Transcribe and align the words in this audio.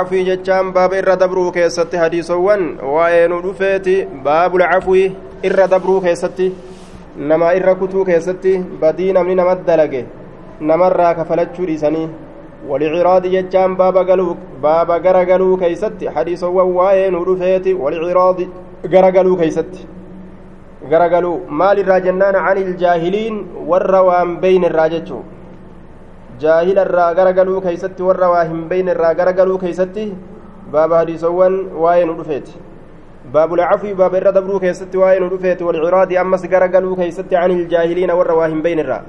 cafwii 0.00 0.24
jechaan 0.26 0.68
baaba 0.74 0.96
irra 0.96 1.14
dabruu 1.20 1.50
keessatti 1.54 1.96
hadiisowwan 2.00 2.60
waa'ee 2.96 3.22
nu 3.30 3.38
dhufeeti. 3.44 3.94
Baabul 4.26 4.62
cafwii 4.72 5.06
irra 5.48 5.64
dabruu 5.72 6.00
keessatti 6.04 6.46
nama 7.30 7.48
irra 7.60 7.74
kutuu 7.80 8.04
keessatti 8.04 8.52
badii 8.82 9.12
namni 9.16 9.34
nama 9.34 9.56
dalage 9.70 10.04
namarraa 10.60 11.14
kafalachuu 11.20 11.66
dhiisanii 11.70 12.06
waliciraadi 12.68 13.32
jechaan 13.32 13.74
baaba 13.76 15.00
garagaluu 15.06 15.56
keeysatti 15.62 16.06
hadiisowwan 16.18 16.70
waa'ee 16.76 17.10
nu 17.10 17.24
dhufeeti. 17.30 17.74
Waliciraadi 17.74 18.48
garagaluu 18.94 19.36
keeysatti. 19.42 19.86
Garagaluu 20.90 21.40
maal 21.48 21.78
irraa 21.78 22.00
jennaan? 22.06 22.36
Ani 22.36 22.60
iljaahiliin 22.60 23.42
warra 23.72 24.02
waan 24.10 24.36
beeynirraa 24.46 24.88
jechuu 24.94 25.24
jaahila 26.42 26.82
irraa 26.88 27.14
garagaluu 27.18 27.60
keeysatti 27.66 28.02
warra 28.08 28.30
waa 28.34 28.44
hin 28.50 28.64
beyne 28.72 28.90
irraa 28.94 29.14
garagaluu 29.20 29.58
keeysatti 29.64 30.04
baaba 30.72 30.98
hadiisowwan 31.02 31.54
waa'ee 31.84 32.04
nu 32.10 32.16
dhufeeti 32.18 32.54
irra 34.20 34.32
dabruu 34.32 34.60
keessatti 34.64 34.96
waa'ee 35.02 35.20
nu 35.20 35.30
dhufeeti 35.30 35.64
walciraadi 35.68 36.18
ammas 36.24 36.44
garagaluu 36.54 36.96
keeysatti 37.00 37.36
an 37.36 37.50
iljaahiliina 37.56 38.18
warra 38.20 38.34
waa 38.40 38.48
hin 38.52 38.62
beyne 38.66 38.82
irraa 38.84 39.02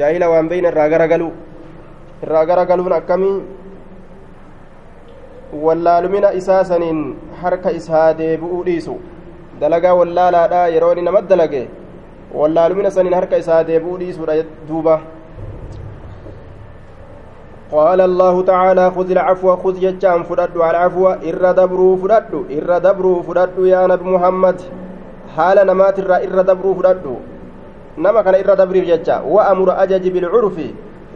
jaahila 0.00 0.30
waan 0.32 0.48
beyne 0.48 0.68
irraa 0.72 0.88
garagaluu 0.94 1.32
irraa 2.24 2.44
garagaluun 2.50 2.92
akkamii 2.92 3.36
wallaalumina 5.66 6.32
isaa 6.40 6.64
saniin 6.64 7.00
harka 7.42 7.70
isaa 7.70 8.08
deebi'uu 8.18 8.64
dhiisu 8.66 8.98
dalagaa 9.60 9.94
wallaalaadha 10.00 10.66
yeroo 10.74 10.92
inni 10.92 11.06
nama 11.08 11.22
dalage 11.32 11.62
wallaalumina 12.42 12.90
saniin 12.96 13.16
harka 13.18 13.36
isaa 13.44 13.62
deebi'uu 13.70 13.98
dhiisuudha 14.02 14.36
duuba 14.68 15.00
قال 17.70 18.00
الله 18.00 18.42
تعالى 18.42 18.90
خذ 18.90 19.10
العفو 19.10 19.56
خذ 19.62 19.74
جتان 19.80 20.26
على 20.26 20.70
العفو. 20.70 21.04
إر 21.22 21.44
دبرو 21.52 21.96
فدد 22.02 22.32
إر 22.50 22.70
دبرو 22.78 23.22
فدد 23.22 23.58
يا 23.62 23.86
نبي 23.86 24.04
محمد. 24.10 24.58
حال 25.36 25.56
نمات 25.66 25.98
الر 25.98 26.12
إر 26.26 26.38
دبرو 26.50 26.74
فدد 26.74 27.06
نما 27.98 28.22
كان 28.22 28.34
إر 28.34 28.50
دبري 28.54 28.80
جتا 28.90 29.22
وأمر 29.22 29.68
أجج 29.82 30.04
بالعرف. 30.14 30.56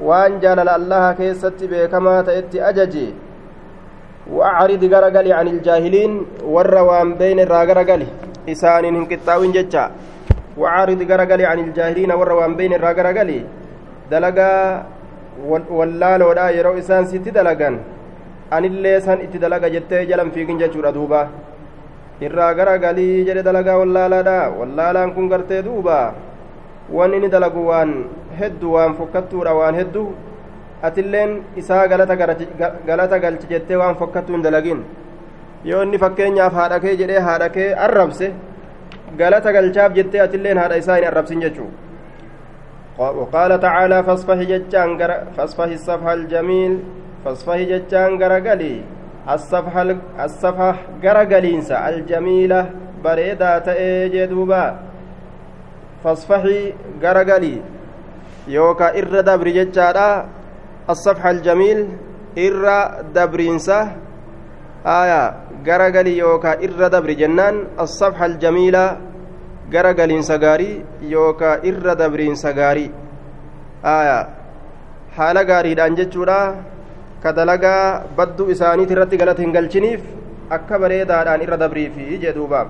وأن 0.02 0.32
جال 0.42 0.68
الله 0.68 1.12
كيست 1.12 1.58
بكما 1.70 2.22
تأتي 2.22 2.58
أججي 2.68 3.08
وأعرض 4.30 4.82
غرغلي 4.92 5.32
عن 5.32 5.46
الجاهلين. 5.48 6.12
والروان 6.46 7.14
بين 7.14 7.38
الراغرغلي 7.40 8.06
إسان 8.48 8.84
هنكتاوين 8.84 9.52
جتا 9.52 9.84
وأعرض 10.58 11.00
غرغلي 11.10 11.44
عن 11.46 11.58
الجاهلين. 11.58 12.10
والروان 12.12 12.52
بين 12.54 12.72
الراغرغلي 12.78 13.40
دلقا 14.10 14.52
wallaaloodha 15.78 16.50
yeroo 16.56 16.76
isaan 16.78 17.06
sitti 17.06 17.30
dalagan 17.30 17.78
anillee 18.50 19.00
san 19.00 19.20
itti 19.20 19.38
dalaga 19.38 19.70
jettee 19.70 20.06
jalan 20.06 20.30
fiigin 20.30 20.58
jechuudha 20.58 20.92
duuba. 20.92 21.28
Irraa 22.20 22.54
gara 22.54 22.78
galii 22.78 23.24
jedhe 23.26 23.42
dalagaa 23.42 23.78
wallaalaadha 23.78 24.50
wallaalaan 24.58 25.14
kun 25.14 25.28
gartee 25.28 25.62
duuba. 25.62 26.14
Wanni 26.92 27.16
inni 27.16 27.28
dalagu 27.28 27.66
waan 27.66 27.92
heddu 28.38 28.72
waan 28.72 28.94
fokkattuudha 28.94 29.54
waan 29.54 29.74
heddu 29.74 30.14
atilleen 30.82 31.42
isaa 31.56 31.86
galata 31.88 33.18
galchi 33.18 33.46
jettee 33.48 33.76
waan 33.76 33.96
fokkattuu 33.96 34.34
hin 34.36 34.42
dalagin. 34.42 34.84
Yoo 35.64 35.82
inni 35.82 35.98
fakkeenyaaf 35.98 36.52
haadha 36.52 36.80
kee 36.80 36.96
jedhee 36.96 37.20
haadha 37.28 37.48
kee 37.48 37.72
arrabse 37.86 38.32
galata 39.18 39.52
galchaaf 39.52 39.94
jettee 39.94 40.20
atilleen 40.20 40.58
haadha 40.58 40.76
isaa 40.82 40.96
hin 40.96 41.06
arrabsin 41.10 41.40
jechuudha 41.40 41.72
وقال 42.98 43.60
تعالى 43.60 44.02
فاصفح 44.02 44.34
ججان 44.34 44.90
فاصفح 45.36 45.64
الصفح 45.64 46.06
الجميل 46.06 46.72
فاصفح 47.24 47.56
ججان 47.56 48.22
غرغلي. 48.22 48.74
الصفح 49.24 49.74
الصفح 50.20 50.76
غرغلينسا 51.02 51.88
الجميلة 51.88 52.70
بريدة 53.04 53.58
تأجي 53.58 54.26
دوبا 54.26 54.64
فاصفحي 56.04 56.72
غرغلي. 57.02 57.56
يوكا 58.48 58.98
إر 58.98 59.20
دبر 59.20 59.48
ججادا. 59.48 60.10
الصفح 60.90 61.26
الجميل 61.26 61.78
إر 62.38 62.64
دبرينسا. 63.14 63.80
آية 64.86 65.22
غرغلي 65.66 66.18
يوكا 66.18 66.52
إر 66.64 66.80
دبر 66.94 67.10
جنان. 67.10 67.56
الصفح 67.80 68.22
الجميلة 68.22 68.84
gara 69.72 69.92
galiinsa 70.00 70.38
gaarii 70.44 70.84
yookaa 71.14 71.56
irra 71.70 71.94
dabriinsa 72.02 72.52
gaarii 72.58 72.90
aya 73.92 74.18
haala 75.16 75.44
gaariidhaan 75.50 75.96
jechuudha 76.00 76.38
ka 77.22 77.32
dalagaa 77.38 78.04
badduu 78.16 78.50
isaaniit 78.56 78.90
irratti 78.96 79.20
galata 79.22 79.42
hin 79.46 79.54
galchiniif 79.56 80.02
akka 80.58 80.78
bareedaadhaan 80.84 81.44
irra 81.46 81.60
dabriifi 81.64 82.18
jee 82.24 82.34
duuba 82.38 82.60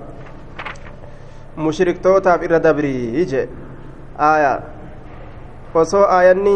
mushriktootaaf 1.67 2.43
irra 2.47 2.59
dabrii 2.67 3.25
jee 3.33 3.45
aya 4.31 4.53
osoo 5.83 6.05
aayanni 6.17 6.55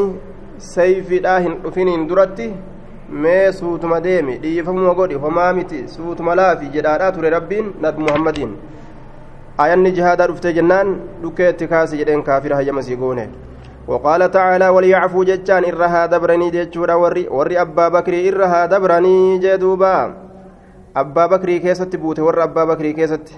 sayfiidhaa 0.72 1.39
hin 1.45 1.55
dhufiniin 1.63 2.07
duratti 2.09 2.49
mee 3.25 3.51
suutuma 3.59 3.99
deemi 4.07 4.38
dhiifamuma 4.44 4.94
godhi 4.99 5.16
homaa 5.25 5.51
miti 5.59 5.79
suutuma 5.95 6.35
laafi 6.41 6.72
jedhaadhaa 6.75 7.11
ture 7.17 7.29
rabbiin 7.35 7.72
nabi 7.85 8.03
muhammadiin 8.07 8.53
ayanni 9.64 9.92
jihaadaa 10.00 10.28
dhuftee 10.31 10.53
jennaan 10.58 10.97
dhukkee 11.22 11.53
itti 11.53 11.68
kaasi 11.75 12.02
jedheen 12.02 12.25
kaafira 12.31 12.59
hayyamasii 12.62 13.00
goone. 13.03 13.30
وقال 13.90 14.31
تعالى 14.31 14.70
وليعفوا 14.70 15.24
جتان 15.24 15.64
إرها 15.66 16.06
دبرني 16.06 16.50
جتشورا 16.50 16.94
وري 16.94 17.28
وري 17.28 17.62
أبا 17.62 17.88
بكري 17.88 18.30
إرها 18.30 18.66
دبرني 18.66 19.38
جدوبا 19.38 20.14
أبا 20.97 21.25
بكري 21.25 21.59
كيست 21.59 21.96
بوته 21.96 22.24
ور 22.24 22.44
أبا 22.44 22.64
بكري 22.66 22.94
كيست 22.94 23.34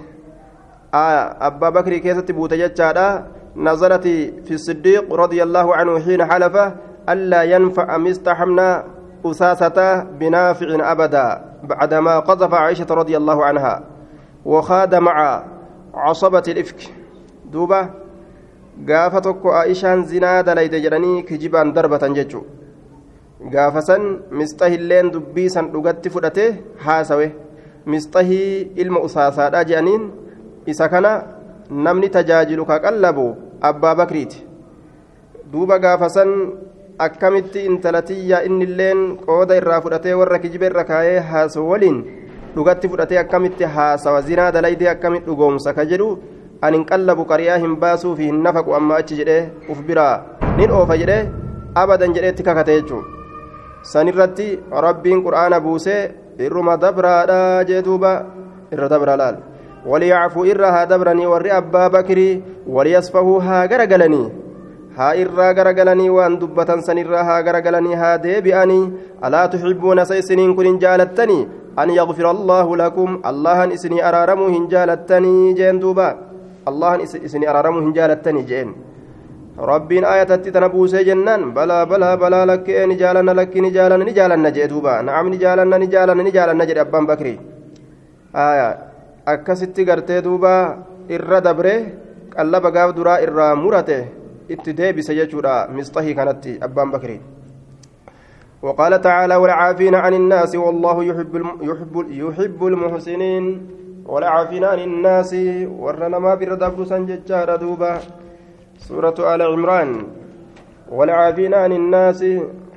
آه 0.94 1.48
أبا 1.48 1.70
بكري 1.70 2.00
كيست 2.00 2.32
بوته 2.32 2.56
جتشارا 2.56 3.08
نزلت 3.56 4.04
في 4.46 4.54
الصديق 4.60 5.14
رضي 5.14 5.44
الله 5.44 5.76
عنه 5.76 6.00
حين 6.00 6.26
حلف 6.26 6.56
ألا 7.10 7.42
ينفع 7.44 7.98
مستحمنا 7.98 8.84
أساسة 9.26 10.04
بنافع 10.04 10.70
أبدا 10.92 11.28
بعدما 11.64 12.20
قذف 12.20 12.54
عائشة 12.54 12.90
رضي 12.92 13.18
الله 13.18 13.46
عنها 13.46 13.84
وخاد 14.46 14.96
مع 14.96 15.44
casabati 15.94 16.54
dhifki. 16.54 16.90
Duuba 17.52 17.80
gaafa 18.88 19.22
tokko 19.22 19.54
aishaan 19.62 20.06
zinaa 20.12 20.44
dalayde 20.44 20.80
jedhanii 20.86 21.24
kijibaan 21.30 21.74
darbatan 21.76 22.16
jechu 22.16 22.42
gaafasan 23.54 24.04
misxahilleen 24.40 25.12
dubbii 25.14 25.50
san 25.50 25.72
dhugatti 25.74 26.10
fudhate 26.10 26.46
haasawe. 26.86 27.28
Misxahii 27.86 28.72
ilma 28.84 29.00
usaasaadha 29.08 29.64
je'aniin 29.70 30.04
isa 30.74 30.90
kana 30.90 31.14
namni 31.70 32.10
tajaajilu 32.10 32.66
ka 32.66 32.80
qallabu 32.80 33.26
abbaa 33.70 33.96
bakriiti. 33.96 34.46
Duuba 35.52 35.80
gaafasan 35.80 36.30
akkamitti 37.00 37.66
intalatiyya 37.66 38.44
inni 38.48 38.66
illeen 38.70 39.00
qooda 39.26 39.58
irraa 39.58 39.82
fudhatee 39.82 40.14
warra 40.14 40.40
kijiba 40.40 40.66
irra 40.70 40.84
kaayee 40.92 41.20
haasaw 41.32 41.66
waliin 41.72 41.98
dhugatti 42.56 42.92
fudhatee 42.94 43.20
akkamitti 43.24 43.72
haasawa 43.76 44.22
zinaa 44.30 44.52
dalaydee 44.56 44.90
akkamitti 44.94 45.30
dhugoomsa 45.32 45.74
ka 45.78 45.86
jedhu 45.92 46.10
anin 46.70 46.86
qallabu 46.90 47.28
qariyaa 47.32 47.62
hin 47.66 47.76
baasuu 47.84 48.16
fi 48.16 48.32
hin 48.32 48.42
nafaqu 48.48 48.76
amma 48.80 48.98
achi 49.04 49.20
jedhee 49.22 49.44
uf 49.76 49.86
biraa 49.92 50.16
nin 50.58 50.76
oofa 50.80 50.98
jedhee 51.04 51.22
abadan 51.84 52.18
jedheetti 52.18 52.48
kakate 52.50 52.74
jechuun 52.80 53.06
sanirratti 53.94 54.50
rabbiin 54.88 55.24
qur'aana 55.28 55.64
buusee 55.68 56.02
irruma 56.48 56.78
dabraadha 56.84 57.40
jee 57.72 57.82
irra 58.74 58.90
dabra 58.94 59.18
laal 59.22 59.38
waliyacfuu 59.86 60.46
irra 60.52 60.72
haa 60.76 60.86
dabranii 60.92 61.32
warri 61.34 61.52
abbaa 61.62 61.90
bakrii 61.96 62.44
waliyasfahuu 62.76 63.40
haa 63.48 63.68
garagalanii 63.72 64.28
haa 64.98 65.14
irraa 65.24 65.54
garagalanii 65.60 66.10
waan 66.18 66.38
dubbatan 66.42 66.84
sanirraa 66.88 67.24
haa 67.30 67.42
garagalanii 67.48 68.00
haa 68.04 68.18
deebi'anii 68.26 68.84
alaa 69.30 69.48
tuxibbuuna 69.54 70.06
sa 70.06 70.20
isiniin 70.22 70.56
kun 70.56 70.80
jaalattanii 74.74 75.54
jeen 75.60 75.82
duuba 75.82 76.08
allahan 76.72 77.02
isinii 77.02 77.48
araaramuu 77.48 77.82
hin 77.82 77.94
jaalattanii 77.98 78.44
jeen 78.52 78.74
rabbiin 79.72 80.06
ayatatti 80.06 80.52
tana 80.52 80.70
buusee 80.70 81.04
jennaan 81.10 81.54
balaa 81.54 81.86
balaa 81.86 82.18
balaa 82.18 82.46
lakkee 82.52 82.86
ni 82.88 82.96
jaalanna 83.02 83.36
lakki 83.40 83.62
ni 83.62 83.72
jaalanna 83.72 84.06
ni 84.06 84.14
jaalanna 84.20 84.52
jee 84.52 84.70
duuba 84.70 85.02
na'am 85.10 85.30
ni 85.30 85.38
jaalanna 85.44 85.80
ni 85.80 85.88
jaalanna 85.96 86.24
ni 86.24 86.32
jaalanna 86.38 86.66
jedhe 86.66 86.82
abbaan 86.86 87.08
bakrii 87.12 87.38
akkasitti 89.34 89.86
gartee 89.86 90.22
duuba 90.24 90.54
irra 91.10 91.42
dabre 91.42 91.76
qallaba 92.36 92.72
gaaf 92.72 92.96
duraa 92.96 93.20
irraa 93.28 93.56
murate 93.56 94.00
itti 94.50 94.74
deebise 94.74 95.14
jechuudha 95.16 95.68
misxahii 95.78 96.16
kanatti 96.16 96.58
abbaan 96.68 96.92
bakrii 96.92 97.22
وقال 98.62 99.02
تعالى 99.02 99.36
والعافين 99.36 99.96
عن 99.96 100.14
الناس 100.14 100.56
والله 100.56 101.04
يحب 101.04 101.34
يحب 101.62 102.06
يحب 102.10 102.66
المحسنين 102.66 103.68
والعافين 104.06 104.64
عن 104.64 104.80
الناس 104.80 105.36
ورنما 105.84 106.36
بردبر 106.36 106.86
سنججار 106.86 107.56
دوبا. 107.56 108.00
سورة 108.78 109.18
آل 109.36 109.42
عمران. 109.42 109.90
والعافين 110.92 111.54
عن 111.54 111.72
الناس 111.72 112.26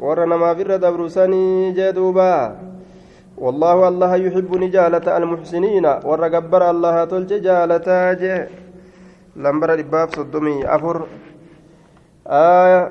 ورنما 0.00 0.52
بردبر 0.52 1.08
سني 1.08 1.72
جدوبا 1.72 2.56
والله 3.38 3.88
الله 3.88 4.16
يحب 4.16 4.56
نجالة 4.56 5.16
المحسنين 5.16 5.87
والرقبر 5.87 6.70
الله 6.70 7.04
تلج 7.04 7.32
جالة 7.42 7.88
لمبر 9.37 9.75
الباب 9.75 10.08
صدمي. 10.16 10.66
أفر. 10.66 10.96
آية. 12.26 12.82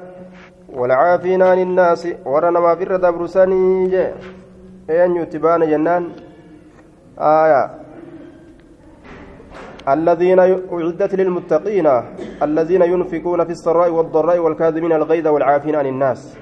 والعافين 0.73 1.41
عن 1.41 1.59
الناس 1.59 2.07
ورنا 2.25 2.59
ما 2.59 2.75
في 2.75 2.83
الردب 2.83 3.21
رساني 3.21 4.13
أين 4.89 5.15
يتبان 5.15 5.61
جنان؟ 5.69 6.03
آية. 7.19 7.63
الذين 9.87 10.39
أعدت 10.39 11.15
للمتقين 11.15 11.87
الذين 12.43 12.81
ينفقون 12.81 13.39
في 13.45 13.51
السراء 13.51 13.89
والضراء 13.89 14.37
والكاذبين 14.39 14.91
الغيظ 14.91 15.27
والعافين 15.27 15.75
عن 15.75 15.85
الناس 15.85 16.37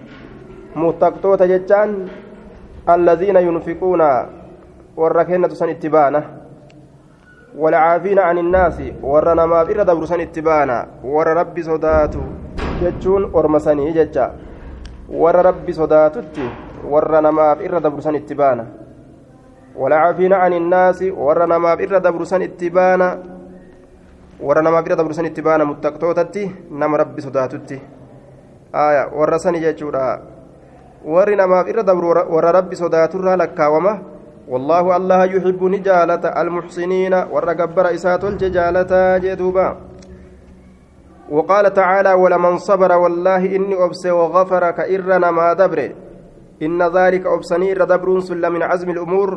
متقطوة 0.76 1.46
جتان. 1.46 2.08
الذين 2.90 3.36
ينفقون 3.36 4.02
والركنة 4.98 5.48
سن 5.50 5.70
اتبانا. 5.70 6.24
والعافين 7.58 8.20
عن 8.20 8.38
الناس 8.38 8.82
ورنا 9.04 9.46
ما 9.46 9.64
بر 9.64 9.84
دبر 9.84 10.06
سن 10.06 10.20
اتبانا. 10.20 10.88
ور 11.04 11.28
ربي 11.28 11.62
صداتو 12.82 12.98
جتون 12.98 13.24
ورمسني 13.34 13.92
جتا 13.94 14.26
ور 15.10 15.36
ربي 15.36 15.74
صداتتي 15.74 16.48
ورنا 16.92 17.32
ما 17.32 17.54
بر 17.54 17.78
دبر 17.78 18.00
سن 18.00 18.16
اتبانا 18.16 18.66
والعافين 19.76 20.34
عن 20.34 20.54
الناس 20.54 21.00
ورنا 21.14 21.58
ما 21.58 21.76
بر 21.76 21.98
دبر 21.98 22.24
سن 22.24 22.42
اتبانا 22.42 23.10
ورنا 24.42 24.70
ما 24.70 24.82
بر 24.82 24.94
دبر 24.94 25.12
سن 25.12 25.26
اتبانا 25.26 25.64
متقطوتتي 25.64 26.44
نم 26.72 26.96
ربي 26.96 27.22
صداتتي 27.22 27.80
آية 28.76 29.04
ورسني 29.14 29.60
جتورا 29.60 30.08
warri 31.02 31.34
namaaf 31.34 31.66
irra 31.66 31.82
dabru 31.82 32.14
warra 32.14 32.52
rabbi 32.54 32.78
sodaaturraa 32.78 33.38
lakkaawama. 33.42 33.94
Wallaahu 34.52 34.94
allaha 34.94 35.26
yuxibbu 35.34 35.70
ni 35.70 35.80
jaalata 35.82 36.30
almuxsiniina 36.42 37.26
warra 37.34 37.58
gabbara 37.58 37.90
isaa 37.98 38.22
tolche 38.22 38.54
jaalataa 38.54 39.20
jee 39.24 39.34
duuba. 39.36 39.91
وقال 41.32 41.66
تعالى 41.74 42.14
ولمن 42.14 42.58
صبر 42.58 42.92
والله 42.92 43.56
إني 43.56 43.76
أبس 43.86 44.04
وغفر 44.06 44.64
كإرنا 44.72 45.32
ما 45.32 45.54
دبر. 45.54 45.80
إن 46.60 46.80
ذلك 46.98 47.24
أبسني 47.26 47.74
ردبر 47.74 48.20
سل 48.20 48.44
من 48.54 48.62
عزم 48.64 48.90
الأمور. 48.90 49.30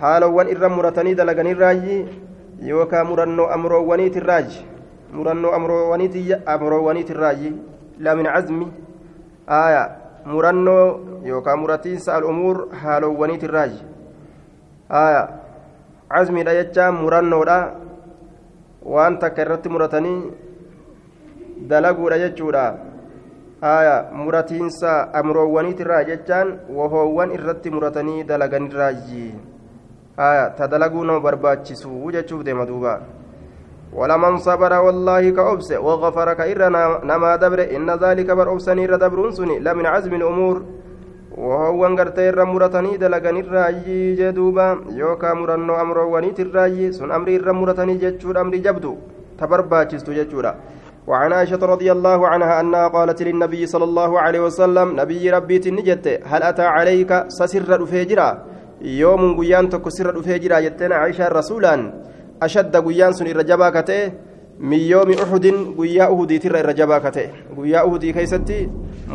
حال 0.00 0.24
وان 0.24 0.46
إر 0.48 0.64
مرتني 0.68 1.12
دلغن 1.14 1.46
الراجي 1.46 2.06
يوكا 2.64 3.02
مرنو 3.02 3.44
أمرو 3.44 3.84
ونيت 3.90 4.16
الراج. 4.16 4.48
مرنو 5.12 5.48
أمرو 5.56 5.92
ونيت 5.92 6.16
أمرو 6.48 6.78
ونيت 6.88 7.10
الراجي 7.10 7.52
لا 8.00 8.14
من 8.14 8.26
عزم 8.26 8.58
آية. 9.48 10.08
murannoo 10.28 11.20
yookaan 11.24 11.58
muratiinsa 11.58 12.16
al'umuur 12.16 12.68
haalowwaniitirraaji 12.80 13.80
haya 14.88 15.22
cazmiidha 16.14 16.54
jechaan 16.58 16.98
murannoodha 17.02 17.58
waan 18.94 19.18
takka 19.22 19.42
irratti 19.46 19.72
muratanii 19.74 20.18
dalaguudha 21.66 22.18
jechuudha. 22.18 22.66
Haya 23.60 24.06
muratiinsa 24.14 25.14
amroowwaniitirraa 25.20 26.04
jechaan 26.04 26.58
wahoowwan 26.70 27.32
irratti 27.34 27.70
muratanii 27.74 28.24
dalaganirraaji 28.24 29.24
haya 30.18 30.50
ta 30.58 30.66
dalaguu 30.66 31.04
nama 31.04 31.20
barbaachisu 31.20 32.10
jechuuf 32.12 32.42
deema 32.44 32.66
duubaa 32.66 33.00
ولمن 33.88 34.36
صبر 34.44 34.72
والله 34.72 35.30
كأبس 35.30 35.70
وغفر 35.72 36.28
كإر 36.34 36.60
نما 37.08 37.36
دبر 37.36 37.60
إن 37.76 37.88
ذلك 37.90 38.28
بر 38.30 38.52
أبسني 38.52 38.86
ردبرون 38.86 39.30
سني 39.32 39.58
لمن 39.64 39.86
عزم 39.86 40.12
الأمور 40.14 40.56
وهو 41.38 41.86
انغرتي 41.86 42.30
رمرتني 42.30 42.96
دلغن 43.00 43.36
الراجي 43.36 44.14
جدوبا 44.20 44.68
يوكا 44.92 45.32
مرنو 45.34 45.74
أمر 45.82 45.98
ونيت 45.98 46.40
الراجي 46.40 46.92
سن 46.92 47.10
أمري 47.16 47.36
رمرتني 47.48 47.94
جتشور 48.02 48.40
أمري 48.40 48.58
جبدو 48.66 48.94
تبرباچستو 49.40 50.12
جتشورا 50.18 50.52
وعن 51.08 51.32
عائشة 51.32 51.62
رضي 51.74 51.88
الله 51.96 52.20
عنها 52.28 52.60
أنها 52.60 52.88
قالت 52.88 53.22
للنبي 53.22 53.62
صلى 53.66 53.84
الله 53.84 54.10
عليه 54.20 54.40
وسلم 54.46 54.86
نبي 55.00 55.24
ربي 55.30 55.56
تنجت 55.64 56.06
هل 56.30 56.42
أتى 56.42 56.66
عليك 56.76 57.10
سسر 57.38 57.64
رفيجرا 57.82 58.28
يوم 59.02 59.22
قيان 59.40 59.64
تكو 59.72 59.88
سر 59.96 60.06
رفيجرا 60.16 60.60
جتنا 60.60 60.94
عائشة 61.02 61.28
رسولا 61.28 61.74
ashadda 62.40 62.80
guyyaan 62.80 63.14
sun 63.14 63.26
irra 63.26 63.44
jabaa 63.44 63.70
ka 63.74 63.82
ta'e 63.82 64.12
min 64.58 64.80
yoomi 64.86 65.14
uhudin 65.18 65.74
guyyaa 65.78 66.10
uhudiitirra 66.14 66.62
irra 66.62 66.74
jabaa 66.80 67.00
ka 67.00 67.10
ta'e 67.10 67.28
guyyaa 67.56 67.84
uhudii 67.86 68.12
keessatti 68.14 68.58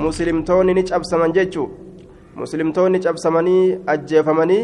muslimtoonni 0.05 0.73
ni 0.73 0.83
cabsaman 0.83 1.33
jechuu 1.37 1.67
muslimtoonni 2.35 2.99
cabsamanii 3.05 3.79
ajjeefamanii 3.93 4.63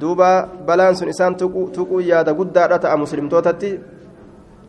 duuba 0.00 0.30
balaan 0.66 0.96
sun 0.96 1.12
isaan 1.14 1.36
tuquu 1.36 2.00
yaada 2.00 2.32
guddaadha 2.32 2.78
ta'a 2.86 2.96
muslimtootatti 2.96 3.70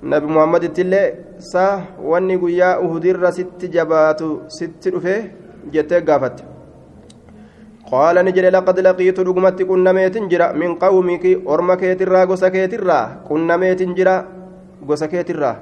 nabi 0.02 0.28
muhammadittiillee 0.28 1.08
saa 1.52 1.84
wanni 2.12 2.38
guyyaa 2.38 2.80
uhudirra 2.80 3.32
sitti 3.32 3.70
jabaatu 3.78 4.42
sitti 4.58 4.92
dhufe 4.92 5.16
jettee 5.72 6.02
gaafatte 6.02 6.56
qaala 7.90 8.24
ni 8.26 8.34
jedhe 8.34 8.50
laqad 8.52 8.82
laqiitu 8.82 9.24
dhugumatti 9.24 9.66
qunnameetin 9.66 10.30
jira. 10.30 10.54
Min 10.54 10.78
qawmiki 10.82 11.38
orma 11.46 11.78
keetirraa 11.78 12.26
gosa 12.26 12.50
keetirraa? 12.50 13.22
Qunnameetin 13.28 13.96
jira 13.96 14.26
gosa 14.82 15.08
keetirraa. 15.08 15.56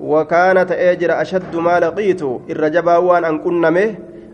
Wakaana 0.00 0.64
ta'ee 0.64 0.96
jira 0.96 1.18
ashaddu 1.20 1.60
maa 1.60 1.80
laqiitu? 1.80 2.48
Irra 2.48 2.70
jabaa 2.70 3.00
waan 3.00 3.24
an 3.24 3.40
qunname 3.44 3.84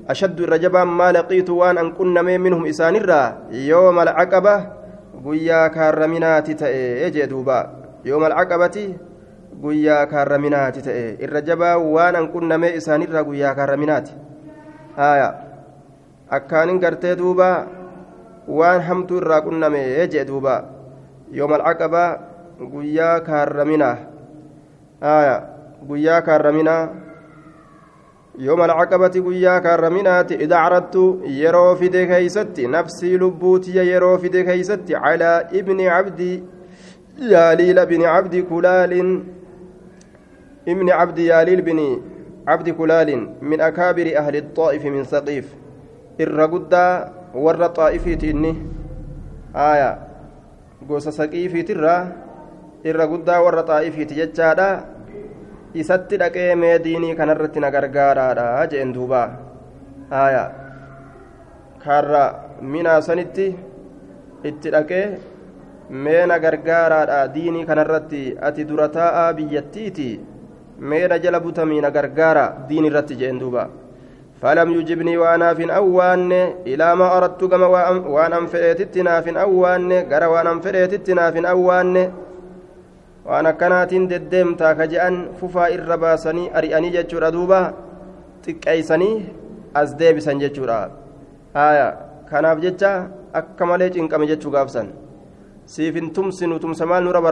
ashaddu 0.08 0.46
irra 0.46 0.58
jabaa 0.58 0.84
maa 0.84 1.12
laqiitu 1.18 1.58
waan 1.58 1.78
an 1.78 1.92
qunname 1.98 2.38
minhum 2.38 2.66
isaanirraa? 2.66 3.50
Yooma 3.50 4.02
alcaqaba 4.06 4.54
guyyaa 5.24 5.68
kaarraminaati 5.70 6.54
ta'e 6.54 7.10
jee 7.10 7.26
duuba. 7.26 7.58
Yooma 8.04 8.30
alcaqabati 8.30 8.86
guyyaa 9.60 10.06
kaarraminaati 10.06 10.82
ta'e 10.88 11.04
irra 11.26 11.40
jabaa 11.48 11.76
waan 11.78 12.16
an 12.16 12.28
qunnamee 12.34 12.74
isaanirraa 12.80 13.24
guyyaa 13.28 13.54
kaarraminaati 13.54 14.12
haya 14.96 15.28
akkaanin 16.38 16.80
gartee 16.80 17.16
duuba 17.16 17.48
waan 18.48 18.80
hamtuu 18.88 19.20
irraa 19.22 19.40
qunname 19.46 19.82
jee 20.14 20.24
duuba 20.30 20.54
yooma 21.38 21.56
alcaqaba 21.60 22.04
guyyaa 22.74 23.20
kaarraminaa 23.28 23.96
haya 25.00 25.36
guyyaa 25.88 26.22
kaarraminaa 26.22 26.82
yooma 28.38 28.64
alcaqabati 28.64 29.20
guyyaa 29.20 29.60
kaarraminaati 29.60 30.40
ida 30.46 30.64
caradtu 30.64 31.04
yeroo 31.40 31.76
fide 31.76 32.06
keeysatti 32.12 32.66
nafsii 32.74 33.18
lubbuutiya 33.24 33.82
yeroo 33.90 34.16
fide 34.18 34.44
keeysatti 34.48 34.98
calaa 35.04 35.36
ibni 35.60 35.84
cabdi 35.92 36.32
yaaliila 37.34 37.86
bini 37.86 38.04
cabdi 38.04 38.42
kulaalin 38.42 39.10
ibni 40.66 40.90
cabdi 40.90 41.26
yaaliil 41.30 41.62
bini 41.62 41.88
cabdi 42.46 42.72
kulaalin 42.72 43.28
min 43.40 43.60
akaabiri 43.60 44.16
ahli 44.16 44.38
الطائف 44.38 44.82
saqiif 45.06 45.46
irra 46.18 46.46
guddaa 46.48 47.08
warra 47.34 47.68
xaa'ifiiti 47.72 48.30
inni 48.30 48.52
aya 49.54 49.98
gosa 50.86 51.12
saqiifiitirra 51.12 51.94
irra 52.84 53.06
guddaa 53.06 53.40
warra 53.44 53.64
xaa'ifiiti 53.70 54.18
jechaadha 54.20 54.68
isatti 55.74 56.20
dhaqee 56.22 56.54
mee 56.54 56.76
diinii 56.84 57.16
kanarratti 57.16 57.60
na 57.60 57.70
gargaaraadha 57.70 58.66
jeen 58.72 58.92
duuba 58.96 59.22
aya 60.24 60.44
karra 61.84 62.24
minaasanitti 62.60 63.46
itti 64.50 64.74
dhaqee 64.74 65.06
mee 66.04 66.26
na 66.26 66.38
gargaaraadha 66.44 67.20
diinii 67.34 67.64
kanarratti 67.70 68.22
ati 68.48 68.68
dura 68.68 68.88
taa'aa 68.98 69.32
biyyattiiti 69.38 70.10
na 70.82 71.18
jala 71.18 71.40
na 71.80 71.90
gargaara 71.90 72.66
diin 72.68 72.84
irratti 72.84 73.16
jeen 73.16 73.38
duuba 73.38 73.68
فلم 74.42 74.68
يجبني 74.74 75.14
وأنا 75.22 75.54
في 75.54 75.70
أوان 75.70 76.32
إلى 76.66 76.88
ما 76.98 77.06
أردت 77.18 77.44
كما 77.44 77.66
وانا 78.10 78.46
فئتتنا 78.46 79.20
في 79.20 79.30
أوان 79.30 79.92
قرى 80.10 80.26
وانا 80.26 80.58
فئتتنا 80.58 81.30
في 81.30 81.40
أوان 81.46 82.10
waan 83.22 83.46
akkanaatiin 83.46 84.10
deddeemtaa 84.10 84.74
ka 84.74 84.86
je'an 84.90 85.30
fufaa 85.38 85.70
irra 85.70 85.94
baasanii 86.04 86.50
ari'anii 86.58 86.90
jechuudha 86.90 87.30
duuba 87.30 87.58
xiqqeeysanii 88.42 89.14
as 89.80 89.94
deebisan 90.00 90.42
jechuudha 90.42 90.90
haya 91.54 91.86
kanaaf 92.30 92.58
jecha 92.64 92.90
akka 93.40 93.66
malee 93.66 93.90
cinqame 93.94 94.26
jechuu 94.26 94.50
gaafsan 94.50 94.90
siif 95.74 95.94
hin 95.94 96.10
tumsinu 96.10 96.58
tumsa 96.58 96.82
maal 96.86 97.06
nura 97.06 97.22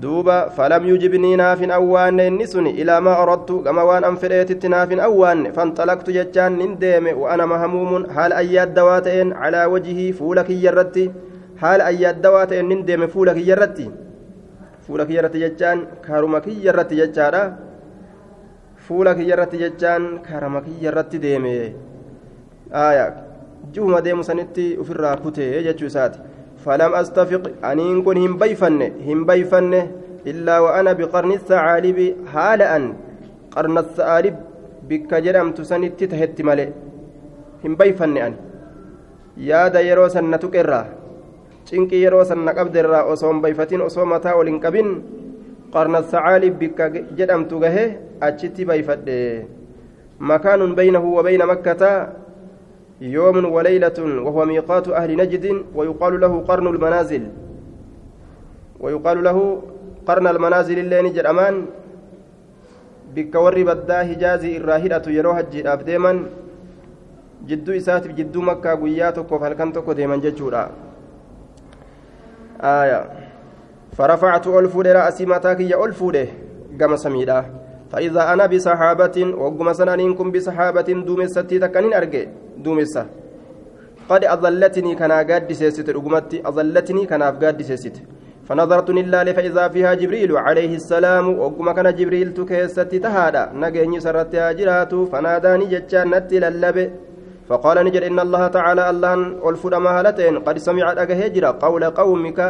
duuba 0.00 0.50
falam 0.56 0.86
yujibnii 0.88 1.36
naafin 1.36 1.70
awwaanne 1.70 2.26
inni 2.26 2.46
sun 2.46 2.66
ilaa 2.66 3.00
maa 3.00 3.16
aradtu 3.22 3.58
gama 3.62 3.84
waan 3.84 4.04
an 4.04 4.16
fedheetitti 4.16 4.68
naafin 4.68 5.00
awwaanne 5.00 5.52
fanxalaqtu 5.52 6.14
jechaan 6.16 6.56
nin 6.60 6.78
deeme 6.80 7.12
wa 7.12 7.32
ana 7.32 7.46
mahamuumun 7.46 8.06
haala 8.16 8.36
ayyaaddawaa 8.36 9.00
ta'een 9.08 9.34
calaa 9.40 9.68
wajihii 9.74 10.12
fuula 10.20 10.44
kiyya 10.44 10.72
irratti 10.72 11.10
haala 11.64 11.84
ayyaaddawaa 11.92 12.46
ta'e 12.46 12.62
nin 12.62 12.86
deeme 12.86 13.08
fuula 13.14 13.34
kiyya 13.34 13.56
irratti 13.56 13.90
fuula 14.86 15.06
kiyya 15.06 15.20
irratti 15.22 15.44
jechaan 15.44 15.86
karuma 16.08 16.40
kiyya 16.40 16.72
irratti 16.72 17.00
jechaadha 17.02 17.42
fuula 18.88 19.14
kiyya 19.14 19.36
irratti 19.36 19.62
jechaan 19.64 20.10
karama 20.28 20.64
kiyya 20.68 20.90
irratti 20.92 21.22
deeme 21.26 21.56
جوما 23.74 24.00
ديمو 24.00 24.22
سنتي 24.22 24.78
وفرا 24.78 25.14
كتي 25.14 25.62
جتشو 25.62 25.88
ساتي 25.88 26.18
فلم 26.64 26.92
أستفق 26.94 27.44
أنين 27.70 28.02
كن 28.06 28.16
هم 28.24 28.34
بيفن 28.42 28.80
هم 29.08 29.18
بيفن 29.30 29.72
إلا 30.30 30.54
وأنا 30.64 30.92
بقرن 30.92 31.32
الثعالب 31.32 31.98
حال 32.32 32.60
أن 32.62 32.84
قرن 33.54 33.76
الثعالب 33.78 34.36
بك 34.88 35.10
جرمت 35.24 35.58
سنتي 35.70 36.06
تهت 36.06 36.38
ملئ 36.48 36.68
هم 37.64 37.72
بيفن 37.80 38.16
أن 38.26 38.34
cinqii 41.64 42.02
yeroo 42.02 42.24
san 42.24 42.44
na 42.44 42.52
qabderraa 42.54 43.04
osoo 43.12 43.30
hin 43.32 43.40
bayfatin 43.42 43.82
osoo 43.86 44.04
mataa 44.12 44.34
ol 44.38 44.48
hin 44.50 44.58
qabin 44.64 44.88
qarna 45.74 46.02
sacaaliif 46.12 46.54
bikka 46.62 46.88
jedhamtu 47.18 47.60
gahe 47.64 47.84
achitti 48.28 48.66
bayfadhe 48.70 49.18
makaanun 50.30 50.74
baynahu 50.80 51.14
wa 51.16 51.22
bayna 51.26 51.46
makkata 51.52 51.90
يوم 53.02 53.44
وليلة 53.44 53.98
وهو 53.98 54.44
ميقات 54.44 54.88
أهل 54.88 55.10
نجد 55.16 55.44
ويقال 55.74 56.20
له 56.20 56.32
قرن 56.48 56.66
المنازل. 56.66 57.22
ويقال 58.80 59.18
له 59.24 59.38
قرن 60.06 60.26
المنازل 60.26 60.78
اللي 60.78 61.02
نجد 61.02 61.26
أمان. 61.26 61.66
بكور 63.14 63.54
بدا 63.62 63.98
هجازي 64.12 64.56
الراهلة 64.56 65.02
يروها 65.06 65.40
الجيراب 65.40 65.84
ديما 65.84 66.14
isaatiif 67.42 68.14
jidduu 68.14 68.42
makkaa 68.42 68.76
guyyaa 68.76 69.12
tokkoof 69.12 69.42
halkan 69.42 69.72
tokko 69.72 69.94
deeman 69.94 70.20
jechuudha 70.22 70.70
فرفعت 73.92 74.46
ألفود 74.46 74.86
رأسي 74.86 75.26
متاكي 75.26 75.74
ألفود 75.84 76.28
كما 76.80 76.96
سميدا. 76.96 77.44
فإذا 77.92 78.32
أنا 78.32 78.46
بصحابة 78.46 79.34
وقم 79.36 79.72
سنانكم 79.72 80.32
بصحابة 80.32 80.88
دومستي 81.04 81.58
تكنين 81.58 81.94
أرجع 81.94 82.24
أظلتني 84.34 84.94
كان 84.94 85.12
قاد 85.12 85.52
سيست 85.52 85.90
رقمتي 85.90 86.38
أظلتني 86.48 87.06
كان 87.06 87.22
أفقاد 87.22 87.62
سيست 87.62 87.96
فنظرت 88.48 88.88
لله 88.90 89.24
فإذا 89.32 89.64
فيها 89.68 89.94
جبريل 89.94 90.36
عليه 90.36 90.72
السلام 90.80 91.38
وقم 91.38 91.70
كان 91.76 91.88
جبريل 91.98 92.34
تكيستي 92.34 92.98
تهادا 92.98 93.42
نجيني 93.62 94.00
سرتها 94.00 94.52
جرات 94.58 94.92
فناداني 95.12 95.64
جتشان 95.72 96.06
نتي 96.14 96.38
للبي 96.42 96.90
فقال 97.48 97.76
نجد 97.86 98.02
إن 98.02 98.18
الله 98.26 98.42
تعالى 98.48 98.90
الله 98.90 99.14
ألفد 99.48 99.74
مهالتين 99.74 100.38
قد 100.46 100.58
سمع 100.58 100.86
أجهجرة 101.02 101.50
قول 101.64 101.84
قومك 102.00 102.40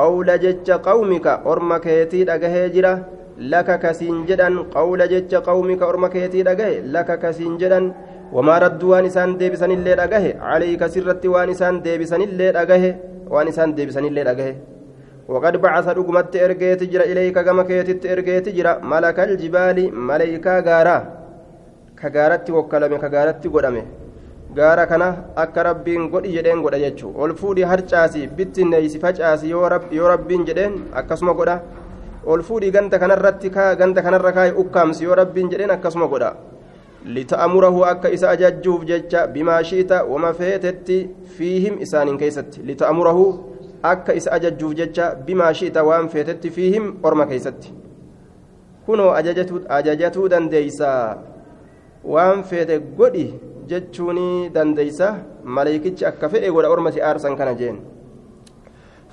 قول 0.00 0.28
جج 0.44 0.70
قومك 0.70 1.26
أرمك 1.26 1.86
يتيد 1.86 2.30
أجهجرة 2.30 2.94
لك 3.38 3.68
كسنجدا 3.82 4.48
قول 4.76 5.00
جج 5.12 5.34
قومك 5.34 5.82
أرمك 5.82 6.14
يتيد 6.24 6.48
أجه 6.48 6.70
لك 6.94 7.08
كسنجدا 7.22 7.80
وما 8.36 8.54
ردوا 8.64 8.90
وانسان 8.92 9.28
ديبسن 9.40 9.70
الليل 9.78 10.00
أجه 10.06 10.24
عليك 10.50 10.82
سرت 10.94 11.24
وانسان 11.34 11.74
ديبسن 11.84 12.20
الليل 12.28 12.56
أجه 12.62 12.84
وانسان 13.34 13.68
ديبسن 13.76 14.04
الليل 14.10 14.28
أجه 14.34 14.48
وقد 15.32 15.54
بعث 15.64 15.86
رقمت 15.98 16.32
إرجيت 16.44 16.80
جرا 16.92 17.04
إليك 17.12 17.38
كما 17.46 17.62
كيتت 17.68 18.02
إرجيت 18.12 18.46
جرا 18.56 18.72
ملك 18.92 19.18
الجبال 19.26 19.78
ملائكة 20.08 20.54
غارا 20.66 20.98
كغارت 22.00 22.46
وكلمة 22.56 22.96
كغارت 23.02 23.44
قدمه 23.54 23.84
gaara 24.56 24.86
kana 24.90 25.08
akka 25.36 25.62
rabbiin 25.68 26.08
godhi 26.12 26.30
jedheen 26.36 26.62
godha 26.64 26.78
jechuun 26.84 27.12
ol 27.22 27.32
fuudhii 27.40 27.66
harcaasi 27.72 28.20
bittinneeysi 28.36 28.98
facaasi 29.02 29.50
yoo 29.50 30.08
rabbiin 30.12 30.46
jedheen 30.48 30.78
akkasuma 31.00 31.34
godha 31.40 31.56
ol 32.32 32.42
fuudhii 32.48 32.72
ganda 32.76 32.98
kanarratti 33.02 33.50
ganda 33.80 34.02
kanarra 34.06 34.32
kaa'e 34.38 34.52
ukkaamsi 34.62 35.04
yoo 35.04 35.18
rabbiin 35.20 35.50
jedheen 35.52 35.74
akkasuma 35.76 36.08
godha 36.12 36.30
lita'amurahu 37.04 37.84
akka 37.84 38.10
isa 38.10 38.30
ajajjuuf 38.30 38.84
jecha 38.84 39.26
bimaa 39.26 39.62
shiita 39.64 40.04
wama 40.04 40.32
feetetti 40.34 41.08
fiihim 41.36 41.80
isaaniin 41.80 42.18
keessatti 42.18 42.62
lita'amurahu 42.70 43.26
akka 43.82 44.14
isa 44.14 44.32
ajajjuuf 44.32 44.74
jecha 44.74 45.14
bimaa 45.14 45.52
shiita 45.54 45.84
waan 45.84 46.08
feetetti 46.08 46.50
fiihim 46.50 46.96
orma 47.02 47.26
keessatti 47.26 47.72
kunoo 48.86 49.10
ajajatuu 49.68 50.28
dandeeysaa 50.28 51.18
waan 52.04 52.42
feete 52.44 52.80
godhi 52.98 53.26
jechuun 53.68 54.50
dandeeysa 54.54 55.14
maleeykichi 55.44 56.06
akka 56.10 56.28
fe'e 56.28 56.50
godha 56.50 56.70
ormasi 56.74 57.02
aarsan 57.02 57.36
kana 57.36 57.54
jeen 57.54 57.78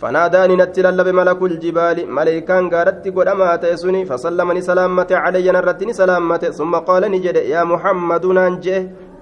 فناداني 0.02 0.56
نتل 0.56 0.98
لب 0.98 1.08
ملك 1.08 1.42
الجبال. 1.42 1.98
ملائكان 2.18 2.64
غارت 2.74 3.08
قدما 3.18 3.56
تيسوني. 3.56 4.06
فسلمني 4.06 4.62
سلامة 4.62 5.08
علي. 5.12 5.48
نرتني 5.52 5.94
سلامة. 5.94 6.44
ثم 6.60 6.74
قال 6.76 7.04
نجد 7.12 7.38
يا 7.54 7.64
محمد 7.64 8.26
نانجه. 8.26 8.78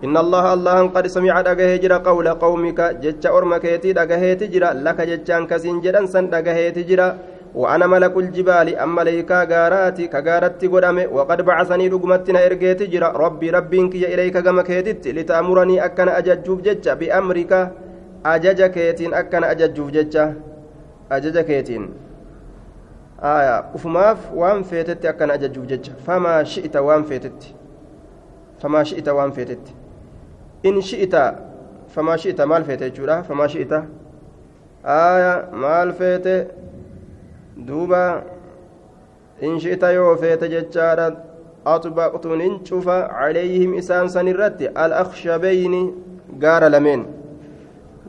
إن 0.05 0.17
الله 0.17 0.45
الله 0.53 0.77
قد 0.95 1.07
سمع 1.07 1.41
دغه 1.41 1.75
جرا 1.83 1.97
قول 1.97 2.27
قومك. 2.43 2.79
جج 3.03 3.23
أرمك 3.27 3.65
يتي 3.65 3.93
دغه 3.93 4.23
تجرا 4.33 4.69
لك 4.85 4.99
ججان 5.01 5.47
كسين 5.47 5.81
جدن 5.81 6.05
سن 6.13 6.29
دغه 6.29 6.69
تجرا 6.69 7.17
وأنا 7.55 7.87
ملك 7.87 8.17
الجبال. 8.17 8.67
أما 8.75 9.01
ليكا 9.01 9.43
غاراتي 9.51 10.07
كغارتي 10.07 10.67
قدامي 10.67 11.05
وقد 11.05 11.39
بعثني 11.41 11.87
رقمتنا 11.87 12.45
إرقيت 12.45 12.81
ربي 13.03 13.49
ربينك 13.49 13.95
يا 13.95 14.07
إليك 14.13 14.37
كما 14.37 14.61
كيدت 14.61 15.07
لتأمرني 15.07 15.85
أكن 15.85 16.09
أججوف 16.09 16.61
ججا 16.61 16.93
بأمرك. 16.93 17.53
أجج 18.25 18.59
كيتين 18.75 19.13
أكن 19.13 19.43
أججوف 19.43 19.89
ججا 21.11 21.29
أجج 21.29 21.39
كيتين 21.39 21.89
آية 23.19 23.59
أفماف 23.75 24.33
وان 24.33 24.63
فيتت 24.63 25.05
أكن 25.05 25.31
أججوف 25.31 25.65
ججا 25.65 25.93
فما 26.07 26.43
شئت 26.43 26.75
وان 26.77 27.03
فيتت 27.03 27.43
فما 28.59 28.83
شئت 28.83 29.09
وان 29.09 29.31
فيتت 29.31 29.67
إن 30.65 30.81
شئت 30.81 31.15
فما 31.89 32.15
شئت 32.17 32.41
مال 32.41 32.63
فيتت 32.65 33.01
فما 33.01 33.47
شئت 33.47 33.73
آية 34.85 35.49
مال 35.53 35.93
فيتت 35.93 36.63
duuba 37.57 38.23
in 39.41 39.59
shi'ita 39.59 39.93
yoo 39.93 40.15
feete 40.17 40.49
jechaadha 40.49 41.05
axbaqtuun 41.65 42.41
in 42.41 42.59
cufa 42.65 43.07
calayhim 43.09 43.73
isaan 43.77 44.09
san 44.09 44.27
irratti 44.27 44.67
al-akshabeyni 44.83 45.93
gaara 46.39 46.69
lameen 46.69 47.05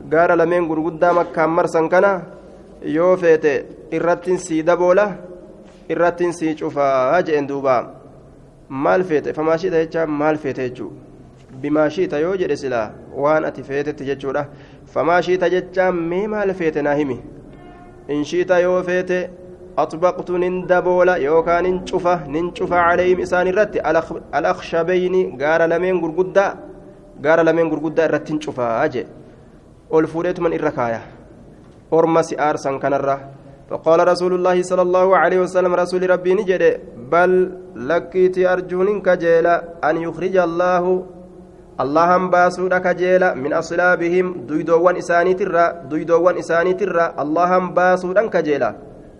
gaara 0.09 0.35
lameen 0.35 0.67
gurguddaa 0.67 1.13
makkaan 1.13 1.49
yoo 2.85 3.17
feete 3.17 3.51
irrattin 3.91 4.37
sii 4.37 4.63
daboola 4.63 5.05
irrattin 5.89 6.33
sii 6.33 6.55
cufaa 6.55 7.21
jeen 7.23 7.47
duuba 7.47 7.75
maal 8.69 9.03
feete 9.03 9.33
famaa 9.33 9.57
shi'ita 9.57 9.83
jecha 9.85 10.07
maal 10.07 10.37
feete 10.37 10.69
jechuu 10.69 10.91
bimaa 11.61 11.89
shi'ita 11.89 12.19
yoo 12.19 12.35
jedhe 12.41 12.57
silaa 12.63 12.89
waan 13.23 13.45
ati 13.45 13.63
feetetti 13.63 14.05
jechuudha 14.11 14.45
famaa 14.93 15.21
shi'ita 15.21 15.49
jecha 15.55 15.91
mee 15.91 16.27
maal 16.27 16.53
feete 16.53 16.81
naa 16.81 16.93
himi 17.01 17.17
in 18.07 18.23
shiita 18.33 18.59
yoo 18.59 18.83
feete 18.83 19.19
أطبقت 19.77 20.31
نندبولا 20.31 21.15
يوكا 21.15 21.61
ننشفة 21.61 22.27
ننشفة 22.27 22.75
عليهم 22.75 23.19
إسان 23.21 23.47
الرت 23.47 23.75
الأخشبين 24.35 25.15
قال 25.41 25.61
لمن 25.69 26.01
قرقدا 26.01 26.47
قال 27.25 27.39
لمن 27.45 27.69
قرقدا 27.71 28.05
الرت 28.05 28.31
نشفة 28.31 28.83
أجي 28.85 29.05
والفوريت 29.89 30.39
من 30.39 30.53
الركاية 30.53 31.01
أرمس 31.97 32.29
أرسن 32.39 32.79
كنرة 32.79 33.17
فقال 33.69 33.99
رسول 34.07 34.33
الله 34.33 34.57
صلى 34.61 34.81
الله 34.81 35.07
عليه 35.17 35.39
وسلم 35.39 35.73
رسول 35.73 36.09
ربي 36.09 36.33
نجد 36.33 36.63
بل 37.11 37.31
لكيتي 37.75 38.43
أرجون 38.53 39.01
كجيلا 39.01 39.55
أن 39.89 39.95
يخرج 40.05 40.35
الله 40.37 40.83
اللهم 41.83 42.23
باسودا 42.29 42.77
كجيلا 42.77 43.33
من 43.33 43.51
أصلابهم 43.53 44.25
دويدوان 44.47 44.95
إساني 45.01 45.33
ترى 45.33 45.65
دويدوان 45.91 46.35
إساني 46.37 46.73
ترى 46.73 47.05
اللهم 47.23 47.65
باسودا 47.73 48.23
كجيلا 48.27 48.69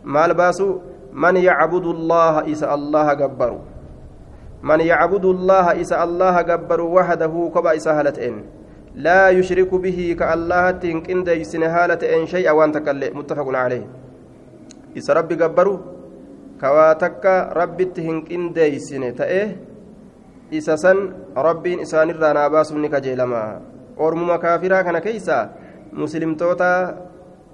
maal 0.05 0.37
baasu? 0.37 0.81
Man 1.11 1.35
yacbudu 1.41 1.89
allaha 1.97 2.45
isa 2.45 2.69
allaha 2.69 3.15
gabbaru. 3.17 3.59
Man 4.61 4.79
yacbudu 4.85 5.33
allaha 5.33 5.73
isa 5.75 5.97
allaha 5.97 6.43
gabbaru 6.45 6.93
wahdahu 6.93 7.49
koba 7.49 7.73
isa 7.75 7.93
haala 7.97 8.13
allahatti 9.03 10.87
hin 10.87 11.03
qindeeysine 11.03 11.67
haala 11.67 11.97
ta'en 11.97 12.27
shay'a 12.27 12.55
waan 12.55 12.71
takkaillee 12.71 13.11
muttafaqun 13.11 13.55
caleyh 13.55 13.83
isa 14.95 15.13
rabbi 15.13 15.35
gabbaru 15.35 15.75
ka 16.59 16.71
waa 16.71 16.95
takka 16.95 17.51
rabbitti 17.51 18.01
hin 18.01 18.23
qindeeysine 18.23 19.11
ta'e 19.11 19.41
isa 20.51 20.77
san 20.77 20.97
rabbiin 21.35 21.83
isaanirraa 21.83 22.33
naa 22.33 22.49
baasuun 22.49 22.81
ni 22.81 22.89
kajeelama 22.89 23.59
ormuma 23.97 24.39
kaafiraa 24.39 24.83
kana 24.83 25.01
keeysa 25.01 25.49
muslimtoota 25.91 26.71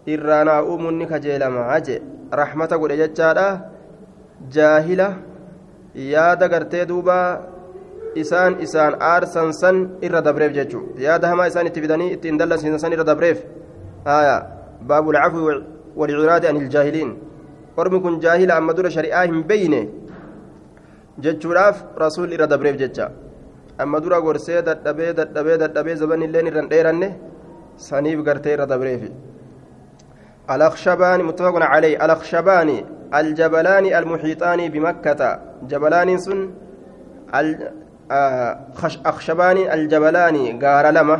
irraa 0.06 0.44
naa 0.46 0.62
uumuun 0.62 0.98
ni 1.02 1.06
kajeelama 1.10 1.80
jee 1.88 2.02
rahmata 2.42 2.78
godhe 2.78 2.98
jechaadha 3.02 3.48
jaahila 4.50 5.08
yaada 5.96 6.50
gartee 6.54 6.86
duuba 6.86 7.18
isaan 8.16 8.60
isaan 8.62 8.96
aarsan 9.00 9.54
san 9.54 9.78
irra 10.02 10.22
dabreef 10.22 10.54
jechuu 10.54 10.84
yaada 10.98 11.28
hamaa 11.28 11.48
isaan 11.48 11.68
itti 11.68 11.82
fidanii 11.82 12.12
ittiin 12.16 12.38
dallansiisan 12.38 12.80
san 12.80 12.94
irra 12.94 13.04
dabreef 13.04 13.44
aya 14.06 14.36
baabu 14.90 15.14
lcafwi 15.14 15.64
walciraadi 15.96 16.48
an 16.48 16.58
iljaahiliin 16.62 17.12
ormi 17.78 18.02
kun 18.02 18.20
jaahila 18.20 18.56
amma 18.58 18.74
dura 18.74 18.90
shari'aa 18.98 19.26
hin 19.26 19.44
beyne 19.44 19.82
jechuudhaaf 21.20 21.84
rasuulli 22.04 22.36
irra 22.38 22.48
dabreef 22.48 22.78
jecha 22.84 23.12
amma 23.78 24.00
dura 24.00 24.22
gorsee 24.22 24.62
dadhabee 24.62 25.14
dadhabee 25.20 25.58
dadhabee 25.64 25.96
zaban 25.96 26.22
illeen 26.22 26.48
irran 26.48 26.70
dheeranne 26.70 27.10
saniif 27.90 28.24
gartee 28.24 28.54
irra 28.54 28.68
dabreefi 28.74 29.12
الأخشبان 30.56 31.24
متفق 31.24 31.56
عليه 31.62 32.06
الأخشبان 32.06 32.70
الجبلان 33.16 33.86
المحيطان 33.86 34.60
بمكة 34.70 35.40
جبلان 35.70 36.18
سن 36.18 36.40
أخشبان 39.06 39.58
الجبلان 39.58 40.36
غار 40.64 40.86
لما 40.98 41.18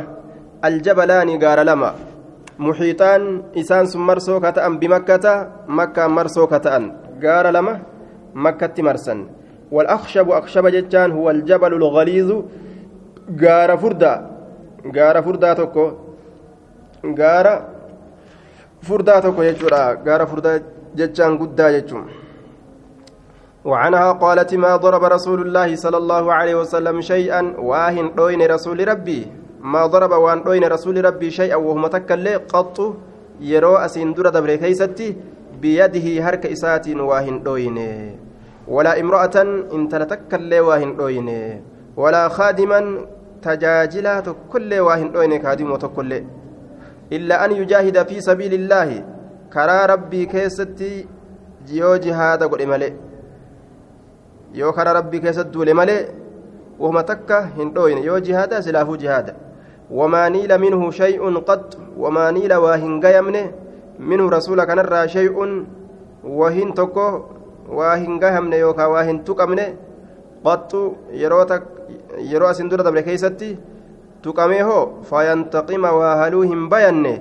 الجبلان 0.64 1.28
غار 1.42 1.60
لما 1.62 1.90
محيطان 2.58 3.42
إسان 3.56 3.84
مرسو 3.94 4.40
كتأن 4.40 4.78
بمكة 4.78 5.26
مكة 5.68 6.06
مرسو 6.06 6.46
كتأن. 6.46 6.84
غار 7.22 7.46
لما 7.50 7.74
مكة 8.34 8.76
مرسن. 8.82 9.18
والأخشب 9.72 10.30
أخشب 10.30 10.66
جتان 10.66 11.10
هو 11.12 11.30
الجبل 11.30 11.72
الغليظ. 11.74 12.30
غار 13.42 13.70
فردا. 13.82 14.14
غار 14.96 15.16
فردا 15.22 15.52
توكو. 15.54 15.86
غار 17.18 17.46
فردا 18.82 19.20
توكو 19.20 19.42
يجورا 19.42 19.82
غار 20.06 20.26
فردا 20.26 20.62
جتان 20.98 21.38
قدا 21.38 21.66
جتون 21.78 22.04
وعنها 23.64 24.12
قالت 24.12 24.54
ما 24.54 24.76
ضرب 24.76 25.04
رسول 25.04 25.40
الله 25.46 25.76
صلى 25.76 25.96
الله 25.96 26.24
عليه 26.32 26.54
وسلم 26.54 27.00
شيئا 27.00 27.54
واهن 27.58 28.14
دوين 28.18 28.42
رسول 28.42 28.88
ربي. 28.88 29.26
ما 29.62 29.86
ضرب 29.86 30.10
وان 30.10 30.42
دوين 30.42 30.64
رسول 30.64 31.04
ربي 31.04 31.30
شيئا 31.30 31.54
وهم 31.56 31.86
تكلي 31.86 32.34
قط 32.50 32.76
يرو 33.40 33.76
أسين 33.76 34.14
در 34.14 34.28
دبر 34.34 34.54
كيستي 34.54 35.16
بيده 35.62 36.06
هرك 36.26 36.46
إسات 36.46 36.88
واهن 36.88 37.42
دوين. 37.42 37.78
ولا 38.68 39.00
امرأة 39.00 39.36
إن 39.74 39.88
تلتكلي 39.88 40.60
واهن 40.60 40.96
دوين. 40.96 41.28
ولا 41.96 42.28
خادما 42.28 43.06
تجاجلات 43.42 44.26
كل 44.52 44.74
واهن 44.74 45.12
دوين 45.12 45.42
خادم 45.42 45.70
وتكل 45.70 46.12
إلا 47.12 47.44
أن 47.44 47.50
يجاهد 47.52 48.08
في 48.08 48.20
سبيل 48.20 48.54
الله. 48.54 49.04
كرا 49.54 49.86
ربي 49.86 50.26
كيستي 50.26 51.06
جيو 51.66 51.96
جهاد 51.96 52.42
قل 52.42 52.66
ملئ. 52.66 53.11
Yoo 54.60 54.72
karaa 54.72 54.92
rabbii 54.98 55.20
keessatti 55.24 55.52
duule 55.52 55.74
malee 55.74 56.00
wahuma 56.78 57.02
takka 57.10 57.40
hin 57.56 57.74
dhooyne 57.74 58.04
yoo 58.04 58.20
jihaada 58.20 58.62
silaafuu 58.62 58.96
jihaada 59.04 59.34
wamaa 60.00 60.28
niila 60.36 60.58
minhu 60.58 60.92
shay'un 61.00 61.40
qad 61.50 61.76
wamaa 62.04 62.32
niila 62.32 62.60
waa 62.64 62.76
hin 62.84 63.00
gayamne 63.00 63.42
minhu 63.98 64.30
rasuula 64.36 64.66
kanarraa 64.66 65.06
shay'un 65.14 65.66
wahin 66.40 66.72
tokko 66.80 67.06
waa 67.78 67.96
hin 67.96 68.18
gayamne 68.24 68.58
yookaan 68.64 68.90
waa 68.94 69.04
hin 69.10 69.20
tuqamne 69.28 69.66
qaxxu 70.44 70.80
yeroo 71.20 72.48
asin 72.48 72.68
dura 72.70 72.84
dabre 72.84 73.02
keeysatti 73.08 73.50
tuqamee 74.22 74.62
hoo 74.68 74.82
fayantaqima 75.10 75.92
waa 76.00 76.16
haluu 76.22 76.42
hin 76.42 76.68
bayanne 76.72 77.12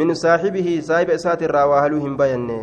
min 0.00 0.14
saaxibihi 0.22 0.80
saahiba 0.88 1.18
isaatirraa 1.20 1.66
waa 1.72 1.82
haluu 1.84 2.00
hin 2.04 2.16
bayanne 2.16 2.58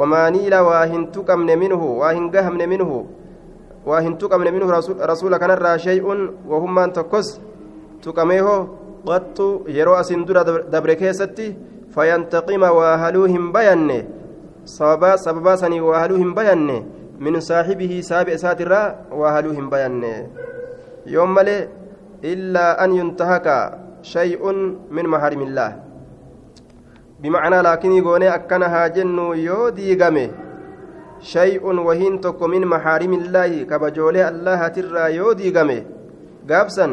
wamaa 0.00 0.30
niila 0.36 0.62
waa 0.68 0.84
hin 0.92 1.06
tuqamne 1.16 1.56
minhu 1.62 1.98
waa 2.00 2.12
hin 2.18 2.30
gahamne 2.36 2.66
minhu 2.74 2.98
shay'un 5.86 6.20
wahummaan 6.50 6.92
tokkos 6.92 7.40
tuqameeho 8.02 8.56
qaxxu 9.06 9.64
yeroo 9.76 9.96
asin 9.96 10.24
dura 10.26 10.44
dabre 10.44 10.96
keessatti 10.96 11.56
fayantaqima 11.94 12.68
waa 12.78 12.96
haluu 13.02 13.26
hin 13.34 13.52
bayanne 13.52 13.98
sababaa 14.64 15.56
sanii 15.56 15.80
waa 15.80 16.00
haluu 16.04 16.20
hin 16.22 16.34
bayanne 16.38 16.76
min 17.18 17.40
saaxibihi 17.40 18.02
saabe 18.02 18.34
isaatirraa 18.38 18.86
waa 19.20 19.32
haluu 19.36 19.54
hin 19.58 19.70
bayanne 19.72 20.12
yoom 21.14 21.30
malee 21.38 21.60
illaa 22.32 22.76
an 22.84 22.96
yuntahaka 22.98 23.56
shay'un 24.02 24.58
min 24.90 25.06
maharimillaah 25.14 25.72
bimacnaa 27.22 27.62
laakinii 27.68 28.04
goonee 28.06 28.30
akkana 28.34 28.68
haa 28.74 28.88
jennu 28.98 29.34
yoo 29.46 29.70
diigame 29.78 30.24
شيء 31.20 31.64
وهين 31.66 32.20
تكو 32.20 32.46
من 32.46 32.66
محارم 32.66 33.12
الله 33.12 33.62
كبجولي 33.62 34.28
الله 34.28 34.68
ترى 34.68 35.16
يودي 35.16 35.58
قمي 35.58 35.80
قابسا 36.50 36.86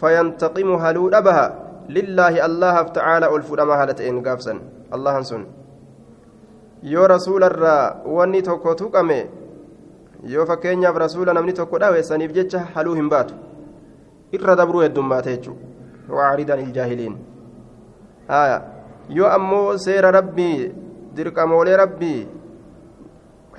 فينتقم 0.00 0.68
هلو 0.74 1.08
أبها 1.08 1.46
لله 1.88 2.46
الله 2.46 2.82
تعالى 2.82 3.36
الفرما 3.36 3.74
هالتين 3.82 4.22
قابسا 4.26 4.54
الله 4.94 5.16
سن 5.22 5.44
yoo 6.84 7.06
rasuularraa 7.08 8.04
wanni 8.16 8.42
tokko 8.42 8.74
tuqame 8.80 9.18
yoo 10.32 10.44
fakkeenyaaf 10.46 10.96
rasuula 11.02 11.32
namni 11.32 11.52
tokko 11.56 11.78
dhawe 11.78 12.02
saniif 12.08 12.32
jecha 12.38 12.60
haluu 12.74 12.94
hin 12.98 13.08
baatu 13.08 13.34
irra 14.36 14.56
dabruu 14.60 14.82
heddummaate 14.84 15.30
jechuudha 15.36 16.16
waaridan 16.16 16.60
iljaahiliin 16.64 17.16
yoo 19.18 19.30
ammoo 19.36 19.78
seera 19.86 20.10
rabbii 20.18 20.58
dirqamoolee 21.16 21.76
rabbii 21.82 22.20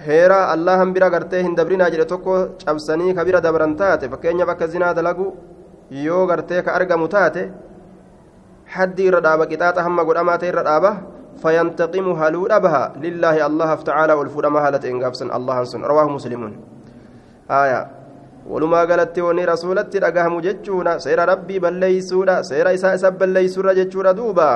heera 0.06 0.40
allahan 0.54 0.94
bira 0.94 1.10
gartee 1.10 1.44
hin 1.48 1.56
dabrinaa 1.60 1.90
jedhe 1.94 2.06
tokko 2.14 2.38
cabsanii 2.66 3.16
ka 3.18 3.26
bira 3.26 3.42
dabran 3.42 3.76
taate 3.82 4.10
fakkeenyaaf 4.14 4.54
akka 4.56 4.68
zinaa 4.76 4.94
dalagu 4.94 5.28
yoo 6.06 6.24
gartee 6.32 6.62
ka 6.62 6.78
argamu 6.80 7.08
taate 7.18 7.44
dhaaba 9.26 9.50
qixaaxa 9.52 9.86
hamma 9.88 10.08
godhamaa 10.10 10.38
ta'e 10.38 10.50
irra 10.54 10.64
dhaaba 10.70 10.92
فينتقم 11.44 12.08
هلو 12.22 12.48
أبها 12.48 12.84
لله 13.06 13.36
الله 13.48 13.70
تعالى 13.90 14.14
والفرما 14.20 14.60
هالة 14.66 14.84
إنقابسا 14.92 15.26
الله 15.38 15.58
سن 15.72 15.82
رواه 15.92 16.08
مسلمون 16.18 16.54
آية 17.52 17.82
ولما 18.52 18.82
قالت 18.90 19.20
وني 19.20 19.44
رسولت 19.46 19.92
رقهم 20.06 20.34
جتشونا 20.46 20.94
سير 21.06 21.20
ربي 21.32 21.60
بليسونا 21.60 22.36
سير 22.50 22.68
إساء 22.74 22.96
سب 23.04 23.14
بليسونا 23.20 23.72
جتشونا 23.80 24.12
دوبا 24.20 24.52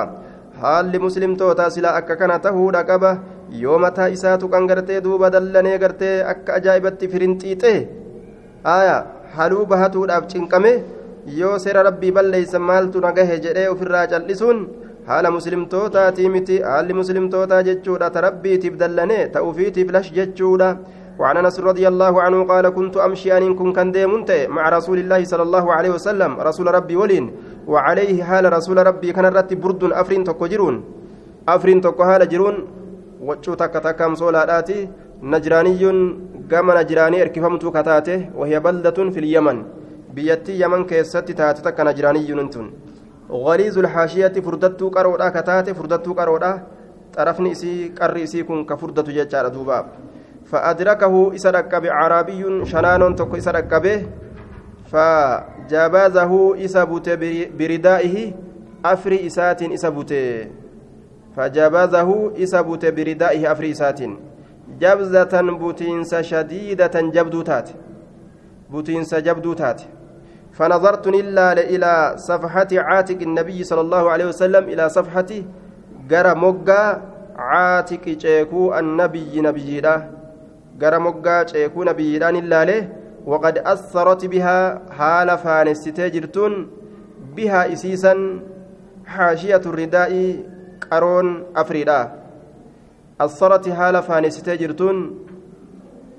حال 0.61 0.93
مسلم 1.05 1.31
توتا 1.35 1.69
سلا 1.75 1.97
أكا 1.97 2.15
كان 2.19 2.31
تهودا 2.41 2.81
قبه 2.89 3.11
yoo 3.51 3.77
mataa 3.85 4.09
isaatu 4.15 4.49
kan 4.49 4.67
gartee 4.67 5.01
duuba 5.01 5.29
dallanee 5.35 5.77
gartee 5.83 6.15
akka 6.33 6.55
ajaa'ibatti 6.59 7.07
firinxiixee 7.13 7.79
aya 8.75 8.95
haluu 9.37 9.65
bahatuudhaaf 9.71 10.27
cinqame 10.33 10.71
yoo 11.39 11.57
seera 11.63 11.83
rabbii 11.89 12.11
balleeysan 12.17 12.61
maaltu 12.69 13.01
nagahe 13.07 13.39
jedhee 13.45 13.67
ofirraa 13.73 14.05
cal'isuun 14.13 14.61
haala 15.09 15.33
muslimtootaatii 15.37 16.29
miti 16.35 16.61
haalli 16.69 16.99
muslimtootaa 17.01 17.63
jechuudha 17.69 18.09
ta 18.15 18.31
dallanee 18.83 19.23
ta 19.33 19.45
lash 19.97 20.11
jechuudha 20.19 20.69
وعن 21.19 21.37
انس 21.37 21.59
رضي 21.59 21.83
الله 21.83 22.21
عنه 22.21 22.39
قال 22.47 22.65
كنت 22.69 22.95
امشي 22.97 23.37
ان 23.37 23.53
كن 23.59 23.73
كان 23.75 23.91
ديمنت 23.91 24.47
مع 24.55 24.63
رسول 24.69 24.97
الله 25.03 25.21
صلى 25.27 25.43
الله 25.43 25.65
عليه 25.73 25.91
وسلم 25.99 26.31
رسول 26.39 26.67
ربي 26.77 26.95
ولين 26.95 27.25
وعليه 27.67 28.23
حال 28.23 28.53
رسول 28.53 28.77
ربي 28.87 29.11
كان 29.11 29.25
رتي 29.25 29.55
برد 29.55 29.83
افرين 30.01 30.23
تكو 30.23 30.47
افرين 31.47 31.81
تكو 31.81 32.03
حال 32.03 32.23
جرون 32.31 32.55
waccuu 33.27 33.55
takka 33.55 33.81
takkaam 33.87 34.15
soolaadhaati 34.15 34.89
najraaniyyuun 35.21 35.99
gama 36.51 36.73
najraanii 36.79 37.23
erkifamtuu 37.25 37.71
kataate 37.71 38.29
wahiya 38.35 38.61
baldatun 38.67 39.11
fil 39.11 39.29
yaman 39.31 39.63
biyyattii 40.13 40.59
yaman 40.61 40.85
keessatti 40.91 41.33
taate 41.41 41.61
takka 41.67 41.83
najraaniyyuun 41.89 42.49
tun 42.49 42.69
غليظ 43.29 43.77
الحاشية 43.77 44.33
فردتو 44.41 44.89
قرودا 44.89 45.29
كتاتي 45.29 45.73
فردتو 45.73 46.13
قرودا 46.13 46.63
طرفني 47.13 47.51
إسي 47.51 47.93
قر 47.99 48.23
إسي 48.23 48.43
كن 48.43 48.65
كفردتو 48.65 49.11
ججار 49.11 49.47
دوباب 49.47 49.85
فأدركه 50.45 51.35
إسرق 51.35 51.77
بعربي 51.77 52.65
شنان 52.65 53.15
تكو 53.15 53.37
إسرق 53.37 53.77
به 53.77 54.05
فجابزه 54.91 56.31
إسبوت 56.65 57.09
بردائه 57.59 58.15
أفري 58.85 59.27
إسات 59.27 59.61
إسبوت 59.63 60.13
فجبزه 61.39 62.09
إسبوت 62.43 62.85
بردائه 62.85 63.51
أفريسات 63.51 63.99
جبزة 64.81 65.33
بوتينس 65.61 66.15
شديدة 66.15 66.95
جبدو 67.15 67.41
تات. 67.41 67.69
بوتينس 68.69 69.15
جبدو 69.15 69.53
تات. 69.53 69.81
فنظرت 70.53 71.07
إلا 71.07 71.53
إلى 71.53 72.13
صفحة 72.17 72.67
عاتق 72.73 73.19
النبي 73.21 73.63
صلى 73.63 73.81
الله 73.81 74.09
عليه 74.11 74.25
وسلم 74.25 74.63
إلى 74.63 74.89
صفحة 74.89 75.31
جرى 76.09 76.33
عاتق 77.35 78.05
شيكو 78.17 78.79
النبي 78.79 79.41
نبينا 79.41 80.11
جرى 80.79 80.99
مقا 80.99 81.45
شيكو 81.45 81.83
نبينا 81.83 82.29
إلا 82.29 82.65
له 82.65 82.89
وقد 83.25 83.57
أثرت 83.57 84.25
بها 84.25 84.81
حال 84.97 85.37
فانستجرتون 85.37 86.67
بها 87.35 87.73
إسيسا 87.73 88.39
حاشية 89.05 89.61
الرداء 89.65 90.11
qaroon 90.85 91.29
afriidha 91.63 91.99
asarati 93.25 93.75
haala 93.79 94.01
faanessitee 94.09 94.57
jirtuun 94.61 94.99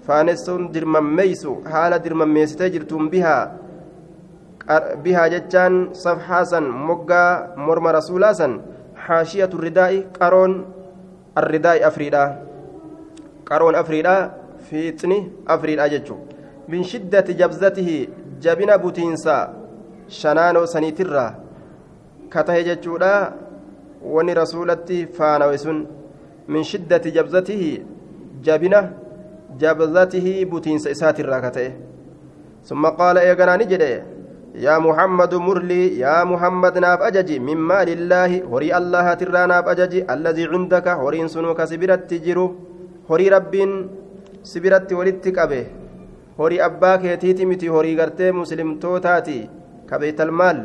faanessuun 0.06 0.68
dirmammeeysu 0.74 1.56
haala 1.72 1.98
dirmammeessitee 2.04 2.70
jirtuun 2.74 3.10
bihaa 3.14 3.42
bihaa 5.04 5.28
jechaan 5.34 5.78
safxaasan 6.02 6.66
moggaa 6.88 7.30
morma 7.66 7.92
rasuulaasan 7.98 8.60
haashiyatu 9.06 9.62
ridaa'i 9.66 10.02
qaroon 10.18 10.54
arridaa'i 11.42 11.84
afriidha 11.90 12.24
qaroon 13.50 13.80
afriidha 13.82 14.16
fiixni 14.70 15.18
afriidha 15.56 15.88
jechu 15.94 16.16
min 16.68 16.84
shiddati 16.92 17.38
jabzatihi 17.40 17.98
jabina 18.46 18.78
butiinsa 18.84 19.36
shanaanoo 20.20 20.66
saniitirraa 20.74 21.30
ka 22.32 22.44
tahe 22.50 22.64
jechuudha 22.68 23.12
rasuulatti 24.02 25.06
faanawe 25.06 25.58
sun 25.58 25.86
min 26.48 26.64
shiddati 26.64 27.12
jabzatihi 27.12 27.82
jabina 28.42 28.90
jabzatihi 29.58 30.44
butiinsa 30.44 30.90
isaatirraa 30.90 31.40
ka 31.40 31.50
ta'e 31.50 31.70
ثم 32.60 32.86
قال 32.86 33.16
إيغانا 33.18 33.56
نجده 33.56 34.04
يا 34.60 34.76
محمد 34.78 35.34
مرلي 35.34 35.96
يا 35.96 36.24
محمد 36.24 36.78
ناف 36.78 37.00
أججي. 37.08 37.40
من 37.40 37.56
مال 37.56 37.88
الله 37.88 38.44
هري 38.52 38.68
الله 38.76 39.14
ترى 39.14 39.46
ناف 39.48 39.64
أججي. 39.68 40.04
الذي 40.04 40.44
عندك 40.44 40.88
هرين 40.88 41.28
سنوك 41.32 41.64
سبرت 41.64 42.12
جرو 42.20 42.46
هري 43.10 43.28
رب 43.32 43.54
سبرت 44.44 44.92
ولدت 44.92 45.26
أبه 45.38 45.66
هري 46.36 46.56
أباك 46.60 47.04
يتيتي 47.04 47.48
متي 47.48 47.68
هري 47.72 47.96
غرتي 47.96 48.28
مسلم 48.28 48.76
توتاتي. 48.76 49.48
كبيت 49.88 50.20
المال. 50.20 50.58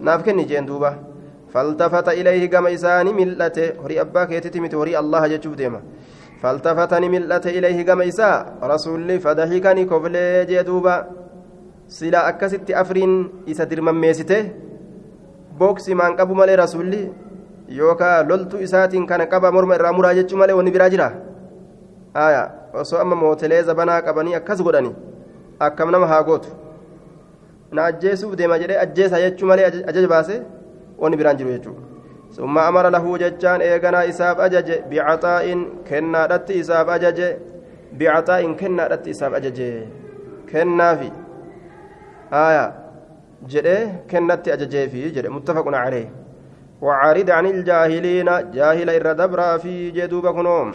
ناف 0.00 0.22
كني 0.22 0.46
جين 0.46 0.66
دوبا 0.70 1.07
فالتفت 1.52 2.08
إليه 2.08 2.46
كما 2.46 2.74
إساني 2.74 3.12
ملته. 3.12 3.80
هري 3.84 4.00
أباك 4.00 4.30
يتيتي 4.30 4.60
متي 4.60 4.76
هري 4.76 4.98
الله 4.98 5.26
جتشوف 5.26 5.54
ديما. 5.54 5.80
فالتفتني 6.42 7.08
ملأت 7.08 7.46
إليه 7.46 7.82
كما 7.82 8.08
إساء 8.08 8.58
رسولي 8.62 9.18
فضحكني 9.24 9.84
كفلي 9.84 10.44
جدوبا 10.44 10.96
سلا 11.88 12.28
أكست 12.28 12.70
أفرين 12.70 13.12
إسا 13.50 13.64
درمان 13.64 13.94
ميسته. 13.94 14.42
بوكسي 15.58 15.94
مان 15.94 16.16
قبو 16.16 16.34
مالي 16.34 16.54
رسولي 16.54 17.12
يوكا 17.68 18.22
لولتو 18.22 18.56
إساتين 18.62 19.06
كان 19.06 19.22
قبا 19.22 19.50
مرمى 19.50 19.74
الرامورا 19.76 20.12
جتشو 20.12 20.36
مالي 20.36 20.52
وني 20.52 20.70
براجرا. 20.70 21.08
آية. 22.16 22.58
mootelee 22.74 23.62
zabanaa 23.62 24.02
qabanii 24.02 24.34
akkas 24.34 24.62
godhani 24.62 24.94
akkam 25.60 25.90
nama 25.90 26.06
haa 26.06 26.22
gootu 26.22 26.48
na 27.72 27.84
ajjeesuuf 27.84 28.36
deema 28.36 28.58
jedhee 28.58 28.78
ajjeesa 28.78 29.20
jechuu 29.20 29.46
malee 29.46 29.64
ajaja 29.64 30.08
baase 30.08 30.42
wanni 30.98 31.16
biraan 31.16 31.36
jiru 31.36 31.50
jechuudha. 31.56 31.98
إيغنا 33.60 34.08
إساب 34.08 34.40
أجج 34.40 34.68
بعطاء 34.90 35.46
كنا 35.88 36.26
رت 36.26 36.50
إساب 36.50 36.88
أجج 36.88 37.20
بعطاء 37.92 38.52
كنا 38.52 38.86
رت 38.86 39.08
إساب 39.08 39.34
أجج 39.34 39.58
كنا 40.52 40.94
في 40.94 41.10
آية 42.32 42.66
جده 43.48 43.78
كنت 44.10 44.48
أجج 44.48 44.88
في 44.88 45.08
جده 45.10 45.30
متفق 45.30 45.66
عليه 45.74 46.08
وعارض 46.82 47.30
عن 47.30 47.46
الجاهلين 47.46 48.28
جاهل 48.52 48.90
إردبر 48.90 49.58
في 49.58 49.90
جدوب 49.90 50.26
كنوم 50.36 50.72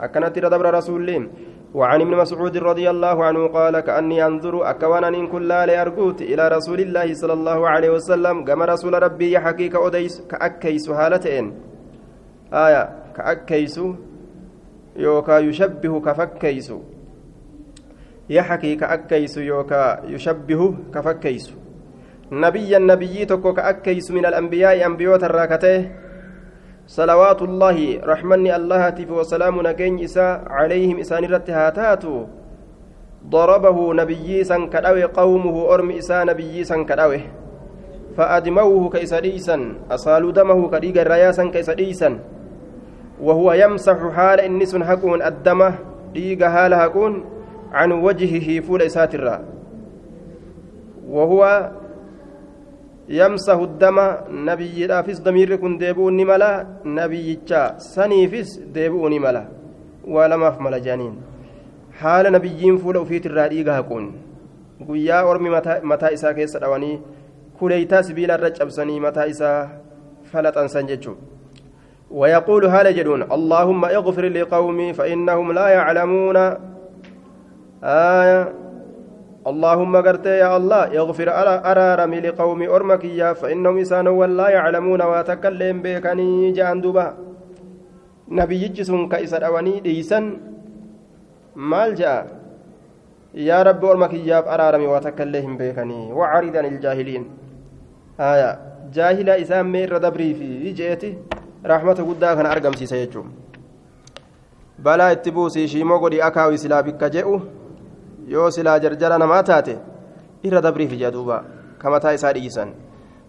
أكنت 0.00 0.38
إردبر 0.38 0.74
رسول 0.74 1.28
وعن 1.74 2.00
ابن 2.00 2.16
مسعود 2.16 2.56
رضي 2.56 2.90
الله 2.90 3.24
عنه 3.24 3.46
قال 3.46 3.80
كأني 3.80 4.26
أنظر 4.26 4.70
أكوانا 4.70 5.08
إن 5.08 5.26
كل 5.26 5.48
لأرجوت 5.48 6.22
إلى 6.22 6.48
رسول 6.48 6.80
الله 6.80 7.14
صلى 7.14 7.32
الله 7.32 7.68
عليه 7.68 7.90
وسلم 7.90 8.44
كما 8.44 8.64
رسول 8.64 9.02
ربي 9.02 9.32
يحكي 9.32 9.68
كأديس 9.68 10.20
كأكيس 10.30 10.90
هالتين 10.90 11.52
آية 12.52 12.82
كأكيس 13.16 13.80
يوكا 14.96 15.38
يشبه 15.38 16.00
كفكيس. 16.00 16.72
يحكي 18.30 18.76
كأكيس 18.76 19.36
يوكا 19.36 19.84
يشبه 20.06 20.74
كفكيس. 20.94 21.54
نبيا 22.32 22.78
نبي 22.78 23.24
تكو 23.24 23.52
كأكيس 23.54 24.10
من 24.10 24.26
الأنبياء 24.26 24.86
أنبيوت 24.86 25.24
الراكته 25.24 25.90
صلوات 26.86 27.42
الله 27.42 28.00
رحمني 28.04 28.56
الله 28.56 28.88
تف 28.90 29.10
وسلام 29.10 29.56
نجين 29.66 30.04
إساء 30.04 30.44
عليهم 30.48 31.00
إسان 31.00 31.24
رتهاتاتو 31.24 32.14
ضربه 33.28 33.78
نبي 33.94 34.44
سن 34.44 34.68
كداوي 34.68 35.04
قومه 35.04 35.56
أرم 35.74 35.90
إساء 35.90 36.24
نبي 36.24 36.64
سن 36.64 36.84
كداوي 36.84 37.20
فأدموه 38.16 38.90
كيسديسا 38.90 39.56
أصالوا 39.90 40.32
دمه 40.32 40.60
كديق 40.68 41.00
الرياسا 41.00 41.44
كيسديسا 41.48 42.18
وهو 43.20 43.52
يمسح 43.52 43.98
حال 44.16 44.40
إنس 44.40 44.76
حكون 44.76 45.22
الدم 45.22 45.60
ديق 46.14 46.44
حال 46.44 46.74
حكون 46.74 47.24
عن 47.72 47.92
وجهه 47.92 48.60
فول 48.60 48.82
إساترا 48.82 49.40
وهو 51.08 51.70
يمسح 53.08 53.58
الدم 53.68 53.98
نبي 54.30 54.86
رافس 54.86 55.18
ضمير 55.20 55.56
كن 55.56 55.78
ديبون 55.78 56.16
ملا 56.26 56.66
نبي 56.84 57.38
سنيفس 57.78 58.50
ديبون 58.74 59.20
ملا 59.20 59.44
ولما 60.14 60.50
في 60.50 60.62
ملا 60.62 60.78
جانين 60.78 61.14
حال 62.00 62.32
نبيين 62.32 62.76
فول 62.76 62.96
وفيت 62.96 63.26
الراديقة 63.26 63.78
هكون 63.78 64.04
guyyaa 64.86 65.24
ormi 65.24 65.50
mataa 65.82 66.10
isaa 66.10 66.34
keessa 66.34 66.58
dhawanii 66.58 67.00
kuleeytaa 67.58 68.02
sibiila 68.02 68.34
irra 68.38 68.50
cabsanii 68.50 69.00
mataa 69.00 69.26
isaa 69.34 69.68
falaxansan 70.32 70.86
jechuudha 70.86 71.34
ويقول 72.10 72.64
هذا 72.64 72.90
جدون 72.90 73.22
اللهم 73.32 73.84
اغفر 73.84 74.24
لقومي 74.24 74.92
فإنهم 74.92 75.52
لا 75.52 75.68
يعلمون 75.68 76.36
آية 77.84 78.52
اللهم 79.50 79.92
قرت 80.06 80.26
يا 80.26 80.56
الله 80.56 80.82
يغفر 80.98 81.28
أرارم 81.70 82.12
لقوم 82.14 82.60
أرمك 82.74 83.04
يا 83.04 83.30
فإنهم 83.40 83.76
إسانوا 83.84 84.26
لا 84.26 84.48
يعلمون 84.56 85.02
وتكلم 85.12 85.76
بكني 85.84 86.52
جان 86.56 86.80
دوبا 86.80 87.06
نبي 88.28 88.62
جسم 88.76 89.08
كإسر 89.12 89.46
أواني 89.46 89.80
ديسن 89.84 90.24
مال 91.70 91.94
جاء 92.00 92.20
يا 93.34 93.58
رب 93.68 93.84
أرمك 93.84 94.14
يا 94.30 94.38
أرارم 94.54 94.82
وتكلم 94.94 95.56
بكني 95.60 96.00
وعرضا 96.18 96.60
الجاهلين 96.60 97.24
آية 98.20 98.50
جاهل 98.96 99.28
إسام 99.30 99.66
مير 99.72 99.92
دبري 100.04 100.34
في 100.38 100.72
جيتي 100.78 101.10
رحمة 101.66 101.98
قدا 102.08 102.34
كان 102.34 102.46
أرقم 102.46 102.72
سيسيجو 102.80 103.22
بلا 104.78 105.12
اتبوسي 105.12 105.68
شيمو 105.68 105.96
قدي 106.02 106.18
أكاوي 106.26 106.56
سلابك 106.56 107.04
جئو 107.04 107.40
yoo 108.28 108.50
silaa 108.50 108.78
jarjara 108.78 109.18
namaa 109.18 109.42
taate 109.42 109.78
irra 110.42 110.60
dabriif 110.60 110.92
jedhuuba 111.04 111.44
kamataa 111.78 112.12
isaa 112.12 112.32
dhiisan 112.32 112.72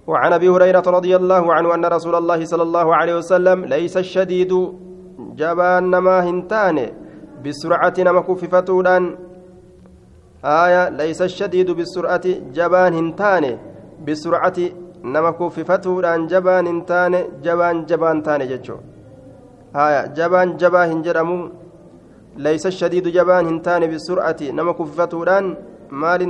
وعن 0.08 0.34
أبي 0.34 0.50
هريرة 0.50 0.86
رضي 0.86 1.16
الله 1.16 1.54
عنه 1.54 1.76
أن 1.76 1.86
رسول 1.86 2.16
الله 2.16 2.46
صلى 2.46 2.64
الله 2.64 2.96
عليه 2.96 3.16
وسلم 3.18 3.66
ليس 3.66 3.98
الشديد 3.98 4.54
جبان 5.34 5.84
نما 5.90 6.30
هنتان 6.30 6.78
بسرعة 7.46 7.94
نما 8.00 8.22
كففتودان 8.22 9.04
آية 10.46 10.90
ليس 10.90 11.22
الشديد 11.22 11.72
بالسرعة 11.72 12.26
جبان 12.54 12.94
هنتان 12.94 13.58
بسرعة 14.08 14.60
نما 15.04 15.32
كففتودان 15.42 16.28
جبان 16.28 16.68
هنتان 16.68 17.14
جبان 17.46 17.86
جبان 17.90 18.24
تان 18.24 18.42
جتشو 18.48 18.78
آية 19.76 20.02
جبان 20.18 20.58
جبا 20.62 20.82
هنجرمو. 20.86 21.65
ليس 22.38 22.66
الشديد 22.66 23.08
جبان 23.08 23.46
هنتان 23.46 23.88
بالسرعة 23.88 24.42
نما 24.42 24.74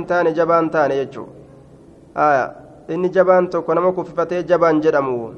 taane 0.06 0.94
jechuu 1.00 1.28
aya 2.14 2.54
inni 2.88 3.08
jabaan 3.08 3.48
tokko 3.50 3.74
nama 3.74 3.92
kuffatee 3.92 4.42
jabaan 4.50 4.80
jedhamu 4.84 5.34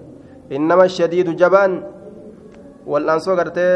innama 0.50 0.88
shadiidu 0.88 1.32
jabaan 1.42 1.72
wal'aansoo 2.92 3.36
gartee 3.36 3.74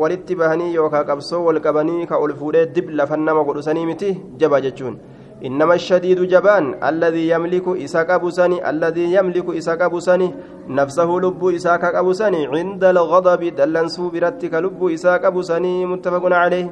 walitti 0.00 0.36
bahanii 0.40 0.74
yookaan 0.74 1.06
qabsoo 1.10 1.42
wal 1.46 1.60
qabanii 1.66 2.06
ka 2.10 2.18
ol 2.24 2.32
fuudhee 2.40 2.66
dib 2.74 2.90
lafan 2.98 3.24
nama 3.28 3.44
godhusanii 3.48 3.86
miti 3.90 4.10
jaba 4.40 4.60
jechuun 4.66 4.98
إنما 5.46 5.74
الشديد 5.74 6.20
جبان 6.22 6.64
الذي 6.90 7.28
يملك 7.30 7.66
إساك 7.84 8.10
أبو 8.10 8.30
سني 8.30 8.58
الذي 8.70 9.14
يملك 9.14 9.46
إساك 9.58 9.80
أبو 9.82 10.00
سني 10.00 10.34
نفسه 10.68 11.08
لب 11.24 11.42
إساك 11.58 11.84
أبو 11.94 12.12
سني 12.12 12.46
عند 12.46 12.84
الغضب 12.84 13.42
دلنسو 13.58 14.10
برتك 14.10 14.54
لب 14.54 14.80
إساك 14.96 15.24
أبو 15.24 15.42
سني 15.42 15.86
متفق 15.86 16.24
عليه 16.42 16.68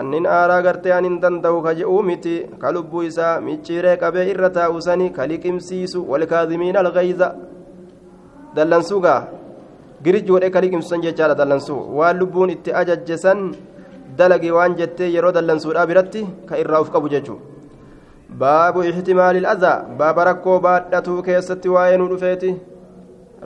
annin 0.00 0.26
aaraa 0.26 0.62
gartee 0.62 0.92
anin 0.94 1.16
danda'u 1.22 1.58
ka 1.66 1.72
je'uu 1.78 2.02
miti 2.08 2.34
ka 2.62 2.70
lubbuu 2.74 3.02
isaa 3.10 3.40
micciiree 3.46 3.96
qabee 4.02 4.26
irra 4.32 4.50
taa'u 4.58 4.78
sani 4.86 5.10
ka 5.16 5.26
liqimsiisu 5.30 6.04
walkaadimiina 6.10 6.78
algayza 6.84 7.28
dallansuugaa 8.56 9.20
giriji 10.04 10.30
godhee 10.32 10.52
ka 10.54 10.62
liqimsisan 10.64 11.02
jechaadha 11.06 11.38
dallansuu 11.40 11.80
waan 11.98 12.20
lubbuun 12.22 12.54
itti 12.56 12.76
ajajje 12.80 13.16
san 13.24 13.40
dalagi 14.18 14.50
waan 14.56 14.78
jettee 14.80 15.10
yeroo 15.16 15.32
dallansuudhaa 15.38 15.86
biratti 15.90 16.22
ka 16.48 16.60
irraa 16.62 16.82
uf 16.84 16.92
qabu 16.94 17.10
jechuu 17.14 17.38
baabu 18.38 18.82
ixtimaali 18.90 19.46
adaa 19.46 19.84
baaba 19.98 20.24
rakkoo 20.24 20.60
baadhatuu 20.60 21.22
keessatti 21.22 21.68
waa'ee 21.68 21.96
nu 21.96 22.08
dhufeeti. 22.12 22.54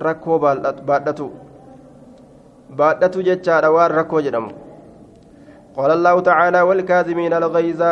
Rakkoo 0.07 0.39
baadhatu. 0.39 1.33
Baadhatu 2.77 3.23
jechaadha 3.23 3.71
waan 3.71 3.91
rakkoo 3.91 4.21
jedhamu. 4.21 4.53
قال 5.77 5.91
الله 5.91 6.21
تعالى 6.21 6.61
والكاذمين 6.61 7.33
الغيظ 7.33 7.83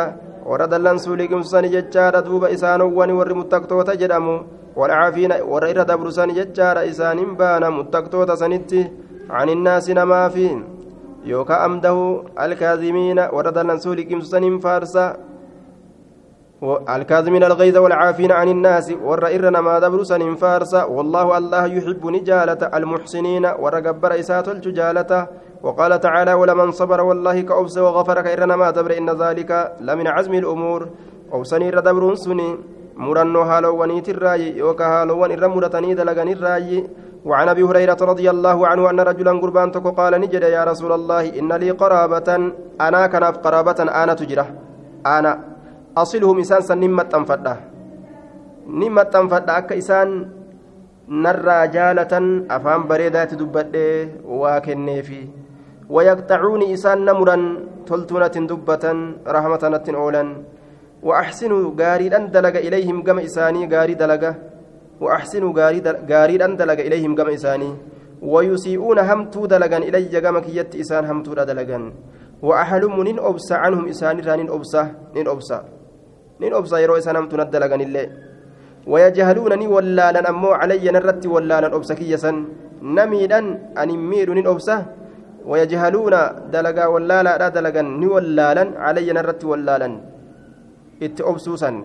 ورد 0.45 0.73
اللنسو 0.73 1.15
لقمسان 1.15 1.65
ججار 1.75 2.19
دوب 2.19 2.43
إسانوان 2.55 3.11
ور 3.11 3.33
متقتوتا 3.33 3.93
جدامو 4.01 4.35
والعافين 4.75 5.31
ور 5.51 5.63
إرى 5.69 5.83
دبرسان 5.83 6.29
ججار 6.37 6.77
إسان 6.89 7.19
بانا 7.39 7.69
متقتوتا 7.69 8.35
سنتي 8.35 8.81
عن 9.29 9.49
الناس 9.49 9.89
نما 9.89 10.29
فين 10.29 10.63
يوكا 11.25 11.65
أمده 11.65 11.97
الكاذمين 12.43 13.19
ورد 13.35 13.57
اللنسو 13.57 13.93
لقمسان 13.93 14.59
فارسا 14.59 15.05
الكاظمين 16.63 17.43
الغيظ 17.43 17.77
والعافين 17.77 18.31
عن 18.31 18.47
الناس 18.47 18.93
والرئرنا 19.03 19.61
ما 19.61 19.79
دبر 19.79 20.03
سن 20.03 20.35
فارسا 20.35 20.83
والله 20.83 21.37
الله 21.37 21.65
يحب 21.65 22.07
نجالة 22.07 22.61
المحسنين 22.77 23.45
ورقبر 23.59 24.19
إسات 24.19 24.47
الججالة 24.47 25.27
وقال 25.63 25.99
تعالى 25.99 26.33
ولمن 26.33 26.71
صبر 26.71 27.01
والله 27.01 27.41
كأبس 27.41 27.77
وغفر 27.77 28.21
كإرنا 28.21 28.55
ما 28.55 28.71
دبر 28.71 28.97
إن 28.97 29.09
ذلك 29.09 29.51
لمن 29.81 30.07
عزم 30.07 30.33
الأمور. 30.33 30.89
أوسني 31.33 31.69
ردبر 31.69 32.15
سني 32.15 32.57
مرنو 32.95 33.41
هالوانيت 33.41 34.09
الرأي 34.09 34.57
يوكا 34.57 34.85
هالوان 34.85 35.31
إر 35.31 35.47
مرتني 35.47 35.93
دلغن 35.93 36.29
الرأي. 36.31 36.87
وعن 37.25 37.49
أبي 37.49 37.63
هريرة 37.63 37.97
رضي 38.01 38.29
الله 38.29 38.67
عنه 38.67 38.89
أن 38.89 38.99
رجلا 38.99 39.31
قربان 39.31 39.71
قال 39.71 40.21
نجد 40.21 40.43
يا 40.43 40.63
رسول 40.63 40.91
الله 40.91 41.39
إن 41.39 41.53
لي 41.53 41.71
قرابة 41.71 42.29
أنا 42.81 43.07
كنف 43.07 43.37
قرابة 43.37 43.79
أنا 44.03 44.13
تجرة 44.13 44.47
أنا 45.05 45.52
أصلهم 45.97 46.39
إسان 46.39 46.61
سن 46.61 46.77
نمت 46.79 47.11
تنفدا 47.11 47.55
نمت 48.67 49.13
تنفدا 49.13 49.57
أكا 49.57 49.77
إسان 49.77 50.09
نرى 51.09 51.67
جالة 51.67 52.13
أفهم 52.55 52.81
بريدات 52.87 53.33
دبت 53.33 53.75
واكنيفي 54.25 55.21
ويقطعوني 55.89 56.73
إسان 56.73 57.05
نمرا 57.05 57.37
تلتونة 57.85 58.35
دبة 58.51 58.85
رحمة 59.27 59.63
نتن 59.73 59.95
أولا. 59.95 60.23
وأحسنوا 61.03 61.71
غاريدا 61.79 62.17
دلق 62.17 62.55
إليهم 62.67 63.03
كما 63.03 63.23
إساني 63.27 63.67
غاري 63.67 63.93
دلقه 63.93 64.35
وأحسنوا 65.03 65.51
غاريدا 66.09 66.47
دلق 66.55 66.79
إليهم 66.87 67.15
كما 67.15 67.33
إساني. 67.33 67.71
ويسيئون 68.23 68.99
همتو 68.99 69.45
دلقا 69.45 69.77
إلي 69.77 70.21
كما 70.21 70.39
كيت 70.39 70.75
إسان 70.75 71.05
همتو 71.05 71.33
دلقا 71.33 71.79
وأحلم 72.41 73.03
نين 73.03 73.19
أبسا 73.19 73.53
عنهم 73.53 73.87
إساني 73.87 74.21
رانين 74.21 74.49
أبسا 74.49 74.91
نين 75.15 75.27
أبسا 75.27 75.72
nin 76.43 76.53
obsa 76.59 76.81
yeroo 76.83 76.97
isaan 77.01 77.17
hamtu 77.19 77.37
na 77.39 77.45
dalaganillee 77.53 78.07
wayajhaluuna 78.93 79.55
ni 79.61 79.67
wallaalan 79.75 80.25
ammoo 80.31 80.53
calayya 80.61 80.91
narratti 80.97 81.27
wallaalan 81.35 81.73
obsa 81.77 81.95
kiyya 81.99 82.17
san 82.23 82.37
namiidhan 82.97 83.47
ani 83.81 83.95
miidhu 84.11 84.33
nin 84.37 84.47
obsa 84.53 84.75
wayajhaluuna 85.51 86.21
dalagaa 86.53 86.89
wallaalaadha 86.95 87.49
dalagan 87.57 87.87
ni 88.01 88.07
wallaalan 88.15 88.69
calayya 88.83 89.13
narratti 89.19 89.45
wallaalan 89.53 89.93
itti 91.07 91.23
obsuusan 91.33 91.77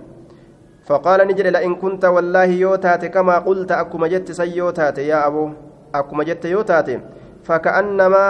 فقال 0.88 1.20
نجد 1.28 1.46
لئن 1.46 1.74
كنت 1.84 2.04
والله 2.04 2.44
يوتات 2.64 3.02
كما 3.12 3.38
قلت 3.44 3.70
أكما 3.72 4.08
جت 4.08 4.32
سيوتات 4.32 4.98
يا 5.04 5.26
أبو 5.28 5.44
أكما 5.94 6.24
جت 6.24 6.44
يوتات 6.48 6.88
فكأنما 7.44 8.24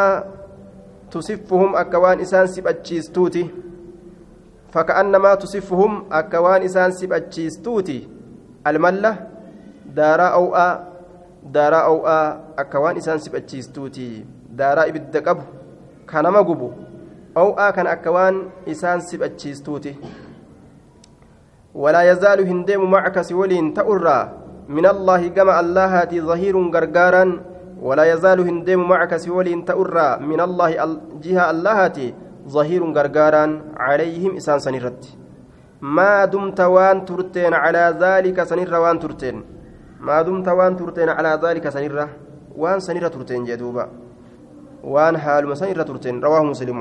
تصفهم 1.11 1.71
أكوان 1.77 2.19
إسان 2.21 2.47
سبأتشيستوتي 2.47 3.45
فكأنما 4.69 5.35
تصفهم 5.35 6.13
أكوان 6.13 6.63
إسان 6.63 6.91
سبأتشيستوتي 6.93 8.09
الملة 8.67 9.13
دارا 9.97 10.29
أوآ 10.37 10.69
دارا 11.49 11.81
أوآ 11.89 12.19
أكوان 12.59 12.97
إسان 12.97 13.19
سبأتشيستوتي 13.19 14.25
دارا 14.53 14.89
إبدا 14.89 15.21
قبو 15.25 15.43
كانما 16.09 16.41
قبو. 16.45 16.71
أوآ 17.37 17.71
كان 17.71 17.87
أكوان 17.87 18.35
إسان 18.69 19.01
سبأتشيستوتي 19.01 19.95
ولا 21.75 22.03
يزال 22.13 22.41
هندم 22.49 22.91
معك 22.91 23.21
سولين 23.21 23.75
تأرى. 23.75 24.21
من 24.69 24.87
الله 24.87 25.29
كما 25.29 25.61
الله 25.61 26.05
ظهير 26.05 26.57
غرغارا 26.75 27.25
ولا 27.81 28.05
يزال 28.13 28.41
هندم 28.41 28.89
معك 28.89 29.17
سولين 29.17 29.65
تأرى. 29.65 30.19
من 30.21 30.41
الله 30.41 30.71
جهة 31.25 31.51
الله 31.51 31.79
ظهير 32.55 32.83
غرغاران 32.97 33.51
عليهم 33.87 34.33
إسان 34.41 34.59
سنرت. 34.67 35.03
ما 35.97 36.25
دمت 36.33 36.61
وان 36.75 36.99
ترتين 37.09 37.55
على 37.55 37.85
ذلك 38.03 38.39
سنر 38.51 38.75
وان 38.85 38.97
ترتين. 39.03 39.37
ما 40.07 40.23
دمت 40.27 40.49
وان 40.59 40.73
ترتين 40.77 41.09
على 41.09 41.33
ذلك 41.45 41.65
سنر 41.69 42.09
وان 42.63 42.79
سنر 42.87 43.05
ترتين 43.15 43.45
جدوبا. 43.49 43.85
وان 44.93 45.15
حال 45.23 45.45
سنر 45.61 45.83
ترتين. 45.89 46.15
رواه 46.27 46.43
مسلم. 46.43 46.79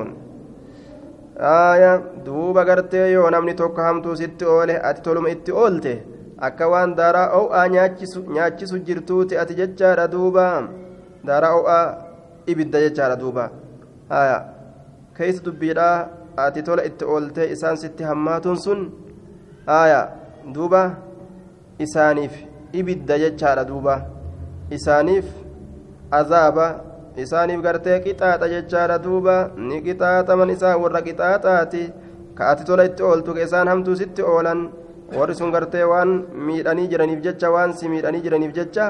آية 1.38 1.94
دوبا 2.26 2.62
غرتي 2.68 3.14
يو 3.14 3.30
نمني 3.30 3.54
توك 3.54 3.80
همتو 3.80 4.16
ست 4.20 4.42
أوله 4.44 4.76
أتي 4.90 5.02
تولم 5.06 5.26
إتي 5.34 5.52
أولته 5.52 5.98
akka 6.38 6.70
waan 6.70 6.92
daaraa 6.94 7.34
o'aa 7.34 7.68
nyaachisu 7.70 8.80
jirtuuti 8.88 9.38
ati 9.42 9.56
jechaadha 9.60 10.06
duuba 10.08 10.44
daaraa 11.26 11.56
o'aa 11.60 11.86
ibidda 12.52 12.82
jechaadha 12.84 13.16
duuba 13.22 13.46
haya 14.12 14.38
keessa 15.18 15.44
dubbiidhaa 15.46 15.98
ati 16.46 16.62
tola 16.68 16.84
itti 16.90 17.06
ooltee 17.14 17.48
isaan 17.56 17.78
sitti 17.84 18.04
hammaatuun 18.10 18.58
sun 18.66 18.82
haaya 19.70 20.02
duuba 20.56 20.82
isaaniif 21.86 22.34
ibidda 22.80 23.16
jechaadha 23.24 23.64
duuba 23.70 23.96
isaaniif 24.78 25.26
azaaba 26.20 26.68
isaaniif 27.24 27.62
gartee 27.68 28.00
qixaaxa 28.06 28.48
jechaadha 28.56 28.98
duuba 29.06 29.36
ni 29.70 29.78
qixaaxaman 29.86 30.50
isaan 30.56 30.82
warra 30.84 31.02
qixaaxaati 31.08 31.84
ka 32.38 32.44
ati 32.52 32.64
tola 32.70 32.84
itti 32.90 33.04
ooltu 33.10 33.34
ka 33.38 33.42
isaan 33.48 33.68
hamtuu 33.72 33.96
sitti 34.02 34.22
oolan 34.34 34.60
warri 35.18 35.36
sun 35.40 35.52
gartee 35.56 35.86
waan 35.92 36.12
miidhanii 36.48 36.88
jiraniif 36.92 37.22
jecha 37.26 37.52
waan 37.56 37.74
si 37.78 37.90
miidhanii 37.94 38.22
jiraniif 38.26 38.54
jecha 38.60 38.88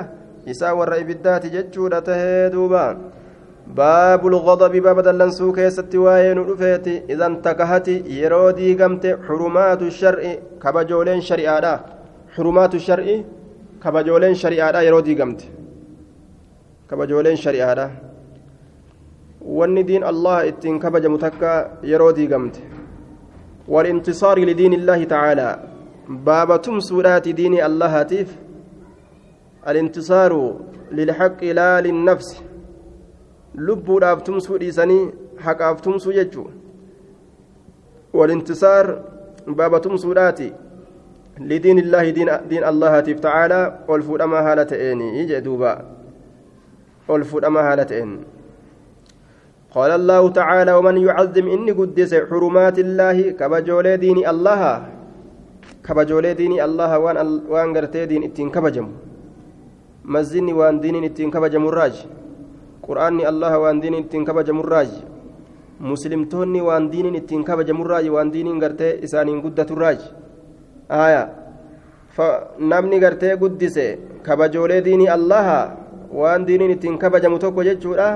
isaa 0.54 0.74
warra 0.80 0.98
ibiddaati 1.04 1.54
jechuudha 1.56 2.02
tahee 2.08 2.50
duuba 2.56 2.84
باب 3.76 4.28
الغضب 4.28 4.72
باب 4.72 5.00
دلنسو 5.00 5.52
كيست 5.52 5.96
واين 5.96 6.38
رفيتي 6.38 7.04
إذا 7.10 7.26
انتكهت 7.26 7.88
يرودي 7.88 8.84
قمت 8.84 9.20
حرمات 9.28 9.82
الشرع 9.82 10.24
كبجولين 10.64 11.22
شريعة 11.22 11.86
حرمات 12.36 12.76
الشرع 12.76 13.08
كبجولين 13.84 14.34
شريعة 14.34 14.82
يرودي 14.82 15.14
قمت 15.22 15.42
كبجولين 16.90 17.36
شريعة 17.36 17.92
wanni 19.48 19.84
diin 19.88 20.04
allah 20.04 20.44
ittiin 20.48 20.80
kabajamu 20.80 21.18
takka 21.18 21.80
yeroo 21.84 22.12
diigamte 22.12 22.60
walintisaari 23.74 24.46
lidiin 24.50 24.74
illaahi 24.74 25.06
tacaalaa 25.14 25.60
baaba 26.26 26.60
tumsuudhaati 26.60 27.36
diinii 27.38 27.62
allahatiif 27.70 28.34
alintisaaru 29.72 30.42
lilxaqi 31.00 31.54
laa 31.60 31.82
linnafsi 31.88 32.44
lubbuudhaaf 33.58 34.24
tumsuu 34.24 34.58
dhiisanii 34.62 35.04
haqaaf 35.46 35.82
tumsuu 35.82 36.14
jechuu 36.14 36.48
walintisaar 38.14 38.86
baaba 39.60 39.80
tumsuudhaati 39.80 40.54
lidiin 41.52 41.78
illaahi 41.84 42.14
diin 42.50 42.64
allahatiif 42.72 43.22
tacaalaa 43.28 43.66
ol 43.88 44.02
fuudhamaa 44.10 44.42
haala 44.48 44.66
ta'eenii 44.74 45.26
jee 45.32 45.42
duuba 45.50 45.78
ol 47.08 47.24
fuudhamaa 47.34 47.70
haala 47.70 47.86
ta'een 47.94 48.18
قال 49.78 49.92
الله 49.92 50.24
تعالى 50.30 50.72
ومن 50.74 50.96
يعظم 50.98 51.46
إني 51.56 51.72
قدس 51.72 52.12
حرمات 52.30 52.78
الله 52.80 53.18
كبجولي 53.40 53.98
ديني 53.98 54.24
الله 54.30 54.62
كبجولي 55.86 56.34
ديني 56.34 56.58
الله 56.66 56.92
وان 57.00 57.18
وان 57.52 57.68
غرتي 57.76 58.06
دين 58.10 58.24
اتين 58.24 58.50
كبجم 58.50 58.88
مزني 60.14 60.54
وان 60.54 60.80
دين 60.80 61.04
اتين 61.04 61.30
كبجم 61.32 61.64
الراج 61.68 61.96
quraanni 62.88 63.26
allaha 63.32 63.60
waan 63.64 63.82
diiniin 63.82 64.04
ittiin 64.04 64.26
kabajamurraaji 64.26 65.02
muslimtoonni 65.80 66.62
waan 66.62 66.92
diiniin 66.92 67.16
ittiin 67.22 67.44
kabajamurraaji 67.44 68.10
waan 68.10 68.32
diiniin 68.34 68.60
gartee 68.60 68.94
isaaniin 69.10 69.42
guddaturraaji 69.42 70.08
aya 70.90 71.30
namni 72.60 73.00
gartee 73.00 73.36
guddise 73.38 74.00
kabajoolee 74.24 74.82
diinii 74.86 75.10
allaha 75.18 75.60
waan 76.14 76.48
diiniin 76.48 76.72
ittiin 76.72 76.98
kabajamu 76.98 77.40
tokko 77.40 77.64
jechuudha 77.64 78.10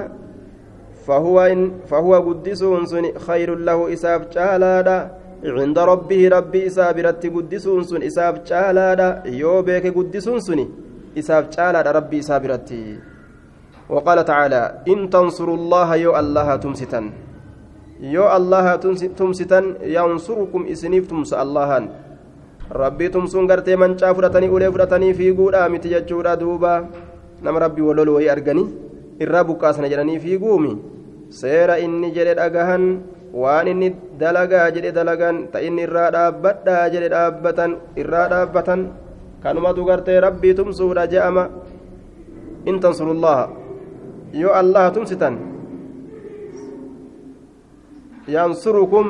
fahuwa 1.06 2.22
guddisuun 2.28 2.88
sun 2.88 3.06
khayrun 3.26 3.66
lahu 3.66 3.90
isaaf 3.90 4.30
caalaadha 4.34 4.98
cinda 5.44 5.86
rabbihi 5.86 6.30
rabbii 6.30 6.66
isaa 6.72 6.94
biratti 6.94 7.30
guddisuun 7.30 7.84
sun 7.84 8.02
isaaf 8.10 8.42
caalaadha 8.50 9.24
yoo 9.42 9.62
beeke 9.64 9.92
guddisuun 9.92 10.42
sun 10.42 10.60
isaaf 11.16 11.50
caalaadha 11.56 11.94
rabbii 12.00 12.20
isaa 12.26 12.40
biratti 12.40 12.82
وقال 13.92 14.20
تعالى 14.32 14.64
إن 14.88 15.00
تنصروا 15.14 15.58
الله 15.60 15.90
يو 16.06 16.12
الله 16.22 16.48
تمستا 16.64 17.02
يو 18.16 18.26
الله 18.38 18.66
تمستا 19.20 19.60
ينصركم 19.84 20.62
إسنيف 20.74 21.04
تمس 21.12 21.32
الله. 21.36 21.70
ربي 22.72 23.08
تمسون 23.12 23.52
قرتي 23.52 23.76
من 23.76 24.00
شاف 24.00 24.16
فرتني 24.16 24.48
أولي 24.48 24.72
فرتني 24.72 25.12
في 25.12 25.36
قولا 25.36 25.68
متججورا 25.68 26.34
دوبا. 26.40 26.76
نم 27.44 27.56
ربي 27.64 27.82
ولولو 27.84 28.16
الرب 29.22 29.50
كاسنا 29.62 29.88
جراني 29.92 30.16
في 30.24 30.40
قومي. 30.40 30.74
سير 31.30 31.70
إني 31.84 32.10
جرد 32.16 32.40
أجهن 32.40 32.84
waan 33.32 33.68
inni 33.72 33.96
dalagaa 34.20 34.68
jedhe 34.76 34.92
dalagan 34.92 35.48
ta 35.52 35.64
inni 35.64 35.88
irraa 35.88 36.12
dhaabbadhaa 36.12 36.90
jedhe 36.94 37.08
dhaabbatan 37.14 37.72
irraa 38.02 38.28
dhaabbatan 38.28 38.80
kanumatu 39.44 39.88
gartee 39.88 40.20
rabbii 40.20 40.52
tumsuudha 40.60 41.08
je'ama 41.14 41.48
in 42.68 42.80
tansurullaha 42.84 43.46
yoo 44.34 44.54
allaha 44.62 44.91
tumsitan 44.96 45.36
yansurukum 48.28 49.08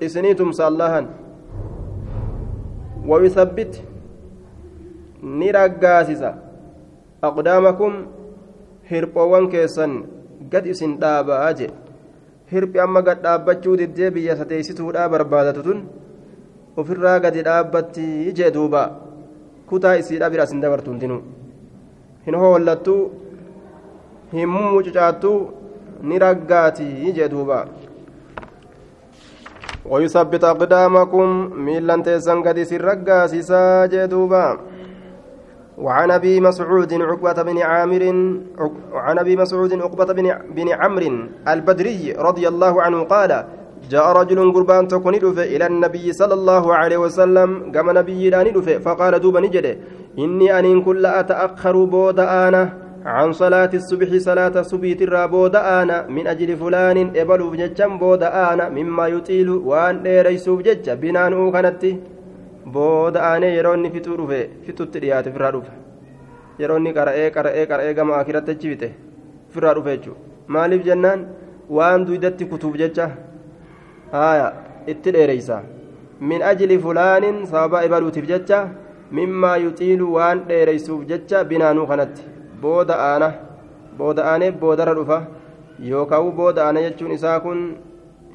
isinii 0.00 0.34
tumsa 0.34 0.66
allahan 0.66 1.06
wayuthabbit 3.10 3.82
ni 5.22 5.52
raggaasisa 5.52 6.30
aqdaamakum 7.28 7.92
hirphoowwan 8.90 9.48
keessan 9.54 9.92
gad 10.52 10.66
isin 10.72 10.96
dhaabaa 11.02 11.52
jedhe 11.58 11.74
hirphi 12.52 12.78
amma 12.86 13.02
gad 13.02 13.22
dhaabbachuu 13.26 13.76
diddee 13.80 14.10
biyya 14.16 14.36
sateeysituudhaa 14.40 15.08
barbaadatu 15.14 15.62
tun 15.66 15.78
ofirraa 16.80 17.18
gadi 17.24 17.46
dhaabbatti 17.48 18.06
jee 18.38 18.50
duuba 18.56 18.82
kutaa 19.68 19.94
isiidha 20.00 20.30
bira 20.32 20.44
isin 20.48 20.60
dabartu 20.64 20.90
hundinuu 20.92 21.22
hin 22.26 22.36
hoollattuu 22.42 23.00
hin 24.34 24.52
mummucucaattuu 24.56 25.40
ni 26.02 26.18
raggaati 26.26 27.12
jee 27.16 27.28
duuba. 27.28 27.64
ويثبت 29.84 30.44
أقدامكم 30.44 31.50
ميلان 31.64 32.02
تيسان 32.02 32.42
قد 32.42 32.62
سرقا 32.62 33.26
سيسا 33.26 33.86
جدوبا 33.86 34.46
وعن 35.78 36.10
أبي 36.10 36.40
مسعود 36.40 36.92
عقبة 36.94 37.42
بن 37.42 37.58
عامر 37.58 38.02
وعن 38.92 39.18
أبي 39.18 39.36
مسعود 39.36 39.72
عقبة 39.82 40.12
بن 40.12 40.26
بن 40.56 40.68
عمرو 40.68 41.12
البدري 41.48 42.12
رضي 42.18 42.48
الله 42.48 42.82
عنه 42.82 43.02
قال 43.02 43.44
جاء 43.90 44.06
رجل 44.12 44.52
قربان 44.52 44.88
تكون 44.88 45.14
إلى 45.54 45.66
النبي 45.66 46.12
صلى 46.12 46.34
الله 46.34 46.74
عليه 46.74 46.96
وسلم 46.96 47.72
كما 47.74 47.92
نبي 47.92 48.30
فقال 48.86 49.20
دوب 49.20 49.36
نجد 49.36 49.66
إني 50.18 50.58
أن 50.58 50.82
كل 50.82 51.06
أتأخر 51.06 51.84
بود 51.84 52.20
أنا 52.20 52.83
عن 53.05 53.33
صلاة 53.33 53.69
الصبح 53.73 54.09
صلاة 54.17 54.55
الصبح 54.59 54.89
ترى 54.99 55.27
بود 55.27 55.55
أنا 55.55 56.07
من 56.07 56.27
أجل 56.27 56.57
فلان 56.57 56.97
إبل 57.15 57.41
بججم 57.51 57.97
بود 57.97 58.23
أنا 58.23 58.69
مما 58.69 59.07
يطيل 59.07 59.49
وأن 59.49 60.03
ليس 60.03 60.49
بجج 60.49 60.89
بنان 61.01 61.51
كانت 61.51 61.83
بود 62.65 63.15
أنا 63.17 63.47
يروني 63.57 63.89
في 63.89 63.99
تروفه 63.99 64.47
في 64.65 64.71
تتريات 64.71 65.29
في 65.29 65.37
الرادوف 65.39 65.67
يروني 66.59 66.91
قرأي 66.97 67.29
قرأي 67.35 67.65
قرأي 67.65 67.93
كما 67.93 68.21
أكرت 68.21 68.47
تجيبته 68.51 68.91
في 69.51 69.57
الرادوف 69.57 69.87
maaliif 70.49 70.85
jennaan 70.85 71.27
waan 71.77 72.05
duydatti 72.07 72.45
kutuuf 72.51 72.75
jecha 72.81 73.05
haya 74.13 74.47
itti 74.93 75.13
dheereysa 75.15 75.57
min 76.31 76.41
ajli 76.51 76.77
fulaanin 76.85 77.37
sababa 77.51 77.83
ibaluutiif 77.87 78.25
jecha 78.31 78.59
mimmaa 79.19 79.57
yuxiilu 79.65 80.07
waan 80.15 80.41
dheereysuuf 80.49 81.03
jecha 81.11 81.43
binaanuu 81.51 81.85
kanatti 81.91 82.25
booda 82.64 82.94
aana 83.08 83.28
booda 83.98 84.26
aanee 84.32 84.50
boodarra 84.62 84.94
dhufa 84.98 85.18
yookaan 85.90 86.32
booda 86.40 86.66
aana 86.66 86.84
jechuun 86.86 87.12
isaa 87.18 87.38
kun 87.46 87.60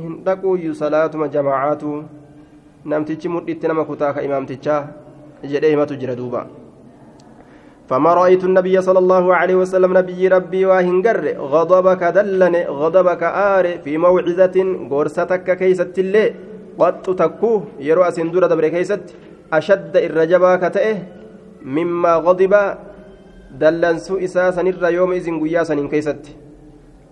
hin 0.04 0.16
dhaquuyyu 0.30 0.76
salaatuma 0.82 1.28
jamaacaatu 1.36 1.98
namtichi 2.94 3.34
mudhitti 3.36 3.68
nama 3.74 3.86
kutaa 3.92 4.14
ka 4.16 4.26
imaamtichaa 4.30 4.82
jedhee 5.52 5.76
himatu 5.76 6.00
jira 6.04 6.16
duuba. 6.22 6.48
فما 7.90 8.14
رأيت 8.14 8.44
النبي 8.50 8.76
صلى 8.82 9.00
الله 9.04 9.26
عليه 9.36 9.56
وسلم 9.66 9.92
نبي 9.98 10.22
ربي 10.28 10.62
واهنجر 10.70 11.26
غضبك 11.54 12.04
دلن 12.18 12.56
غضبك 12.82 13.24
آر 13.54 13.66
في 13.84 13.98
موعظة 13.98 14.58
غرستك 14.92 15.48
كيست 15.58 15.96
اللي 16.00 16.26
قد 16.80 17.02
تكوه 17.02 17.62
يرو 17.88 18.02
أسندورة 18.10 18.48
دبر 18.48 18.68
كيست 18.76 19.06
أشد 19.58 19.94
الرجبا 19.98 20.52
كتئه 20.64 20.98
مما 21.76 22.14
غضب 22.26 22.54
دلنسو 23.62 24.22
إساسا 24.26 24.62
الر 24.62 24.84
يوم 24.98 25.12
إذن 25.18 25.36
قياسا 25.42 25.76
كيست. 25.92 26.24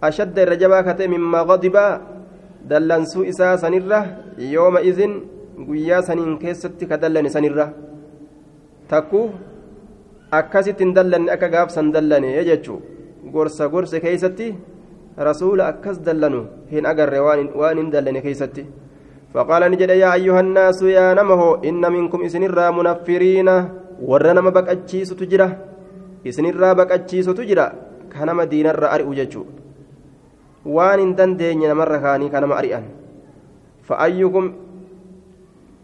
أشد 0.04 0.38
الرجبا 0.40 0.80
كتئه 0.82 1.08
مما 1.08 1.42
غضب 1.50 1.76
دلنسو 2.70 3.24
إساسا 3.32 3.68
الر 3.68 3.94
يوم 4.38 4.76
إذن 4.78 5.12
قياسا 5.70 6.16
كيست 6.42 6.80
كدلن 6.90 7.28
سنرة 7.30 7.68
تكوه 8.90 9.30
akkasitti 10.28 10.84
hin 10.84 10.92
dallanne 10.92 11.32
akka 11.32 11.48
gaafsan 11.48 11.88
dallane 11.96 12.44
jechuun 12.44 12.84
gorsa 13.32 13.72
gorse 13.72 13.96
keeysatti 14.04 14.48
rasuula 15.28 15.72
akkas 15.72 16.04
dallanu 16.04 16.42
hin 16.68 16.84
agarre 16.84 17.20
waan 17.24 17.78
hin 17.80 17.90
dallane 17.94 18.20
keeysatti 18.22 18.66
فقال 19.34 19.72
نجد 19.72 19.90
يا 19.90 20.14
أيها 20.14 20.40
الناس 20.40 20.82
يا 20.82 21.14
نمه 21.14 21.42
إن 21.70 21.84
منكم 21.92 22.24
إسن 22.26 22.44
الرا 22.44 22.72
منفرين. 22.72 23.50
ورنا 24.02 24.42
بك 24.42 24.68
أتشيس 24.70 25.10
تجرى. 25.20 25.48
كان 28.14 28.36
مدينة 28.36 28.70
الرا 28.70 28.96
أرئو 28.96 29.14
جتشو 29.14 29.44
وان 30.66 31.00
إن 31.20 31.38
دين 31.38 31.74
مرة 31.74 31.98
كاني 31.98 32.30
كان 32.30 32.44
أرئا 32.52 32.82
فأيكم 33.88 34.54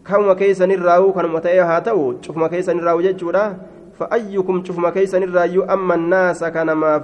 كم 0.06 0.32
كيسن 0.32 0.70
الراو 0.70 1.12
كان 1.12 1.26
متأيها 1.28 1.76
هاتو 1.76 2.14
شوف 2.22 2.36
ما 2.36 2.48
كيسن 2.48 2.78
الراو 2.78 3.00
جتشو 3.00 3.32
فأيكم 3.98 4.64
شوف 4.64 4.78
ما 4.78 4.90
كيسن 4.90 5.22
الرايو 5.22 5.62
أما 5.62 5.94
الناس 5.94 6.44
كان 6.44 6.72
ما 6.72 6.98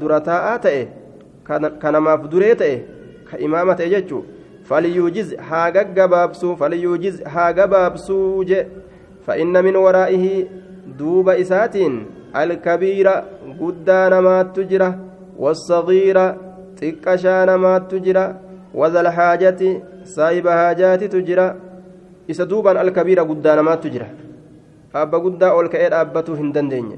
درتاء 0.00 0.56
تأه 0.56 0.86
كان 1.82 1.96
ما 1.96 2.16
دريتأه 2.16 2.78
كإمامة 3.30 3.80
يجو 3.80 4.22
فليوجز 4.64 5.34
حاجة 5.34 5.82
جبابسو 5.82 6.56
فليوجز 6.56 7.22
حاجة 7.22 7.64
بابسو 7.64 8.44
فإن 9.26 9.64
من 9.64 9.76
ورائه 9.76 10.46
دوب 10.98 11.28
إسات 11.28 11.76
قدان 13.60 14.12
ما 14.18 14.42
تجرى 14.42 14.90
والصغيرة 15.38 16.26
تكشان 16.80 17.54
ما 17.54 17.78
تجرى 17.78 18.26
وذا 18.74 19.00
الحاجة 19.00 19.60
سايب 20.04 20.48
حاجات 20.48 21.04
تجرى 21.04 21.46
إسا 22.30 22.44
دوبا 22.44 22.82
الكبيرة 22.82 23.22
قدان 23.22 23.58
ما 23.60 23.74
تجرى 23.74 24.08
abba 24.92 25.22
guddaa 25.22 25.54
ol 25.54 25.68
ka'ee 25.70 25.88
dhaabbatuu 25.90 26.34
hin 26.34 26.50
dandeenye 26.54 26.96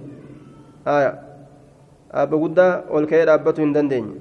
abba 2.23 2.37
guddaa 2.43 2.89
ol 2.89 3.07
ka'ee 3.11 3.27
dhaabbatuu 3.29 3.65
hin 3.65 3.75
dandeenye 3.77 4.17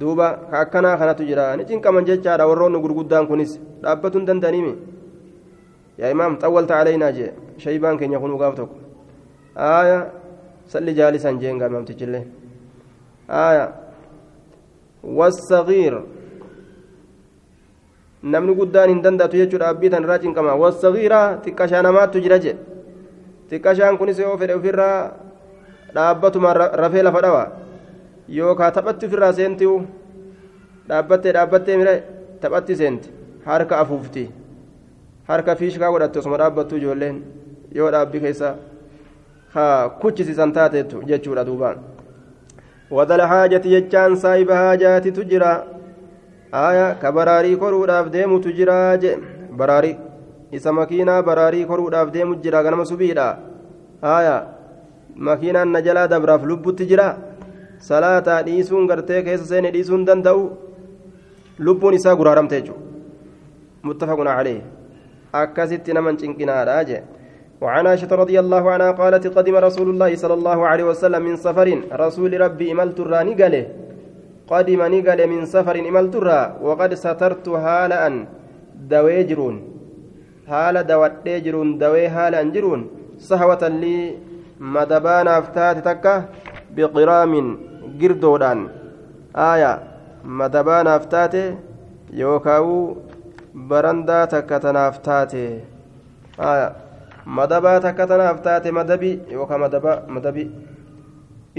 duuba 0.00 0.48
ka 0.50 0.60
akkanaa 0.64 0.96
kanatu 0.96 1.28
jira 1.28 1.56
ni 1.56 1.68
cinqaman 1.68 2.08
jechaadha 2.08 2.48
warroonni 2.48 2.80
gurguddaan 2.80 3.28
kunis 3.28 3.60
dhaabbatuu 3.82 4.20
hin 4.20 4.28
danda'aniimi 4.30 4.74
yaa 6.00 6.12
imaam 6.16 6.40
xawwalta 6.40 6.80
calaynaa 6.80 7.12
jee 7.12 7.32
shaybaan 7.64 7.98
keenya 8.00 8.22
kunuu 8.24 8.40
gaaf 8.40 8.56
tokko 8.56 8.87
aya 9.58 9.98
salli 10.72 10.94
jaalisan 10.94 11.38
jeen 11.42 11.58
gaa 11.58 11.68
imaamtichillee 11.68 12.24
aya 13.28 13.66
والصغير 15.04 15.94
namni 18.22 18.52
guddaan 18.54 18.88
hin 18.90 19.02
danda'atu 19.02 19.36
jechuudha 19.38 19.68
abbii 19.70 19.90
tan 19.90 20.02
irraa 20.02 20.18
cinqama 20.18 20.54
wasagiira 20.62 21.38
xiqqashaa 21.44 21.82
namaattu 21.86 22.18
jira 22.24 22.38
jedhe 22.44 22.58
xiqqashaan 23.50 23.94
kunis 23.98 24.18
yoo 24.18 24.34
fedhe 24.40 24.54
ofirraa 24.58 25.14
dhaabbatuma 25.94 26.50
rafee 26.82 27.02
lafa 27.06 27.20
dhawa 27.22 27.44
yookaan 28.38 28.72
taphatti 28.74 29.06
ofirraa 29.06 29.32
seentiu 29.38 29.86
dhaabbattee 30.88 31.32
dhaabbattee 31.36 31.76
mire 31.80 31.94
taphatti 32.42 32.76
seenti 32.80 33.08
harka 33.46 33.78
afuufti 33.82 34.24
harka 35.30 35.54
fiishkaa 35.60 35.90
godhatte 35.94 36.18
osuma 36.18 36.36
dhaabbattu 36.42 36.76
ijoolleen 36.80 37.22
yoo 37.78 37.90
dhaabbii 37.94 38.20
keessa 39.54 39.88
kuchisiisan 40.00 40.52
taateettu 40.52 41.02
jechuudha 41.02 41.44
duubaan 41.44 41.78
wadala 42.90 43.26
haajati 43.26 43.68
jechaan 43.70 44.16
saayiba 44.16 44.56
haajaatitu 44.56 45.24
jira. 45.24 45.64
aya 46.52 46.96
ka 47.00 47.12
baraarii 47.12 47.56
koruudhaaf 47.56 48.06
deemutu 48.10 48.52
jira 48.52 48.96
je 48.96 49.10
baraarii 49.52 49.96
isa 50.52 50.72
makiinaa 50.72 51.22
baraarii 51.22 51.66
koruudhaaf 51.66 52.12
deemu 52.12 52.36
jira 52.44 52.62
ganama 52.62 52.84
subiidha 52.88 53.26
aya 54.02 54.36
makiinaan 55.16 55.68
na 55.68 55.82
jalaa 55.82 56.08
dabraaf 56.08 56.42
lubbutti 56.50 56.86
jira 56.86 57.08
salaataa 57.88 58.42
dhiisuun 58.46 58.88
gartee 58.88 59.22
keessa 59.26 59.46
seene 59.50 59.70
dhiisuun 59.74 60.06
danda'u 60.08 60.42
lubbuun 61.58 61.94
isaa 62.00 62.16
guraaramte 62.16 62.60
jechuudha 62.60 62.80
muttafaquna 63.82 64.36
calee 64.38 64.62
akkasitti 65.42 65.92
naman 65.92 66.16
cinqinaadha 66.16 66.80
je 66.88 67.02
وعن 67.60 67.86
عائشة 67.86 68.10
رضي 68.22 68.40
الله 68.40 68.70
عنها 68.70 68.90
قالت 68.90 69.26
قدم 69.26 69.56
رسول 69.56 69.88
الله 69.90 70.10
صلى 70.16 70.34
الله 70.34 70.58
عليه 70.66 70.84
وسلم 70.84 71.22
من 71.22 71.36
سفر 71.36 71.68
رسول 71.92 72.40
ربي 72.40 72.72
إملت 72.72 73.00
الراني 73.00 73.34
قاله 73.34 73.64
قدم 74.50 74.80
نقل 74.94 75.20
من 75.26 75.40
سفر 75.46 75.76
إملترا 75.88 76.40
وقد 76.62 76.94
سترت 76.94 77.48
هالا 77.48 78.26
دوي 78.92 79.22
جرون. 79.22 79.56
هالا 80.48 80.82
جرون 81.44 81.68
دوي 81.78 82.06
هالا 82.06 82.42
جرون. 82.54 82.80
صهوة 83.18 83.68
لي 83.68 84.14
مدبان 84.60 85.28
أفتات 85.28 85.76
تكا 85.84 86.14
بقرام 86.76 87.32
قردودان 88.00 88.68
آية 89.36 89.72
مدبان 90.24 90.86
أفتات 90.86 91.34
يوكاو 92.12 92.96
برندا 93.54 94.24
تكا 94.24 94.58
تنافتات 94.58 95.34
آية 96.40 96.68
مدبا 97.27 97.77
تكا 97.85 98.05
تنافتات 98.05 98.67
مدبي 98.67 99.11
يوكا 99.31 99.57
مدبا 99.57 99.93
مدبي 100.15 100.45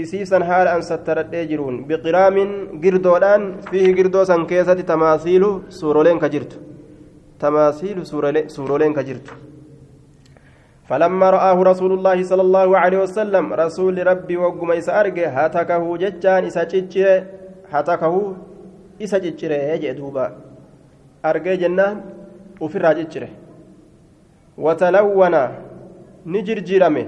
isiisan 0.03 0.43
haala 0.43 0.75
an 0.75 0.81
sattaradhee 0.83 1.47
jiruun 1.49 1.75
biqiraamin 1.87 2.49
girdoodhaan 2.83 3.43
fiihi 3.71 3.91
girdoo 3.97 4.25
san 4.29 4.41
keessatti 4.49 4.83
tamaasiilu 4.91 5.49
suuroleen 5.79 6.19
ka 6.23 6.27
jirtu 6.33 6.57
tamaasiilu 7.43 8.01
suuroleen 8.55 8.93
ka 8.99 9.03
jirtu 9.09 9.33
فلما 10.89 11.29
رآه 11.29 11.57
رسول 11.71 11.91
الله 11.97 12.17
صلى 12.29 12.43
الله 12.47 12.69
عليه 12.77 12.99
وسلم 13.05 13.45
رسول 13.53 13.95
ربي 14.07 14.37
وقم 14.37 14.71
إسا 14.71 14.99
أرجع 15.01 15.27
هتكه 15.37 15.83
ججان 15.97 16.45
إسا 16.45 16.63
تشجره 16.69 17.25
هتكه 17.73 18.15
إسا 19.01 19.17
تشجره 19.17 19.57
يجي 19.73 19.97
دوبا 19.97 20.25
أرجع 21.25 21.53
جنان 21.61 21.95
وفرها 22.61 22.93
تشجره 24.60 25.02
وتلون 25.02 25.34
نجرجرمه 26.26 27.04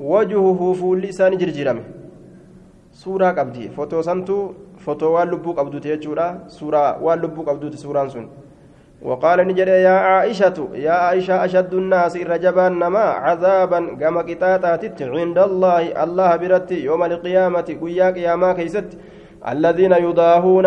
وجهه 0.00 0.72
فول 0.72 1.04
إسا 1.04 1.28
نجرجرمه. 1.28 1.82
suuraa 2.96 3.34
qabdi 3.36 3.68
fotoo 3.76 4.02
santu 4.02 4.54
fotoo 4.84 5.12
waan 5.14 5.28
lubbuu 5.28 5.52
qabduuti 5.54 5.88
jechuudha 5.88 6.26
suuraa 6.48 6.96
waan 7.04 7.20
lubbuu 7.20 7.44
qabduuti 7.44 7.76
suuraan 7.76 8.10
sun 8.10 8.28
وقال 9.02 9.46
نجد 9.48 9.68
يا 9.68 9.90
عائشة 9.90 10.68
يا 10.74 10.92
عائشة 10.92 11.44
أشد 11.44 11.74
الناس 11.74 12.16
رجبا 12.16 12.68
نما 12.68 12.98
عذابا 12.98 13.80
كما 14.00 14.20
قطاتات 14.20 15.02
عند 15.02 15.38
الله. 15.38 16.02
الله 16.04 16.36
برت 16.36 16.70
يوم 16.72 17.02
القيامة 17.04 17.68
قيا 17.82 18.10
قياما 18.10 18.52
كيست. 18.52 18.98
الذين 19.48 19.92
يضاهون 19.92 20.66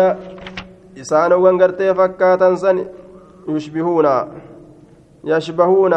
إسان 1.00 1.32
وانقرتي 1.32 1.94
فكاتا 1.94 2.54
سن 2.54 2.86
يشبهون 3.48 4.06
يشبهون 5.24 5.94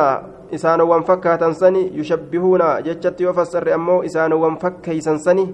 إسان 0.53 0.81
وانفكاتا 0.81 1.51
سن 1.51 1.75
يشبهون 1.75 2.61
جتت 2.85 3.21
يفسر 3.21 3.75
أمو 3.75 4.03
إسان 4.03 4.33
وانفكيسا 4.33 5.17
سني 5.17 5.45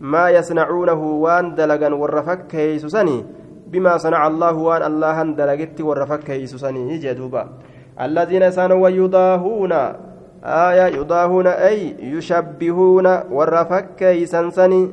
ما 0.00 0.30
يصنعونه 0.30 1.02
وان 1.24 1.54
دلغا 1.54 1.94
ورفكيس 1.94 2.86
سني 2.86 3.24
بما 3.66 3.96
صنع 3.96 4.26
الله 4.26 4.56
وان 4.56 4.82
الله 4.82 5.22
دلغت 5.22 5.80
ورفكيس 5.80 6.54
سني 6.54 6.98
جدوبا 6.98 7.42
الذين 8.00 8.50
سانوا 8.50 8.88
يضاهون 8.88 9.72
آية 10.44 10.86
يضاهون 10.96 11.46
أي 11.46 11.96
يشبهون 12.00 13.06
ورفكيسا 13.30 14.50
سني 14.50 14.92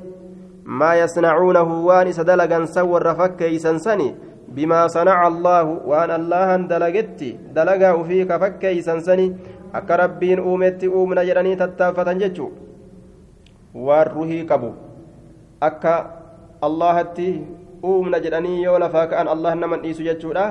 ما 0.66 0.96
يصنعونه 0.96 1.86
وان 1.86 2.12
سدلغا 2.12 2.66
سور 2.66 3.06
رفكيسا 3.06 3.78
سني 3.78 4.16
بما 4.50 4.88
صنع 4.88 5.28
الله 5.28 5.64
وان 5.86 6.12
الله 6.12 6.50
دلغت 6.56 7.22
دلغا 7.56 8.04
فيك 8.04 8.32
فكيسا 8.42 9.00
سني 9.00 9.28
akka 9.76 9.98
rabbiin 10.00 10.40
uumetti 10.40 10.88
uumna 10.98 11.24
jedhanii 11.28 11.56
tattaafatan 11.62 12.20
jechuu 12.24 12.52
waan 13.88 14.12
ruhii 14.16 14.44
qabu 14.52 14.70
akka 15.68 15.96
allahatti 16.68 17.26
uumna 17.92 18.22
jedhanii 18.26 18.62
yoo 18.64 18.78
lafaa 18.84 19.08
ka'an 19.14 19.32
allah 19.34 19.52
naman 19.64 19.82
dhiisu 19.86 20.06
jechuudha 20.10 20.46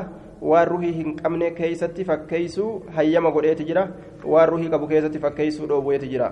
waan 0.50 0.68
ruhii 0.72 0.92
hin 0.98 1.14
qabne 1.20 1.48
keeysatti 1.60 2.04
fakkeeysuu 2.10 2.72
hayyama 2.96 3.32
godheeti 3.36 3.68
jira 3.70 3.86
waan 4.34 4.52
ruhii 4.52 4.72
qabu 4.74 4.90
keessatti 4.92 5.22
fakkeeysuu 5.24 5.70
dhoowweeti 5.70 6.12
jira 6.12 6.28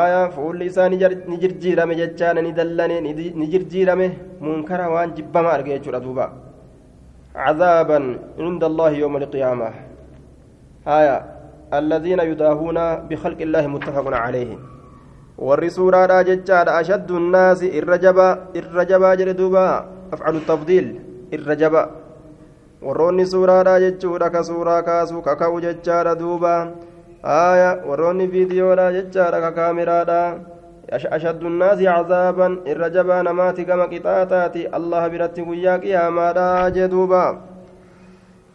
aya 0.00 0.24
fuulli 0.38 0.66
isaa 0.72 0.88
ni 0.88 1.38
jirjiirame 1.44 1.94
jechaana 2.02 2.42
ni 2.48 2.52
dallane 2.58 2.98
ni 3.06 3.46
jirjiirame 3.54 4.10
munkara 4.48 4.90
waan 4.96 5.14
jibbama 5.20 5.54
arge 5.58 5.72
jechuudha 5.76 6.00
duuba 6.08 6.26
عذابا 7.36 8.18
عند 8.38 8.64
الله 8.64 8.90
يوم 8.90 9.16
القيامة 9.16 9.70
آية 10.88 11.16
الذين 11.74 12.20
يداهون 12.20 12.78
بخلق 13.08 13.40
الله 13.40 13.66
متفق 13.66 14.06
عليه 14.16 14.58
nnaasi 17.20 17.66
irra 17.78 17.98
jabaa 17.98 18.38
irra 18.54 18.84
jabaa 18.88 19.16
jedhe 19.20 19.34
duuba 19.36 19.84
afcalu 20.14 20.40
tafdiil 20.48 20.86
irra 21.30 21.56
jaba 21.56 21.82
warroonni 22.80 23.26
suuraadhaa 23.26 23.80
jechuudha 23.84 24.30
ka 24.30 24.40
suuraa 24.48 24.82
kaasuu 24.82 25.20
kaka'u 25.20 25.60
jechaadha 25.60 26.14
duuba 26.16 26.72
aaya 27.36 27.70
warroonni 27.88 28.26
viidiyoodhaa 28.32 28.92
jechaadha 28.96 29.40
ka 29.44 29.50
kaamiraadha 29.58 30.20
nnaasi 30.86 31.84
cazaaban 31.84 32.62
irra 32.66 32.90
jabaa 32.90 33.22
namaati 33.22 33.64
gama 33.64 33.90
qixaaxaati 33.92 34.68
allaha 34.78 35.10
biratti 35.10 35.42
guyyaa 35.42 35.78
qiyaamaadha 35.82 36.70
jee 36.70 36.88
duuba 36.88 37.22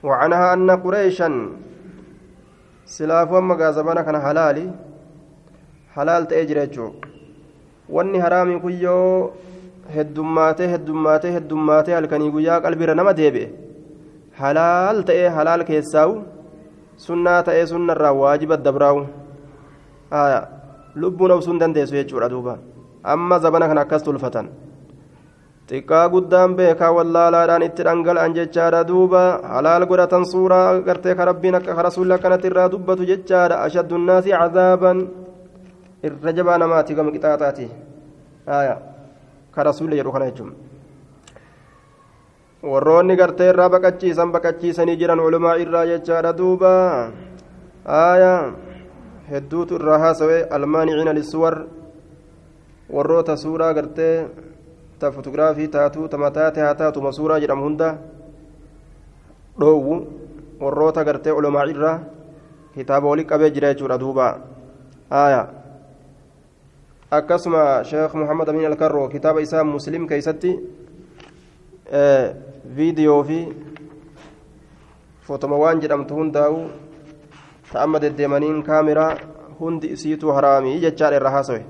وعنها 0.03 0.53
أن 0.53 0.69
قريشا 0.71 1.29
سلاف 2.86 3.32
وما 3.32 3.55
غازبنا 3.55 4.01
كان 4.01 4.17
حلالي 4.21 4.65
jira 6.47 6.65
jechuun 6.65 6.93
wanni 7.89 8.19
haraamii 8.23 8.59
kun 8.63 8.75
yoo 8.82 9.34
heddummaatee 9.95 10.69
heddummaatee 10.73 11.32
heddummaatee 11.38 11.95
halkanii 11.97 12.32
guyyaa 12.36 12.61
qalbiirra 12.65 12.95
nama 12.95 13.13
deebi'e 13.17 13.49
halaal 14.41 15.03
ta'ee 15.09 15.27
halaal 15.38 15.63
keessaa'u 15.69 16.13
sunnaa 17.07 17.43
ta'ee 17.49 17.65
sunnarraa 17.73 18.13
waajiba 18.21 18.57
dabraa'u 18.67 19.03
lubbuun 20.95 21.31
obsuun 21.31 21.59
dandeessu 21.59 21.95
jechuudha 21.95 22.29
duuba 22.29 22.57
amma 23.03 23.39
zabana 23.39 23.67
kana 23.67 23.81
akkas 23.81 24.03
tulfatan 24.03 24.49
xiqqaa 25.71 26.09
guddaan 26.11 26.55
beekaa 26.59 26.91
wallaalaadhaan 26.91 27.63
itti 27.63 27.83
dhangala'an 27.87 28.33
jechaadha 28.35 28.83
duuba 28.83 29.39
halaal 29.55 29.85
godhatan 29.87 30.25
suuraa 30.27 30.83
gartee 30.87 31.15
ka 31.15 31.23
rabbiin 31.29 31.55
akka 31.55 31.83
rasuulli 31.87 32.13
akkanatti 32.15 32.51
irraa 32.51 32.67
dubbatu 32.73 33.07
jechaadha 33.11 33.61
ashaddu 33.65 33.95
nnaasi 34.01 34.35
cazaaban 34.35 34.97
irra 36.07 36.31
jabaa 36.37 36.57
namaati 36.59 36.95
gama 36.97 37.13
qixaaxaati 37.15 37.65
ka 39.55 39.61
rasuulli 39.69 39.95
jedhu 39.99 40.11
kana 40.11 40.27
jechuun 40.29 40.51
warroonni 42.71 43.15
gartee 43.21 43.49
irraa 43.53 43.69
baqachiisan 43.75 44.35
baqachiisanii 44.35 44.99
jiran 44.99 45.23
ulumaa 45.27 45.55
irraa 45.63 45.85
jechaadha 45.91 46.35
duuba 46.41 46.73
aayaa 47.87 48.43
warroota 52.91 53.38
suuraa 53.38 53.74
gartee 53.74 54.28
ta 54.99 55.11
fotograafii 55.11 55.67
taatu 55.67 56.07
ta 56.07 56.17
mataate 56.17 56.61
haa 56.61 56.76
taatuma 56.76 57.11
suuraa 57.11 57.39
jedhamu 57.39 57.63
hunda 57.63 57.97
dhoowwu 59.59 59.95
warroota 60.59 61.03
gartee 61.03 61.32
ulumaa 61.32 61.65
irraa 61.74 61.99
kitaaba 62.76 63.07
wali 63.09 63.26
qabee 63.26 63.49
jira 63.51 63.74
jechuudha 63.74 63.97
duuba 63.99 64.28
aayaa 65.22 65.47
akkasuma 67.11 67.84
sheekh 67.84 68.13
muhammad 68.15 68.49
amin 68.49 68.65
alkarro 68.65 69.07
kitaaba 69.09 69.41
isaa 69.41 69.63
muslim 69.63 70.07
keeysatti 70.07 70.51
viidiyoo 72.76 73.24
fi 73.24 73.39
fotoma 75.28 75.57
waan 75.63 75.82
jedhamtu 75.82 76.15
hundaa'u 76.15 76.59
ta 77.72 77.82
amma 77.86 77.99
deddeemaniin 78.03 78.63
kaamiraa 78.63 79.13
hundi 79.59 79.88
isiitu 79.95 80.36
haraamii 80.38 80.80
jechaadha 80.86 81.17
irra 81.22 81.32
haasawe 81.38 81.63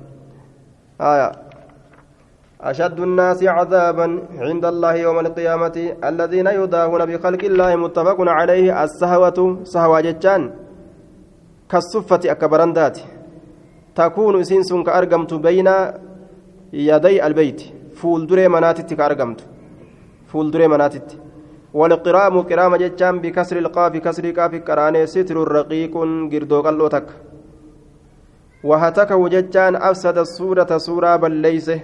أشد 2.70 3.00
الناس 3.00 3.44
عذابا 3.44 4.08
عند 4.48 4.66
الله 4.66 4.94
يوم 5.06 5.18
القيامة 5.26 5.78
الذين 6.10 6.48
يداهون 6.60 7.02
بخلق 7.10 7.44
الله 7.52 7.76
متفق 7.76 8.18
عليه 8.40 8.84
السهوة 8.84 9.38
سهوة 9.74 10.02
جتان 10.02 10.42
كالصفة 11.72 12.24
أكبرندات 12.36 12.98
تكون 13.96 14.44
سنسون 14.50 14.84
كأرقمت 14.88 15.32
بين 15.34 15.70
يدي 16.90 17.18
البيت 17.28 17.62
فول 18.00 18.22
دري 18.30 18.48
مناتت 18.56 18.90
كأرقمت 19.00 19.40
فول 20.30 20.48
دري 20.54 20.68
مناتت 20.74 21.10
والقرام 21.74 22.36
قرام 22.50 22.76
جتان 22.76 23.20
بكسر 23.24 23.58
القاف 23.58 23.94
كسر 23.98 24.26
قاف 24.38 24.56
كراني 24.56 25.08
ستر 25.08 25.38
رقيق 25.58 25.94
قردو 26.32 26.62
قلوتك 26.66 27.08
وهتك 28.64 29.12
وجتان 29.12 29.76
أفسد 29.76 30.18
الصورة 30.18 30.72
صورة 30.78 31.16
بل 31.16 31.32
ليسه 31.32 31.80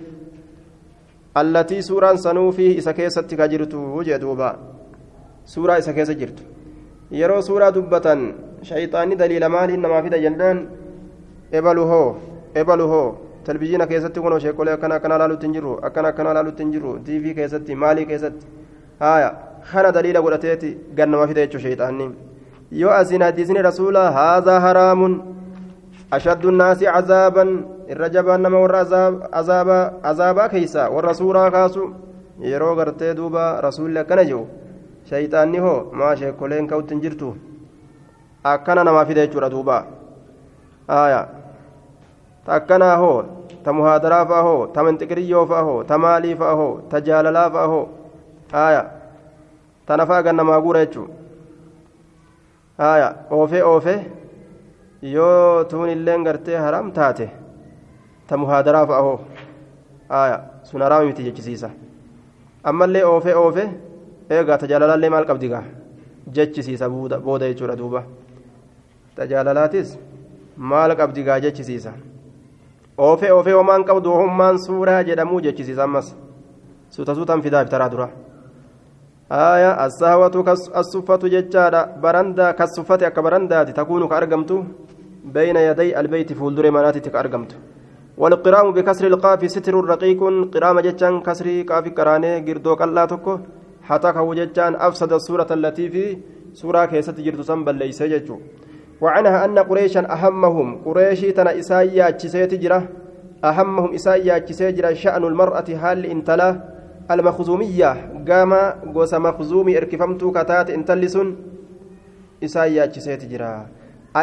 التي 1.38 1.82
سورة 1.82 2.16
سنوفي 2.16 2.78
إسا 2.78 2.92
كيست 2.92 3.32
كجرت 3.40 3.74
وجدوبا 3.74 4.50
سورة 5.54 5.74
إسا 5.78 5.92
كيست 5.92 6.12
جرت 6.20 6.40
يرو 7.12 7.42
سورة 7.42 7.70
دبة 7.76 8.08
شيطاني 8.70 9.16
دليل 9.22 9.46
مال 9.46 9.70
إنما 9.72 10.02
في 10.02 10.10
جنان 10.10 10.58
ebalu 11.52 11.84
hoo 11.88 12.16
ebalu 12.56 12.88
hoo 12.88 13.18
televizhiina 13.46 13.88
keessatti 13.88 14.20
kunoo 14.20 14.40
sheekolee 14.40 14.74
akkana 14.74 14.96
akkana 14.96 15.18
laalutti 15.18 15.46
hin 15.48 15.54
jirru 15.54 15.80
akkana 15.90 16.08
akkana 16.12 16.34
laalutti 16.34 16.64
hin 16.64 16.72
jirru 16.74 17.00
tiivii 17.00 17.34
keessatti 17.34 17.76
kana 19.72 19.92
daliila 19.92 20.22
godhateeti 20.22 20.78
gannama 20.98 21.28
fida 21.28 21.42
jechuu 21.46 21.60
sheexaanni 21.66 22.08
yoo 22.72 22.92
asiin 22.92 23.22
hadiisni 23.22 23.62
rasuula 23.70 24.12
haadhaa 24.12 24.60
haraamun 24.60 25.14
ashaddu 26.12 26.52
nnaasi 26.52 26.86
cazaaban 26.86 27.52
irra 27.94 28.10
jabaan 28.10 28.42
nama 28.42 28.60
warra 28.60 28.82
azaabaa 30.12 30.50
keeysa 30.50 30.90
warra 30.96 31.14
suuraa 31.14 31.52
kaasu 31.52 31.90
yeroo 32.52 32.76
gartee 32.76 33.14
duuba 33.20 33.62
rasuulli 33.68 34.00
akkana 34.04 34.26
jiru 34.30 34.44
shayxaanni 35.10 35.64
hoo 35.66 35.80
maa 36.02 36.16
sheekoleen 36.22 36.68
ka'utti 36.68 36.94
hin 36.96 37.04
jirtu 37.06 37.32
akkana 38.54 38.84
namaa 38.90 39.06
fida 39.06 39.26
jechuudha 39.28 39.50
duuba 39.56 39.78
aya 41.00 41.22
ta 42.46 42.54
akkanaa 42.60 42.96
hoo 43.04 43.18
ta 43.64 43.74
muhaadaraa 43.80 44.26
fa'a 44.32 44.44
hoo 44.50 44.68
ta 44.76 44.84
manxiqiriyyoo 44.88 45.46
fa'a 45.54 45.64
hoo 45.70 45.80
ta 45.90 45.98
maalii 46.04 46.36
fa'a 46.44 46.56
hoo 46.62 46.74
ta 46.92 47.02
jaalalaa 47.10 47.50
fa'a 47.56 47.68
hoo 47.74 47.86
aya 48.66 48.84
ta 49.88 49.98
nafaa 49.98 50.22
gannamaa 50.28 50.62
guura 50.62 50.86
jechuu 50.86 51.08
aya 52.78 53.10
oofee 53.32 53.64
oofee 53.72 54.00
yoo 55.02 55.64
tuun 55.64 55.90
illeen 55.90 56.24
gartee 56.24 56.58
haram 56.66 56.92
taate 56.92 57.30
ta 58.28 58.38
muhaadaraaf 58.38 58.90
ahoo 59.00 59.20
aya 60.22 60.40
sun 60.64 60.82
haraama 60.82 61.06
miti 61.10 61.24
jechisiisa 61.30 61.70
ammallee 62.64 63.06
oofe 63.12 63.36
oofe 63.44 63.70
eegaa 64.30 64.58
tajaalalaallee 64.66 65.10
maal 65.16 65.26
qabdi 65.32 65.50
gaa 65.56 65.64
jechisiisa 66.40 66.90
booda 66.90 67.48
jechuudha 67.48 67.80
duuba 67.82 68.04
tajaalalaatis 69.16 69.98
maal 70.58 70.96
qabdi 71.02 71.24
jechisiisa 71.48 71.94
oofe 72.98 73.32
oofe 73.32 73.52
homaan 73.52 73.86
qabdu 73.86 74.12
hommaan 74.22 74.60
suuraa 74.60 75.02
jedhamuu 75.04 75.42
jechisiisa 75.50 75.84
ammas 75.84 76.16
suuta 76.90 77.16
suutaan 77.16 77.42
fidaa 77.42 77.64
bitaraa 77.66 77.92
dura 77.92 78.10
assuffatu 79.30 81.30
jechaadha. 81.30 81.88
Barandaa 82.02 82.54
kassuffate 82.54 83.06
akka 83.06 83.22
barandaati 83.22 83.74
takuunu 83.74 84.08
ka 84.08 84.18
argamtu? 84.18 84.66
بين 85.36 85.56
يدي 85.56 86.00
البيت 86.00 86.34
فولدر 86.34 86.72
مناتك 86.72 87.16
أرقمت 87.16 87.52
والقرام 88.18 88.72
بكسر 88.72 89.08
القاف 89.08 89.52
ستر 89.52 89.76
رقيق 89.94 90.22
قرام 90.54 90.80
جتان 90.80 91.22
كسر 91.22 91.48
قاف 91.70 91.86
قراني 91.98 92.32
قردوك 92.48 92.82
الله 92.82 93.06
تكو 93.06 93.34
حتى 93.88 94.10
كو 94.16 94.34
جتان 94.40 94.74
أفسد 94.88 95.12
السورة 95.14 95.50
التي 95.58 95.90
في 95.90 96.04
سورة 96.54 96.86
كيست 96.86 97.20
جرد 97.26 97.42
سنبل 97.42 97.76
ليس 97.76 98.04
جتو 98.04 98.38
وعنها 99.02 99.46
أن 99.46 99.60
قريشا 99.70 100.02
أهمهم 100.16 100.68
قريشي 100.86 101.32
تنا 101.32 101.60
إسايا 101.60 102.10
تشيسيت 102.10 102.54
جرة 102.64 102.82
أهمهم 103.50 103.90
إسايا 103.98 104.38
تشيسيت 104.38 104.78
شأن 105.02 105.24
المرأة 105.32 105.70
هال 105.82 106.06
انتلا 106.14 106.50
المخزومية 107.12 107.92
قام 108.30 108.54
قوس 108.96 109.14
مخزومي 109.14 109.78
اركفمتو 109.78 110.32
كتات 110.32 110.70
انتلسون 110.70 111.28
إسايا 112.44 112.86
تشيسيت 112.86 113.26
جرة 113.32 113.66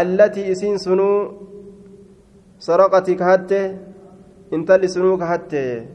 التي 0.01 0.53
إسين 0.53 0.77
سنو 0.79 1.11
سرقت 2.59 3.11
كهته 3.11 3.65
انتل 4.53 4.83
سنو 4.89 5.17
كهته 5.19 5.87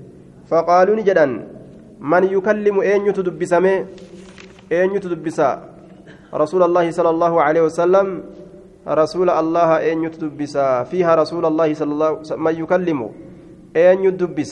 فقالوا 0.50 0.96
نجدا 0.96 1.26
من 2.00 2.24
يكلم 2.24 2.76
أين 2.80 3.06
يتدبسمي 3.10 3.76
أين 4.72 4.90
يتدبسا 4.96 5.50
رسول 6.34 6.62
الله 6.64 6.86
صلى 6.92 7.10
الله 7.10 7.34
عليه 7.42 7.62
وسلم 7.62 8.08
رسول 8.88 9.30
الله 9.30 9.70
أين 9.78 10.04
يتدبسا 10.04 10.84
فيها 10.84 11.16
رسول 11.16 11.46
الله 11.46 11.74
صلى 11.74 11.92
الله 11.94 12.06
عليه 12.08 12.20
وسلم 12.20 12.44
من 12.44 12.56
يكلم 12.64 13.00
أين 13.76 14.00
يتدبس 14.04 14.52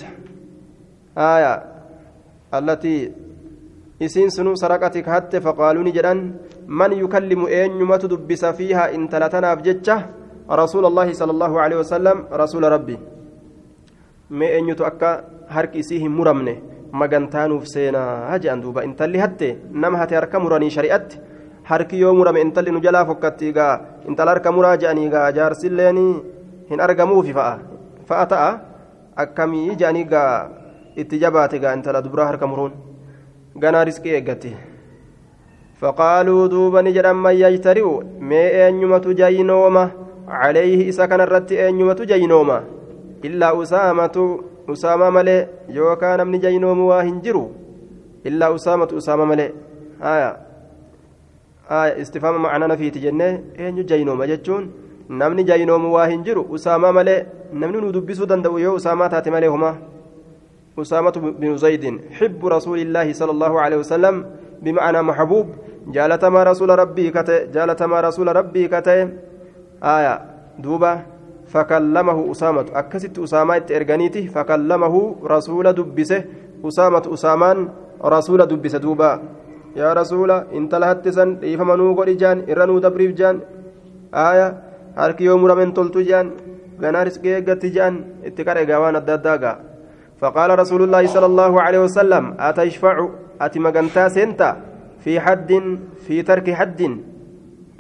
آية 1.18 1.77
التي 2.60 3.12
saraqati 4.62 5.02
kahatte 5.02 5.42
faqaaluuni 5.42 5.92
jedhan 5.92 6.38
man 6.68 6.92
yukallimu 6.94 7.50
eenyumatu 7.50 8.08
dubbisa 8.08 8.54
fiiha 8.54 8.94
intala 8.94 9.30
tanaaf 9.30 9.64
jecha 9.66 9.98
rasuula 10.62 10.88
allaahi 10.88 11.18
sala 11.18 11.34
allaahu 11.34 11.58
aleyhi 11.58 11.82
wasalam 11.82 12.18
rasuula 12.30 12.70
rabbi 12.70 12.98
mee 14.30 14.52
eenyutu 14.58 14.86
akka 14.86 15.10
harki 15.50 15.80
isii 15.82 16.00
hin 16.04 16.14
muramne 16.14 16.54
magantaanuuf 16.92 17.66
seenaa 17.74 18.38
jedhan 18.38 18.62
duuba 18.62 18.86
intalli 18.86 19.18
hatte 19.18 19.50
nama 19.74 19.98
hate 19.98 20.14
harka 20.20 20.40
muranii 20.40 20.70
shari'atti 20.78 21.20
harki 21.70 22.00
yoo 22.00 22.14
murame 22.14 22.40
intalli 22.42 22.72
nu 22.72 22.80
jalaa 22.86 23.06
fokkatti 23.10 23.52
gaa 23.58 23.74
intala 24.08 24.32
harka 24.36 24.52
muraa 24.52 24.78
jedhanii 24.78 25.10
gaa 25.16 25.32
jaarsilleen 25.38 26.00
hin 26.70 26.80
argamuufi 26.86 27.34
fa'a 27.40 27.60
fa'a 28.10 28.26
ta'a 28.34 28.52
akkamii 29.24 29.76
jedhanii 29.76 30.06
gaa 30.14 30.32
itti 31.04 31.20
jabaate 31.24 31.60
gaa 31.64 31.74
intala 31.78 32.02
dubraa 32.06 32.28
harka 32.32 32.48
muruun 32.52 32.74
ganaa 33.66 33.84
riskii 33.90 34.16
eeggatti 34.20 34.52
faqaaluu 35.82 36.44
duuba 36.54 36.82
ni 36.82 36.94
jedhan 36.98 37.18
man 37.26 37.36
yajtari'u 37.44 37.94
mee 38.32 38.48
eenyumatu 38.64 39.14
jaynooma 39.22 39.84
calayhi 40.42 40.88
isa 40.92 41.08
kanarratti 41.12 41.56
eenyumatu 41.66 42.06
jaynooma 42.12 42.58
illaa 43.30 43.54
usaamatu 43.64 44.24
usaama 44.74 45.12
malee 45.12 45.40
yookaan 45.76 46.18
namni 46.22 46.40
jaynoomu 46.46 46.88
waa 46.90 47.04
hin 47.04 47.22
jiru? 47.26 47.44
Illaa 48.30 48.50
usaamatu 48.52 48.98
usaama 49.02 49.26
malee. 49.26 49.52
Haya 50.00 50.32
haya 51.70 51.98
istifaama 52.04 52.40
macnaa 52.46 52.68
nafiiti 52.72 53.00
jennee 53.06 53.32
eenyu 53.58 53.84
jaynooma 53.92 54.28
jechuun 54.32 54.66
namni 55.22 55.44
jaynoomu 55.50 55.94
waa 55.94 56.08
hin 56.08 56.24
jiru? 56.24 56.42
Usaama 56.50 56.92
malee 57.00 57.20
namni 57.54 57.82
nu 57.82 57.92
dubbisuu 57.92 58.26
danda'u 58.34 58.60
yoo 58.66 58.76
usaamaa 58.82 59.10
taate 59.14 59.32
malee 59.32 59.48
homaa 59.56 59.76
أسامة 60.80 61.12
بن 61.42 61.58
زيد 61.58 61.84
حب 62.18 62.46
رسول 62.46 62.80
الله 62.80 63.14
صلى 63.14 63.32
الله 63.32 63.54
عليه 63.62 63.78
وسلم 63.78 64.16
بمعنى 64.62 65.02
محبوب. 65.02 65.48
جالتما 65.88 66.44
رسول 66.44 66.70
ربي 66.70 67.12
كتئ 67.12 67.52
جالتما 67.56 67.98
رسول 68.02 68.28
ربي 68.36 68.68
كتئ 68.68 69.08
آية 69.84 70.16
دوبة 70.60 70.94
فكلمه 71.48 72.32
أسامة. 72.32 72.66
أكست 72.74 73.20
أسامة 73.20 73.66
إرغانيتي 73.72 74.28
فكلمه 74.28 74.96
رسول 75.24 75.66
دبسه. 75.74 76.24
أسامة 76.66 77.04
أسامان 77.14 77.58
رسول 78.04 78.46
دبسه 78.46 78.78
دوبة. 78.78 79.12
يا 79.76 79.94
رسول 79.94 80.32
انت 80.32 80.76
لهتسن 80.76 81.30
إيفمنو 81.44 81.94
قريجان 81.94 82.38
إرنو 82.50 82.80
دبريف 82.80 83.12
جان. 83.16 83.40
آية 84.14 84.48
jaan 84.98 86.28
ganaa 86.82 87.06
risqee 87.08 87.34
eeggatti 87.38 87.72
jaan 87.76 87.96
itti 88.30 88.46
qaree 88.48 88.66
gaawaan 88.66 88.96
adda 89.00 89.14
addaa 89.18 89.38
gaa 89.44 89.58
فقال 90.22 90.60
رسول 90.60 90.82
الله 90.84 91.08
صلى 91.08 91.26
الله 91.26 91.62
عليه 91.62 91.80
وسلم 91.80 92.36
أتشفع؟ 92.40 93.10
أتي 93.42 93.60
مغنتا 93.60 94.10
سنتا؟ 94.10 94.62
في 95.04 95.20
حد؟ 95.20 95.52
في 96.08 96.22
ترك 96.22 96.54
حد؟ 96.54 96.82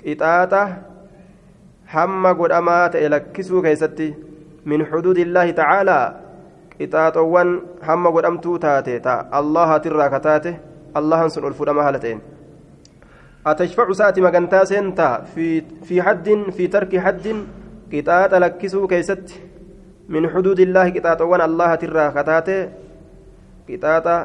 قطاطة 0.06 0.78
حما 1.88 2.32
قد 2.34 2.52
أمات 2.52 2.96
إلى 2.96 3.20
كسو 3.34 3.62
كيستي؟ 3.62 4.14
من 4.66 4.86
حدود 4.86 5.18
الله 5.18 5.52
تعالى؟ 5.52 6.00
قطاطوان 6.82 7.62
حما 7.82 8.10
قد 8.10 8.26
أمتو 8.26 8.58
تاتي؟ 8.58 9.00
تا 9.00 9.30
الله 9.40 9.78
ترى 9.78 10.10
كتاته؟ 10.10 10.56
الله 10.98 11.24
انصر 11.24 11.48
الفرما 11.48 11.82
مهالتين 11.82 12.20
أتشفع 13.48 13.92
ساتي 13.92 14.22
مغنتا 14.22 14.64
سنتا؟ 14.64 15.10
في 15.36 15.62
في 15.88 16.02
حد؟ 16.02 16.28
في 16.54 16.68
ترك 16.68 16.98
حد؟ 17.00 17.26
قطاطة 17.94 18.38
لكسو 18.38 18.88
كيستي؟ 18.88 19.47
من 20.08 20.24
حدود 20.32 20.60
الله 20.60 20.86
قطاطوان 20.96 21.42
الله 21.50 21.70
ترى 21.76 22.06
كتاته 22.16 22.60
قطاطة 23.70 24.16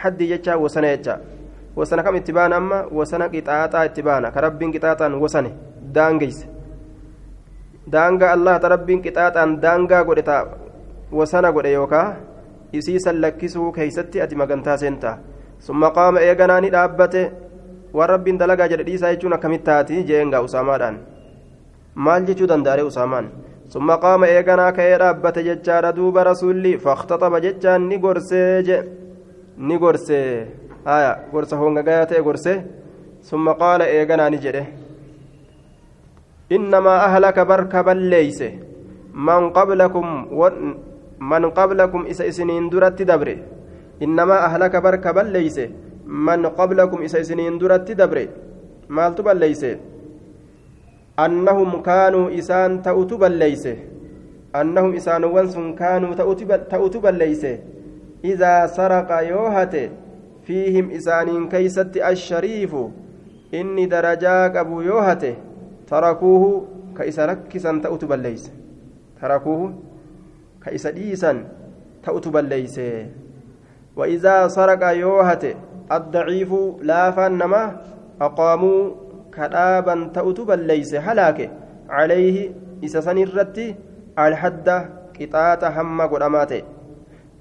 حد 0.00 0.20
يجا 0.20 0.54
وسنة 0.54 0.88
يجا 0.94 1.14
وسنة 1.76 2.02
كم 2.02 2.16
اتبان 2.20 2.52
أما 2.52 2.78
وسنة 2.92 3.26
قطاطة 3.34 3.78
اتبانا 3.84 4.28
كرب 4.34 4.60
قطاطا 4.74 5.06
وسنة 5.22 5.50
دانجيس 5.96 6.38
دانجا 7.94 8.26
الله 8.36 8.54
تربين 8.64 8.98
قطاطا 9.06 9.44
دانجا 9.64 9.98
قدتا 10.08 10.38
وسنة 11.18 11.48
قد 11.56 11.66
يوكا 11.66 12.02
magantaa 14.40 14.76
seentaa 14.78 15.16
summa 15.58 15.90
qaama 15.96 16.20
eeganaa 16.26 16.60
ni 16.62 16.70
dhaabbate 16.74 17.22
waan 17.96 18.08
rabbiin 18.12 18.38
dalagaa 18.38 18.68
jedhe 18.72 18.84
dhiisaa 18.88 19.10
jechuun 19.14 19.34
akkamitti 19.36 19.66
taati 19.68 20.04
jeengaa 20.10 20.42
usaamaadhaan 20.48 20.98
maal 22.06 22.22
jechuu 22.28 22.48
danda'are 22.52 22.82
usaamaan 22.90 23.26
ثم 23.69 23.91
قام 23.91 24.23
إيغانا 24.23 24.71
كيرا 24.77 25.09
أبت 25.09 25.39
ججارا 25.39 25.91
دوب 25.97 26.17
رسولي 26.17 26.77
فاختطب 26.77 27.33
ججان 27.45 27.81
نيغورسي 27.89 28.61
جي 28.67 28.77
نيغورسي 29.67 30.21
آية 30.87 31.11
غورسة 31.33 31.57
هونغا 31.57 31.81
غاياتي 31.87 32.19
غورسي 32.25 32.55
ثم 33.29 33.45
قال 33.61 33.81
إيغانا 33.81 34.29
نجده 34.29 34.65
إنما 36.51 36.95
أهلك 37.07 37.37
بركبا 37.39 37.91
ليس 37.91 38.39
من 39.27 39.49
قبلكم 39.57 40.05
و 40.39 40.41
من 41.19 41.43
قبلكم 41.49 42.01
إسا 42.11 42.27
إسنين 42.27 42.69
درت 42.69 43.01
دبري 43.01 43.37
إنما 44.05 44.37
أهلك 44.47 44.75
بركبا 44.85 45.23
ليس 45.35 45.57
من 46.05 46.45
قبلكم 46.45 46.97
إسا 47.01 47.19
إسنين 47.21 47.57
درت 47.57 47.91
دبري 47.91 48.29
أنهم 51.24 51.82
كانوا 51.82 52.38
إسان 52.38 52.82
تأتوا 52.82 53.28
ليس 53.28 53.68
أنهم 54.60 54.90
إسان 54.94 55.24
وانسون 55.24 55.74
كانوا 55.74 56.14
تأتوا 56.72 57.10
ليس 57.10 57.44
إذا 58.24 58.66
سرق 58.66 59.10
يوهت 59.32 59.74
فيهم 60.46 60.90
إسان 60.90 61.48
كيست 61.48 61.96
الشريف. 61.96 62.72
إني 63.54 63.86
درجاك 63.86 64.56
أبو 64.56 64.80
يوهت. 64.80 65.24
تركوه 65.90 66.44
كإس 66.98 67.18
ركسا 67.18 67.80
تأتوا 67.82 68.16
ليس 68.16 68.44
تركوه 69.20 69.74
كإس 70.64 70.86
ديسا 70.86 71.32
تأتوا 72.04 72.40
ليس 72.40 72.80
وإذا 73.96 74.48
سرق 74.48 74.82
يوهت 74.90 75.44
الضعيف 75.92 76.50
لا 76.82 77.10
فنما 77.10 77.62
أقاموا 78.20 78.82
kadhaaban 79.36 80.10
ta'utu 80.16 80.44
balleeyse 80.50 80.98
halaake 81.06 81.46
calayhi 81.88 82.50
isa 82.82 83.02
san 83.06 83.18
irratti 83.24 83.72
alhadda 84.26 84.76
qixaaxa 85.16 85.74
hamma 85.78 86.10
godhamaa 86.12 86.46
ta'e 86.52 86.62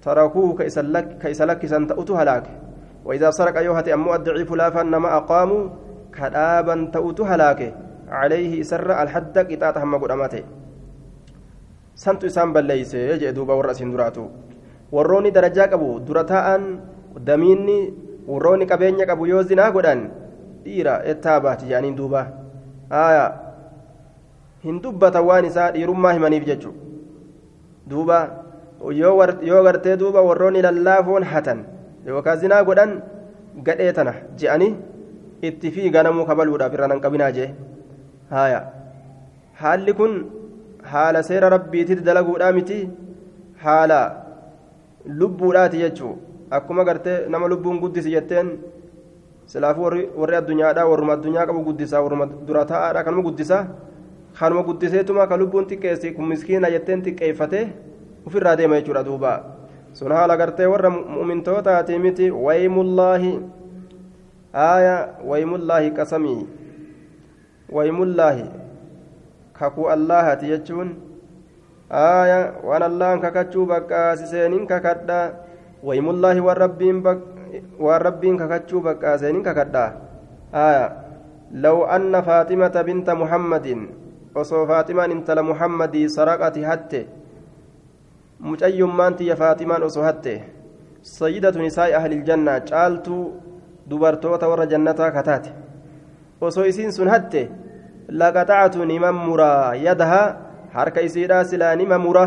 tarakuuhu 0.05 0.57
ka 0.59 1.29
isa 1.35 1.45
lakkisan 1.51 1.87
ta'utu 1.91 2.15
halaake 2.21 2.59
وإذا 3.05 3.31
سرق 3.31 3.57
يوهت 3.57 3.87
أمو 3.89 4.15
الضعيف 4.15 4.49
لا 4.53 4.69
فنما 4.69 5.17
أقاموا 5.17 5.63
كدابا 6.13 6.75
تؤت 6.93 7.19
هلاكه 7.21 7.71
عليه 8.09 8.63
سر 8.63 8.89
الحد 9.03 9.35
قطعة 9.49 9.75
هم 9.83 9.93
قدامته 10.03 10.43
سنت 11.95 12.23
إسان 12.23 12.53
بليس 12.53 12.93
يجي 12.93 13.31
دوبا 13.31 13.53
ورأس 13.53 13.81
دراتو 13.83 14.25
qabu 14.89 16.01
dura 16.01 16.25
taa'an 16.25 16.81
damiinni 17.21 17.93
warroonni 18.25 18.65
qabeenya 18.65 19.05
qabu 19.05 19.29
yoo 19.29 19.43
zinaa 19.45 19.69
godhan 19.69 20.09
dhiira 20.69 20.93
ettaa 21.13 21.39
baati 21.45 21.65
jedhaniin 21.69 21.95
duuba. 21.99 22.21
Aayaa 23.03 23.29
hin 24.63 24.81
dubbatan 24.83 25.23
waan 25.29 25.45
isaa 25.49 25.71
dhiirummaa 25.75 26.13
himaniif 26.17 26.45
jechu 26.51 26.71
duuba 27.91 28.17
yoo 29.01 29.61
gartee 29.67 29.95
duuba 30.01 30.21
warroonni 30.29 30.61
lallaafoon 30.67 31.23
hatan 31.33 31.59
yookaan 32.07 32.39
zinaa 32.41 32.63
godhan 32.69 32.91
gadhee 33.67 33.91
tana 33.99 34.13
je'anii 34.41 34.71
itti 35.49 35.71
fi 35.75 35.89
ganamuu 35.95 36.25
kabaluudhaaf 36.29 36.73
irra 36.77 36.87
nan 36.91 37.01
qabinaa 37.05 37.31
jee. 37.37 37.49
Haaya 38.33 38.59
haalli 39.61 39.93
kun 39.99 40.13
haala 40.93 41.23
seera 41.29 41.49
rabbiititti 41.55 42.03
dalaguudhaa 42.09 42.51
miti? 42.57 42.79
Haala 43.63 43.99
lubbuudhaati 45.21 45.77
jechuu. 45.83 46.13
Akkuma 46.57 46.83
gartee 46.89 47.17
nama 47.33 47.47
lubbuun 47.53 47.79
guddisi 47.83 48.11
jetteen 48.15 48.47
silaafuu 49.51 49.83
warri 50.21 50.35
addunyaadhaa 50.41 50.85
warruma 50.91 51.13
addunyaa 51.17 51.45
qabu 51.49 51.61
guddisaa 51.67 52.01
warruma 52.05 52.25
dura 52.47 52.63
taa'aadha 52.71 53.01
kanuma 53.07 53.23
guddisaa 53.27 53.61
kanuma 54.39 54.61
guddiseetuma 54.67 55.27
ka 55.31 55.35
lubbuun 55.41 55.65
xiqqeessi 55.69 56.07
kun 56.15 56.27
miskiina 56.31 56.67
jetteen 56.75 57.01
xiqqeeffatee 57.05 57.63
ofirraa 58.27 58.55
deema 58.59 58.77
jechuudha 58.79 59.03
duuba 59.07 59.31
sun 59.97 60.11
haala 60.17 60.37
gartee 60.41 60.67
warra 60.73 60.89
mu'mintootaati 60.93 61.97
miti 62.05 62.25
waymullaahi 62.45 63.31
aaya 64.53 64.95
waymullaahi 65.31 65.89
qasamii 65.97 66.41
waymullaahi 67.77 68.45
kakuu 69.59 69.89
allaahati 69.95 70.45
jechuun 70.53 70.89
aaya 72.03 72.39
waan 72.69 72.83
allahan 72.89 73.19
kakachuu 73.25 73.65
baqqaasiseenin 73.73 74.67
kakadha 74.71 75.19
waymullaahi 75.83 76.39
waan 76.47 76.57
rabbiin 76.65 77.01
waan 77.85 78.01
rabbiin 78.07 78.37
kakachuu 78.41 78.81
baqqaaseenin 78.87 79.43
kakadha 79.47 79.85
aaya 80.63 80.85
law 81.63 81.77
anna 81.95 82.21
faaximata 82.27 82.83
binta 82.87 83.15
muhammadin 83.21 83.81
osoo 84.41 84.63
faaximaan 84.71 85.11
intala 85.15 85.43
muhammadii 85.51 86.07
saraqati 86.17 86.61
hatte 86.69 87.01
mucayyummaan 88.39 89.15
tiyya 89.19 89.35
faaximaan 89.35 89.83
osoo 89.83 90.03
hatte 90.03 90.33
sayyidatu 91.01 91.59
nisaa'i 91.65 91.93
ahliljanna 91.99 92.59
caaltuu 92.69 93.23
dubartoota 93.89 94.45
warra 94.51 94.65
jannataa 94.73 95.11
kataate 95.17 95.49
osoo 96.41 96.65
isiin 96.71 96.91
sun 96.97 97.09
hatte 97.13 97.41
laqaxacatu 98.21 98.85
niman 98.91 99.15
muraa 99.27 99.75
yadahaa 99.87 100.27
harka 100.77 101.01
isiidhaa 101.07 101.43
silaa 101.51 101.75
nima 101.81 101.97
mura 102.05 102.25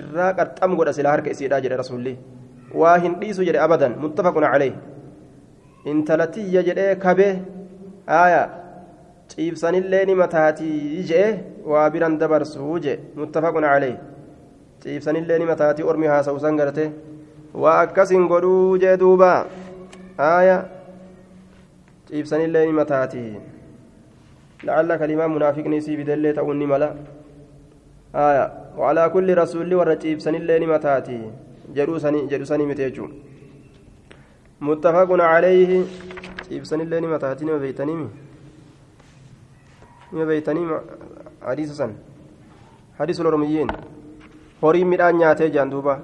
irraa 0.00 0.32
qarxam 0.38 0.70
godha 0.78 0.92
silaa 0.98 1.12
harka 1.16 1.30
isiidhaa 1.34 1.60
jedhe 1.64 1.76
rasulli 1.82 2.14
waa 2.74 2.96
hin 3.04 3.14
dhiisu 3.20 3.46
jedhe 3.48 3.60
abadan 3.66 3.96
muttafaqun 4.04 4.46
calee 4.52 4.72
intalatiyya 5.92 6.62
jedhee 6.68 6.94
kabe 7.04 7.28
aaya 8.20 8.42
ciibsanillee 9.34 10.04
nima 10.10 10.28
taatii 10.36 11.04
jedhe 11.10 11.28
waa 11.74 11.90
biran 11.94 12.18
dabarsuu 12.22 12.78
je 12.86 12.96
muttafaqun 13.20 13.68
calee 13.70 13.94
ciibsanillee 14.82 15.38
nima 15.44 15.60
taatii 15.62 15.88
ormi 15.92 16.12
haasa'usan 16.14 16.58
garte 16.62 16.84
waa 17.62 17.78
akkasin 17.84 18.26
godhuu 18.34 18.78
jee 18.82 18.96
duuba 19.04 19.30
aaya 20.32 20.58
ciibsanillee 22.10 22.66
nima 22.66 22.84
taatii 22.92 23.30
كلمة 25.00 25.26
منافقني 25.26 25.80
سي 25.80 25.96
بدلة 25.96 26.30
تؤني 26.36 26.66
ملا 26.66 26.94
آية 28.14 28.52
وعلى 28.78 29.08
كل 29.08 29.38
رسول 29.38 29.74
ورجيب 29.74 30.20
سن 30.20 30.34
الليل 30.34 30.68
متاتي 30.68 31.20
جلوسني 31.76 32.26
جلوسني 32.30 32.64
متيجو 32.70 33.06
متفق 34.60 35.10
عليه 35.32 35.70
جيب 36.50 36.64
سن 36.70 36.80
الليل 36.80 37.04
متاتي 37.12 37.44
ما 37.44 37.58
بيتني 37.62 37.94
ما 40.12 40.24
بيتني 40.24 40.62
حديث 41.48 41.70
سن 41.78 41.90
حديث 42.98 43.16
الأرميين 43.20 43.70
horii 44.62 44.84
midhaan 44.84 45.16
nyaatee 45.16 45.50
jaan 45.54 45.70
duuba 45.72 45.94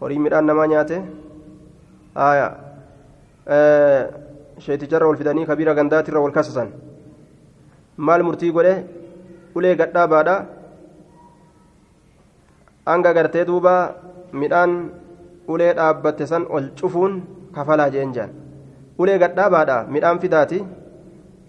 horii 0.00 0.18
midhaan 0.24 0.46
namaa 0.48 0.66
nyaate 0.72 0.96
aya 2.26 2.46
sheeticharra 4.66 5.08
ol 5.10 5.18
fidanii 5.20 5.44
kabiira 5.50 5.74
gandaatirra 5.78 6.22
wal 6.24 6.32
kasasan 6.36 6.70
maal 8.08 8.24
murtii 8.28 8.52
godhe 8.56 8.74
ulee 9.60 9.74
gadhaabaadha 9.80 10.36
hanga 12.92 13.12
gartee 13.18 13.44
duuba 13.50 13.74
midhaan 14.42 14.72
ulee 15.52 15.72
dhaabbatte 15.78 16.24
san 16.32 16.44
ol 16.56 16.66
cufuun 16.80 17.14
kafalaa 17.56 17.90
jeen 17.94 18.12
jaan 18.16 18.30
ulee 19.02 19.18
gadhaabaadha 19.22 19.76
midhaan 19.94 20.18
fidaati 20.24 20.58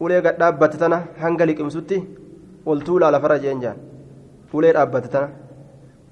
ulee 0.06 0.22
gadhaabatte 0.26 0.78
tana 0.84 0.98
hanga 1.22 1.46
liqimsutti 1.50 1.98
ol 2.70 2.80
tuulaa 2.88 3.12
lafarra 3.16 3.38
jeen 3.46 3.62
jaan 3.64 3.78
ulee 4.58 4.74
dhaabbatte 4.78 5.10
tana 5.16 5.28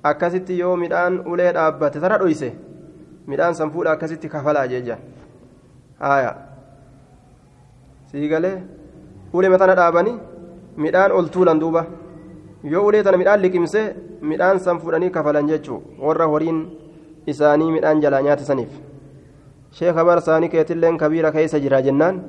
akkasitti 0.10 0.60
yoo 0.62 0.76
midhaan 0.84 1.14
ulee 1.34 1.52
dhaabbatte 1.58 2.00
tana 2.04 2.18
dhoyse 2.22 2.50
midhaan 3.32 3.54
san 3.60 3.72
fuudha 3.74 3.92
akkasitti 3.96 4.28
kafalaa 4.34 4.68
jeen 4.72 4.86
jaan 4.90 5.02
haaya 6.04 6.32
sii 8.12 8.28
galee 8.34 8.56
ulee 9.38 9.50
matana 9.54 9.76
dhaabanii 9.82 10.16
midhaan 10.86 11.12
ol 11.18 11.28
tuulan 11.34 11.60
duuba 11.64 11.82
yoo 12.74 12.84
ulee 12.88 13.04
tana 13.04 13.18
midhaan 13.22 13.42
liqimse 13.46 13.82
midhaan 14.32 14.60
san 14.66 14.80
fuudhanii 14.82 15.10
kafalan 15.18 15.48
jechuu 15.52 15.80
warra 16.06 16.26
horiin 16.34 16.60
isaanii 17.34 17.72
midhaan 17.76 18.02
jalaa 18.04 18.22
nyaata 18.28 18.44
saniif 18.50 18.72
sheeka 19.80 20.06
bar 20.08 20.18
isaanii 20.24 20.50
keetilleen 20.54 20.98
kabiira 21.04 21.32
keessa 21.36 21.60
jira 21.66 21.82
jennaan 21.88 22.22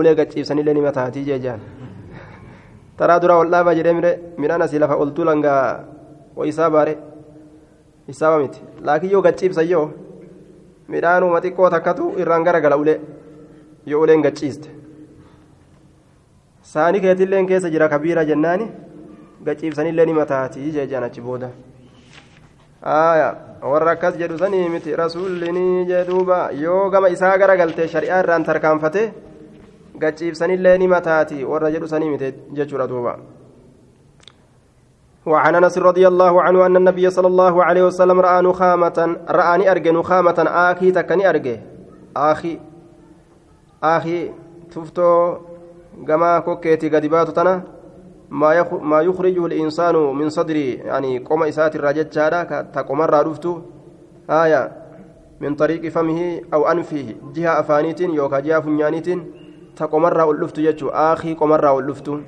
ulee 0.00 0.14
gachiibsanillee 0.18 0.74
nima 0.78 0.92
taatii 0.98 1.24
jeejaan 1.28 1.60
taraa 2.98 3.20
duraa 3.22 3.38
ol 3.44 3.50
dhaabaa 3.54 3.74
jedhee 3.78 3.94
mire 4.00 4.12
midhaan 4.44 4.62
asii 4.66 4.78
lafa 4.84 4.96
ol 5.04 5.10
tuulan 5.16 5.40
gaa 5.46 5.62
isaa 6.52 6.70
baare 6.74 6.94
isaaba 8.12 8.38
miti 8.42 8.60
laakiin 8.88 9.12
yoo 9.14 9.22
gachiibsan 9.28 9.68
yoo 9.72 9.86
midhaanuma 10.92 11.40
xiqqoo 11.46 11.70
takkatu 11.76 12.04
irraan 12.24 12.44
garagala 12.48 12.76
ulee 12.82 12.98
yoo 13.92 14.00
uleen 14.04 14.22
gachiiste 14.26 14.68
saanii 16.72 17.00
keetilleen 17.04 17.46
keessa 17.50 17.70
jira 17.74 17.88
kabiira 17.94 18.24
jennaani 18.30 18.66
gachiibsanillee 19.44 20.06
nima 20.06 20.26
taatii 20.26 20.72
jeejaan 20.76 21.04
achi 21.04 21.20
booda 21.20 21.50
aya 22.82 23.28
warra 23.62 23.92
akkas 23.96 24.16
jedhu 24.20 24.38
sanii 24.38 24.68
miti 24.68 24.96
rasuullinii 24.96 25.86
jedhuuba 25.90 26.38
yoo 26.52 26.90
gama 26.90 27.08
isaa 27.08 27.36
garagalte 27.38 27.88
shari'aa 27.88 28.22
irraan 28.22 28.44
tarkaanfate 28.44 29.02
gachiibsanillee 29.98 30.78
nima 30.78 31.00
taati 31.00 31.44
warra 31.44 31.70
jedhu 31.70 31.88
sanii 31.88 32.10
miti 32.10 32.34
jechuudha 32.52 32.88
duuba 32.88 33.18
وعن 35.26 35.54
انس 35.54 35.78
رضي 35.78 36.08
الله 36.08 36.42
عنه 36.42 36.66
ان 36.66 36.76
النبي 36.76 37.10
صلى 37.10 37.26
الله 37.26 37.64
عليه 37.64 37.82
وسلم 37.82 38.20
راى 38.20 38.42
نخامه 38.42 39.16
راني 39.28 39.70
ارجى 39.70 39.90
نخامه 39.92 40.38
أخي 40.48 40.90
تكني 40.90 41.28
ارجى 41.28 41.60
أخي 42.16 42.58
أخي 43.84 44.30
تفتو 44.72 45.36
kokkeeti 46.44 46.88
gadi 46.90 47.08
baatu 47.08 47.32
tana 47.32 47.62
sadri 50.30 50.80
yani 50.86 51.20
qoma 51.28 51.48
isaatirraa 51.48 51.92
jechaadha 51.92 52.62
ta 52.72 52.84
qomarraa 52.84 53.24
dhuftu 53.24 53.62
haya 54.28 54.62
min 55.40 55.56
طariiqi 55.56 55.90
famihi 55.90 56.42
aw 56.52 56.62
anfihi 56.72 57.16
jiha 57.34 57.58
afaaniitiin 57.58 58.14
yookaa 58.14 58.42
jiha 58.42 58.62
funyaaniitiin 58.62 59.20
ta 59.78 59.88
qomarraa 59.88 60.26
ol 60.26 60.38
dhuftu 60.42 60.62
jechuu 60.62 60.90
aakii 61.06 61.34
qomarraa 61.34 61.72
ol 61.72 61.86
dhuftu 61.86 62.20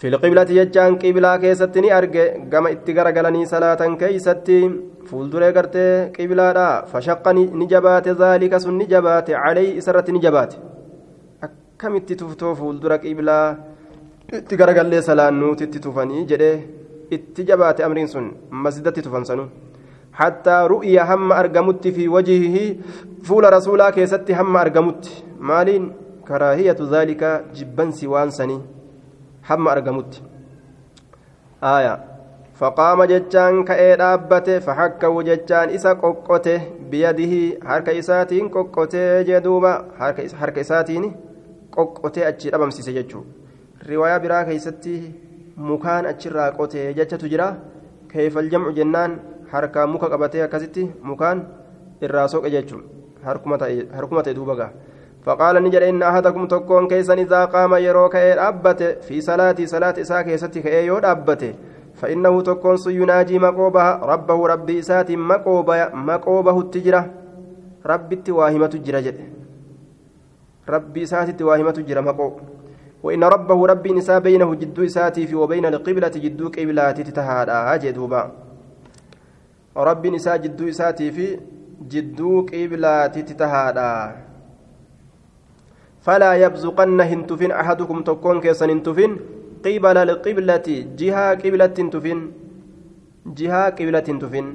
في 0.00 0.08
القبلة 0.08 0.50
يجان 0.50 0.96
قبلة 0.96 1.36
كيستني 1.36 1.98
أرجع 1.98 2.48
جما 2.52 2.70
اتجار 2.72 3.10
جلني 3.10 3.46
صلاة 3.46 3.94
كيستي 4.00 4.70
فولدر 5.08 5.42
قرتي 5.56 6.08
قبلة 6.18 6.84
فشق 6.90 7.28
نجبات 7.60 8.08
ذلك 8.08 8.56
سن 8.56 8.78
نجبات 8.80 9.30
عليه 9.30 9.78
إسرة 9.78 10.10
نجبات 10.10 10.52
akkamitti 11.80 12.16
tuftoo 12.16 12.54
fuuldura 12.54 12.98
qiblaa 12.98 13.56
itti 14.38 14.56
garagallee 14.56 15.02
salaannuuti 15.02 15.64
itti 15.66 15.80
tufanii 15.84 16.24
jedhee 16.32 16.56
itti 17.16 17.44
jabaate 17.46 17.84
amriin 17.86 18.08
sun 18.08 18.26
masjidatti 18.64 19.02
tufan 19.02 19.24
sanuu. 19.30 19.46
Hattaa 20.18 20.60
ru'ya 20.72 21.06
hamma 21.08 21.38
argamutti 21.42 21.92
fi 21.96 22.08
wajihihi 22.16 22.64
fuula 23.30 23.50
rasuulaa 23.56 23.90
keessatti 23.96 24.36
hamma 24.40 24.60
argamutti. 24.60 25.24
Maaliin? 25.38 25.88
Karaahiyatu 26.28 26.86
zaalika 26.92 27.32
jibbansi 27.54 28.06
waan 28.12 28.30
sanii. 28.38 28.60
Hamma 29.50 29.72
argamutti. 29.72 30.22
Aaya. 31.62 31.98
فقام 32.60 33.04
جتان 33.04 33.64
كأدابته 33.64 34.58
فحكه 34.58 35.22
جتان 35.22 35.68
إسا 35.68 35.92
قوقته 35.92 36.60
بيده 36.90 37.34
حرك 37.64 37.88
إساتين 37.88 38.48
قوقته 38.48 39.22
جدوبا 39.22 39.72
حرك 40.40 40.58
إساتين 40.58 41.04
قوقته 41.72 42.20
achii 42.30 42.54
أبمسيس 42.54 42.88
جتشو 42.90 43.20
riwaayaa 43.88 44.20
biraa 44.20 44.44
keessatti 44.44 44.94
mukaan 45.56 46.06
achirraa 46.06 46.50
qotee 46.52 46.92
jechatu 46.94 47.28
jira. 47.28 47.54
Keefal 48.12 48.50
jamcu 48.50 48.72
jennaan 48.76 49.20
harkaan 49.52 49.90
muka 49.90 50.10
qabatee 50.10 50.42
akkasitti 50.42 50.90
mukaan 51.02 51.46
irraa 52.02 52.28
soqe 52.28 52.50
jechuudha 52.50 52.86
harkuma 53.24 53.58
ta'e 54.22 54.34
duuba 54.34 54.56
ga'a. 54.56 54.72
فقال 55.24 55.62
نجد 55.62 55.82
إن 55.82 56.02
أحدكم 56.02 56.46
تكون 56.46 56.88
كيسا 56.88 57.14
إذا 57.14 57.44
قام 57.44 57.74
يروك 57.74 58.16
أبته 58.16 59.04
في 59.04 59.20
صلاة 59.20 59.56
صلاة 59.64 59.94
إساء 60.00 60.22
كيستك 60.22 60.66
إيه 60.66 60.86
يود 60.86 61.04
أبته 61.04 61.54
فإنه 61.94 62.40
تكون 62.40 62.76
يناجي 62.86 63.38
مقوبها 63.38 64.00
ربه 64.12 64.46
ربي 64.46 64.78
إسات 64.78 65.10
مقوبة 65.12 65.88
مقوبه 65.94 66.60
التجرة 66.60 67.10
ربي 67.86 68.14
التواهمة 68.14 68.66
تجرة 68.66 69.00
جد 69.00 69.20
ربي 70.68 71.02
إسات 71.02 71.28
التواهمة 71.28 71.70
تجرة 71.70 72.00
مقوب 72.00 72.34
وإن 73.02 73.24
ربه 73.24 73.58
ربي 73.66 73.90
نساء 73.92 74.18
بينه 74.20 74.54
جدو 74.54 74.84
إساتي 74.84 75.26
في 75.26 75.34
وبين 75.34 75.66
القبلة 75.66 76.14
جدو 76.24 76.48
قبلات 76.48 77.00
تتهادى 77.00 77.60
جدوبا 77.82 78.22
ربي 79.76 80.08
نساء 80.10 80.36
جدو 80.36 80.68
إساتي 80.68 81.10
في 81.10 81.26
جدو 81.92 82.46
قبلات 82.52 83.18
تتهادى 83.18 83.94
فلا 86.00 86.32
يبزقن 86.34 87.00
هنتفن 87.00 87.50
أحدكم 87.50 88.02
تكون 88.02 88.40
كيسن 88.40 88.70
هنتفن 88.70 89.12
قبل 89.64 89.96
القبلة 89.96 90.68
جهة 91.00 91.34
قبلة 91.42 91.66
تفن 91.92 92.18
جهة 93.26 93.64
قبلة 93.78 94.08
تفن 94.22 94.46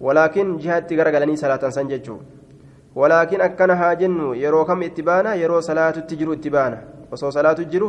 ولكن 0.00 0.56
جهة 0.56 0.86
غرغلني 0.92 1.36
صلاة 1.36 1.68
سنججو. 1.68 2.16
ولكن 2.94 3.40
أكنها 3.40 3.92
جن 4.00 4.34
يرو 4.34 4.64
كم 4.64 4.82
اتبانا 4.82 5.34
يرو 5.34 5.60
صلاة 5.60 5.90
تجرو 5.90 6.32
اتبانا. 6.32 6.93
وصو 7.14 7.30
صلاة 7.30 7.52
تجرو 7.52 7.88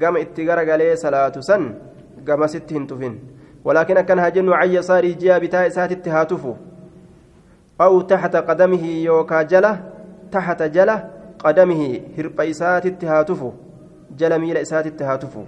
قام 0.00 0.16
اتغرغلي 0.16 0.96
صلاة 0.96 1.36
سن 1.48 1.62
قام 2.26 2.42
ست 2.46 2.72
هنتفن 2.72 3.14
ولكن 3.64 3.96
أكنها 3.96 4.28
جن 4.28 4.48
عن 4.52 4.68
يسار 4.76 5.04
جهة 5.22 5.38
بتاء 5.38 5.68
سات 5.68 5.92
اتهاتفو 5.92 6.54
أو 7.80 8.00
تحت 8.00 8.36
قدمه 8.36 8.84
يوكا 9.08 9.42
جلة 9.42 9.72
تحت 10.32 10.62
جلة 10.62 10.96
قدمه 11.44 12.00
هرب 12.18 12.40
إسات 12.40 13.04
هاتفو 13.04 13.50
جل 14.18 14.38
ميل 14.38 14.56
إسات 14.56 15.02
هاتفو 15.02 15.44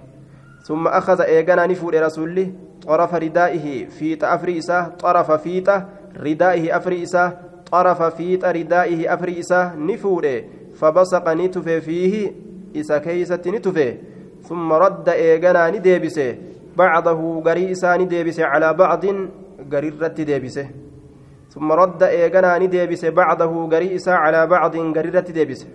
ثم 0.63 0.87
أخذ 0.87 1.21
إيغانا 1.21 1.65
نفور 1.65 2.03
رسوله 2.05 2.51
طرف 2.87 3.13
ردائه 3.13 3.85
فيت 3.85 4.23
أفري 4.23 4.57
إساه 4.57 4.87
طرف 4.99 5.31
فيت 5.31 5.69
ردائه 6.17 6.77
أفري 6.77 7.03
إساه 7.03 7.33
طرف 7.71 8.03
فيت 8.03 8.45
ردائه 8.45 9.13
أفري 9.13 9.39
إساه 9.39 9.75
نفور 9.75 10.41
فبصق 10.75 11.33
نتفه 11.33 11.79
فيه 11.79 12.31
إسا 12.79 12.97
كيسة 12.97 13.43
نتفه 13.55 13.97
ثم 14.47 14.73
رد 14.73 15.09
إيغانا 15.09 15.69
نديبسه 15.69 16.35
بعضه 16.77 17.19
غري 17.45 17.71
إسا 17.71 17.97
نديبسه 17.97 18.45
على 18.45 18.73
بعض 18.73 19.03
غري 19.73 19.89
رت 20.01 20.21
ديبسه 20.21 20.67
ثم 21.53 21.71
رد 21.71 22.03
إيغانا 22.03 22.57
نديبسه 22.59 23.09
بعضه 23.09 23.51
غري 23.73 23.95
إسا 23.95 24.13
على 24.23 24.47
بعض 24.47 24.73
غري 24.97 25.09
رت 25.09 25.31
ديبسه 25.31 25.67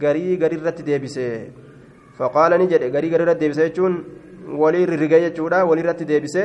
garii 0.00 0.36
garirratti 0.42 0.82
deebise 0.88 1.24
faqaala 2.18 2.58
ni 2.58 2.66
jedhe 2.72 2.90
garii 2.94 3.10
garirratti 3.14 3.40
deebise 3.44 3.62
jechuun 3.68 3.94
walii 4.62 4.86
rirriga 4.90 5.18
jechuudha 5.24 5.64
waliirratti 5.70 6.08
deebise 6.10 6.42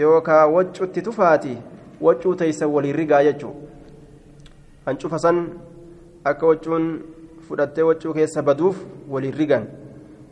yookaa 0.00 0.46
waccutti 0.56 1.04
tufaati 1.06 1.54
waccuu 2.06 2.34
teeysan 2.40 2.74
walii 2.76 2.92
rigaa 3.00 3.22
jechuu 3.28 3.54
hancufa 4.86 5.18
san 5.24 5.38
akka 6.32 6.46
waccuun 6.50 6.84
baduuf 8.42 8.76
walii 9.08 9.30
rigan 9.30 9.66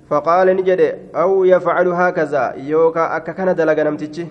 faqaala 0.08 0.54
ni 0.54 0.62
jedhe 0.62 0.88
aw 1.14 1.44
yafcalu 1.44 1.92
haakaza 2.00 2.42
yookaa 2.70 3.08
akka 3.16 3.34
kana 3.34 3.54
dalaga 3.54 3.84
namtichi 3.84 4.26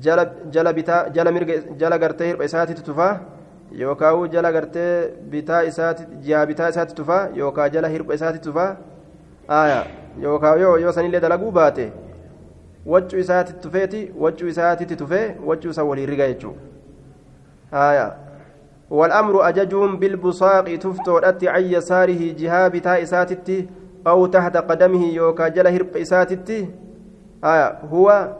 jala 0.00 0.72
bitaa 0.72 1.08
jala 1.16 1.32
mirga 1.32 1.54
jala 1.80 1.98
gartee 1.98 2.26
hirba 2.30 2.44
isaatitti 2.44 2.82
tufaa 2.82 3.12
yookaan 3.82 4.30
jala 4.30 4.52
gartee 4.52 4.92
bitaa 5.32 5.62
isaati 5.70 6.06
ji'a 6.26 6.46
bitaa 6.46 6.68
isaatti 6.74 6.94
tufaa 7.00 7.22
yookaan 7.40 7.72
jala 7.72 7.88
hirba 7.88 8.14
isaatti 8.14 8.40
tufaa 8.46 8.70
aayaa 9.58 9.84
yookaan 10.22 10.60
yoo 10.60 10.76
yoo 10.84 10.92
sanillee 10.92 11.20
dalaguu 11.26 11.52
baate 11.58 11.92
waccuu 12.86 13.20
isaatti 13.24 13.52
tufeeti 13.66 14.00
waccuu 14.24 14.48
isaatti 14.54 14.96
tufee 15.02 15.26
waccuu 15.50 15.70
isa 15.76 15.84
walii 15.84 16.06
riga 16.12 16.28
jechuudha 16.32 16.60
aayaa 17.84 18.10
والأمر 18.90 19.48
أججهم 19.48 19.96
بالبصاق 19.96 20.76
تفتودت 20.76 21.44
عن 21.44 21.62
يساره 21.62 22.32
جهة 22.38 22.68
بتاء 22.68 23.02
إساتتي 23.02 23.66
أو 24.06 24.26
تحت 24.26 24.56
قدمه 24.56 25.04
يوكا 25.14 25.48
جل 25.48 25.66
هرب 25.66 25.96
إساتتي 25.96 26.68
آية 27.44 27.78
هو 27.90 28.36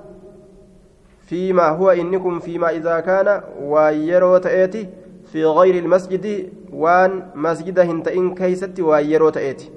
فيما 1.26 1.68
هو 1.68 1.90
إنكم 1.90 2.38
فيما 2.38 2.70
إذا 2.70 3.00
كان 3.00 3.42
ويرو 3.62 4.36
تأتي 4.38 4.88
في 5.32 5.44
غير 5.44 5.74
المسجد 5.78 6.52
وان 6.72 7.22
مسجد 7.34 7.78
هنتئن 7.78 8.34
كيست 8.34 8.80
ويرو 8.80 9.30
تأتي. 9.30 9.70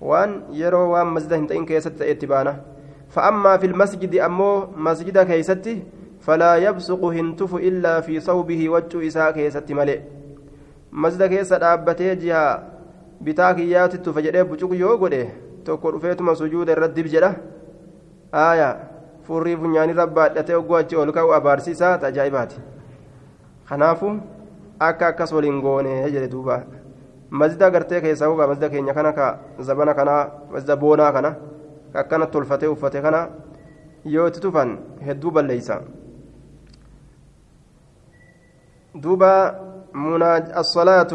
وان 0.00 0.42
يرو 0.52 0.92
وان 0.92 1.06
مسجد 1.06 1.32
هنتئن 1.32 1.66
كيست 1.66 1.88
تأتي 1.88 2.26
بانا. 2.26 2.60
فأما 3.08 3.56
في 3.56 3.66
المسجد 3.66 4.16
أمو 4.16 4.66
مسجد 4.76 5.18
كيست 5.18 5.68
فلا 6.20 6.56
يبصق 6.56 7.04
هنتف 7.04 7.54
إلا 7.54 8.00
في 8.00 8.20
صوبه 8.20 8.68
وجه 8.68 9.06
إساء 9.06 9.30
كيست 9.30 9.72
ملئ 9.72 10.00
أبتي 11.52 12.14
جهة 12.14 12.70
bitaa 13.20 13.54
kiyyaatittu 13.54 14.12
fayyadhee 14.16 14.44
bucuq 14.50 14.72
yoo 14.80 14.96
godhe 15.00 15.20
tokko 15.64 15.90
dhufeetuma 15.92 16.34
sujuuda 16.36 16.72
irratti 16.72 16.96
dibjedha 16.98 17.28
aaya 18.42 18.68
furrii 19.26 19.56
funyaanirra 19.64 20.06
baadhatee 20.18 20.56
ogguu 20.60 20.78
achi 20.78 20.96
ol 21.02 21.12
ka'u 21.16 21.34
abaarsiisaa 21.38 21.90
tajaa'ibaati 22.04 22.62
kanaafu 23.70 24.12
akka 24.88 25.10
akkas 25.12 25.36
waliin 25.36 25.60
goone 25.66 25.92
jedhe 26.14 26.30
duuba 26.34 26.56
mazida 27.42 27.70
gartee 27.74 28.00
keessaa 28.06 28.32
hogaa 28.32 28.48
mazida 28.52 28.72
keenya 28.76 28.96
kana 29.00 29.12
ka 29.18 29.28
zabana 29.68 29.94
kanaa 30.00 30.22
mazida 30.54 30.76
boonaa 30.84 31.12
kana 31.18 31.36
ka 31.92 32.00
akkanatti 32.04 32.32
tolfatee 32.38 32.72
uffate 32.76 33.02
kana 33.08 33.20
yoo 34.14 34.28
itti 34.32 34.46
tufan 34.46 34.76
hedduu 35.08 35.36
balleeysa 35.38 35.80
duuba 38.94 39.68
الصلاة 39.90 41.12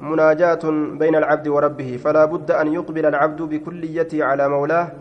مناجاة 0.00 0.64
بين 1.00 1.14
العبد 1.16 1.48
وربه 1.48 1.96
فلا 1.96 2.24
بد 2.24 2.50
أن 2.50 2.68
يقبل 2.76 3.06
العبد 3.06 3.42
بكليته 3.42 4.24
على 4.24 4.48
مولاه 4.48 4.92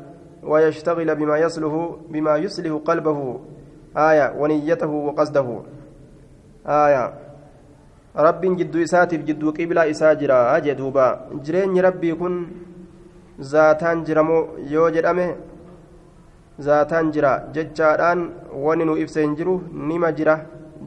ويشتغل 0.43 1.15
بما 1.15 1.37
يصلح 1.37 1.73
بما 2.09 2.37
يصلح 2.37 2.71
قلبه 2.87 3.39
آية 3.97 4.33
ونيته 4.39 4.87
وقصده. 4.87 5.47
آية 6.67 7.13
رب 8.15 8.41
جدو 8.41 8.83
إساتف 8.83 9.19
جدو 9.27 9.51
قبلة 9.51 9.91
إساجرا 9.91 10.57
أجدوبا 10.57 11.07
جرين 11.43 11.75
ربي 11.79 12.15
كن 12.15 12.33
ذاتان 13.41 14.03
جرمو 14.07 14.39
يو 14.71 14.89
جرمه 14.89 15.35
ذاتان 16.61 17.11
جرا. 17.11 17.51
ججاران 17.55 18.19
وننو 18.55 18.95
إفسين 19.03 19.35
جرو 19.35 19.61
نما 19.73 20.09
جرا 20.15 20.35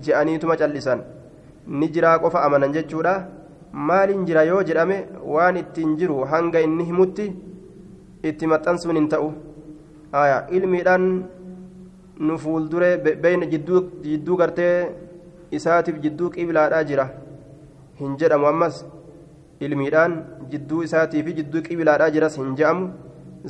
جأنيتما 0.00 0.54
جلسان. 0.54 1.19
Ni 1.78 1.88
jiraa 1.94 2.18
qofa 2.18 2.42
amanan 2.46 2.72
jechuudha. 2.72 3.14
Maaliin 3.72 4.24
jira 4.26 4.42
yoo 4.44 4.62
jedhame 4.68 4.96
waan 5.34 5.56
ittiin 5.56 5.96
jiru 5.98 6.24
hanga 6.30 6.60
inni 6.66 6.84
himutti 6.84 7.26
itti 8.28 8.46
maxxansuun 8.52 8.96
hin 8.96 9.08
ta'u. 9.08 9.28
Ilmiidhaan 10.56 11.04
nu 12.20 12.38
fuuldure 12.38 12.88
beeyna 13.22 13.46
jidduu 13.52 14.36
gartee 14.40 14.74
isaatiif 15.58 16.00
jidduu 16.02 16.30
qiblaadhaa 16.30 16.82
jira. 16.88 17.06
Hin 18.00 18.16
jedhamu 18.18 18.46
ammas 18.50 18.84
ilmiidhaan 19.60 20.18
jidduu 20.50 20.82
isaatii 20.88 21.22
fi 21.22 21.32
jidduu 21.38 21.62
qiblaadhaa 21.68 22.10
jiras 22.10 22.36
hin 22.42 22.56
je'amu. 22.58 22.90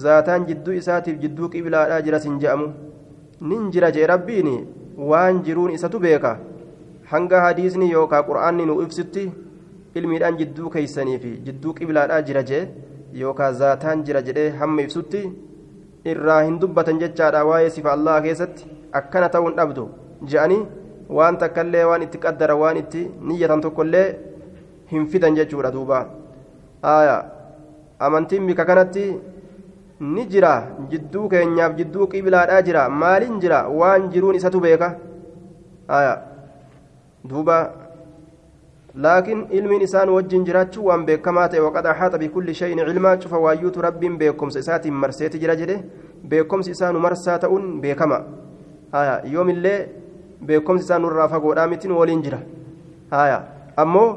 Zaataan 0.05 0.47
jidduu 0.47 0.75
isaatiif 0.83 1.19
jidduu 1.25 1.49
qiblaadhaa 1.49 2.03
jiras 2.03 2.25
hin 2.29 2.39
je'amu. 2.45 2.69
Nin 3.41 3.71
jira 3.73 3.91
jee 3.97 4.07
rabbiin 4.07 4.49
waan 5.13 5.43
jiruun 5.45 5.73
isatu 5.79 5.99
beeka. 5.99 6.37
Hanga 7.13 7.41
hadiisni 7.45 7.91
yookaan 7.93 8.25
qura'aanni 8.29 8.67
nu 8.71 8.81
ibsutti 8.85 9.25
ilmiidhaan 10.01 10.39
jidduu 10.41 10.71
keeysanii 10.75 11.19
fi 11.23 11.31
jidduu 11.47 11.73
qiblaadhaa 11.79 12.21
jira 12.29 12.43
jee 12.51 12.63
yookaan 13.23 13.55
zaataan 13.63 14.05
jira 14.09 14.23
jedhee 14.29 14.51
hamma 14.61 14.83
ibsutti 14.87 15.23
irraa 16.13 16.43
hin 16.43 16.61
dubbatan 16.61 17.01
jechaadha 17.03 17.43
waa'ee 17.51 17.71
sifa 17.77 17.93
allah 17.97 18.21
keessatti 18.27 18.71
akkana 19.01 19.29
ta'uun 19.35 19.57
dhabdu 19.59 19.89
je'anii 20.33 20.61
waan 21.19 21.39
takkallee 21.43 21.85
waan 21.91 22.03
itti 22.07 22.19
qaddara 22.25 22.57
waan 22.63 22.77
itti 22.83 23.03
niyyatan 23.33 23.61
tokkollee 23.67 24.07
hin 24.93 25.07
fidan 25.15 25.37
jechuudha 25.41 25.73
duuba 25.77 26.01
amantiin 28.09 28.47
bika 28.49 28.65
kanatti 28.71 29.05
ni 30.15 30.25
jira 30.33 30.55
jidduu 30.91 31.29
keenyaaf 31.35 31.77
jidduu 31.81 32.07
qiblaadhaa 32.13 32.63
jira 32.69 32.89
maaliin 33.03 33.41
jira 33.43 33.59
waan 33.81 34.11
jiruun 34.15 34.39
isatu 34.41 34.61
beeka 34.67 34.89
duuba. 37.29 37.71
Laakiin 38.95 39.47
ilmiin 39.51 39.83
isaan 39.83 40.09
wajjin 40.11 40.45
jiraachuu 40.45 40.85
waan 40.87 41.05
beekamaa 41.07 41.49
ta'e 41.49 41.61
waqad 41.63 41.87
axaaxa 41.87 42.19
bikulli 42.19 42.55
shayin 42.55 42.79
cilmaa 42.87 43.17
cufa 43.17 43.39
waayyuutu 43.39 43.83
rabbiin 43.83 44.17
beekumsa 44.19 44.59
isaatiin 44.59 44.95
marseeti 44.95 45.39
jira 45.39 45.55
jedhe. 45.57 45.77
Beekumsi 46.29 46.71
isaanu 46.71 46.99
marsaa 46.99 47.39
ta'uun 47.39 47.81
beekama. 47.81 48.19
Yoomillee 49.33 49.89
beekumsi 50.47 50.85
isaa 50.85 50.99
nurraa 50.99 51.29
fagoodhaa 51.29 51.67
mitiin 51.69 51.93
waliin 51.93 52.23
jira. 52.23 52.39
Ammoo 53.77 54.09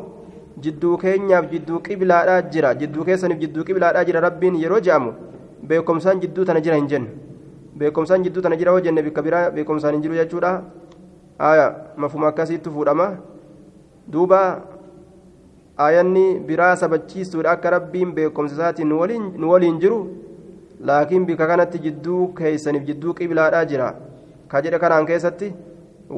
jidduu 0.59 0.97
keenyaaf 0.97 1.51
jidduu 1.51 1.79
qiblaadhaa 1.79 2.41
jira. 2.49 2.73
Jidduu 2.75 3.03
keessaniif 3.05 3.39
jidduu 3.39 3.63
qiblaadhaa 3.63 4.03
jira 4.05 4.19
rabbiin 4.21 4.55
yeroo 4.63 4.79
je'amu. 4.79 5.13
Beekumsaan 5.67 6.19
jidduu 6.21 6.45
tana 6.45 6.59
jira 6.61 6.75
hin 6.75 6.87
jennu. 6.87 7.09
Beekumsaan 7.77 8.23
jidduu 8.23 8.41
tana 8.41 8.55
jira 8.57 8.71
hoo 8.71 8.79
jenne 8.81 9.03
bikka 9.03 9.21
biraa 9.21 9.51
beekumsaan 9.51 9.93
hin 9.93 10.01
jiru 10.01 10.15
jechuudha 10.15 10.61
haya 11.43 11.67
mafuma 12.03 12.27
akkasiitti 12.31 12.73
fuudhama 12.75 13.07
duuba 14.15 14.41
aayanni 15.85 16.25
biraa 16.49 16.75
sabachiistuudha 16.81 17.51
akka 17.55 17.69
rabbiin 17.75 18.11
beekumsa 18.17 18.55
isaatiin 18.57 18.89
nu 19.41 19.51
waliin 19.53 19.79
jiru 19.83 19.99
laakiin 20.89 21.25
bika 21.29 21.47
kanatti 21.51 21.79
jidduu 21.85 22.27
keeysaniif 22.39 22.85
jidduu 22.89 23.13
qiblaadhaa 23.19 23.65
jira 23.71 23.87
ka 24.51 24.61
jedhe 24.65 24.79
kanaan 24.83 25.07
keessatti 25.09 25.49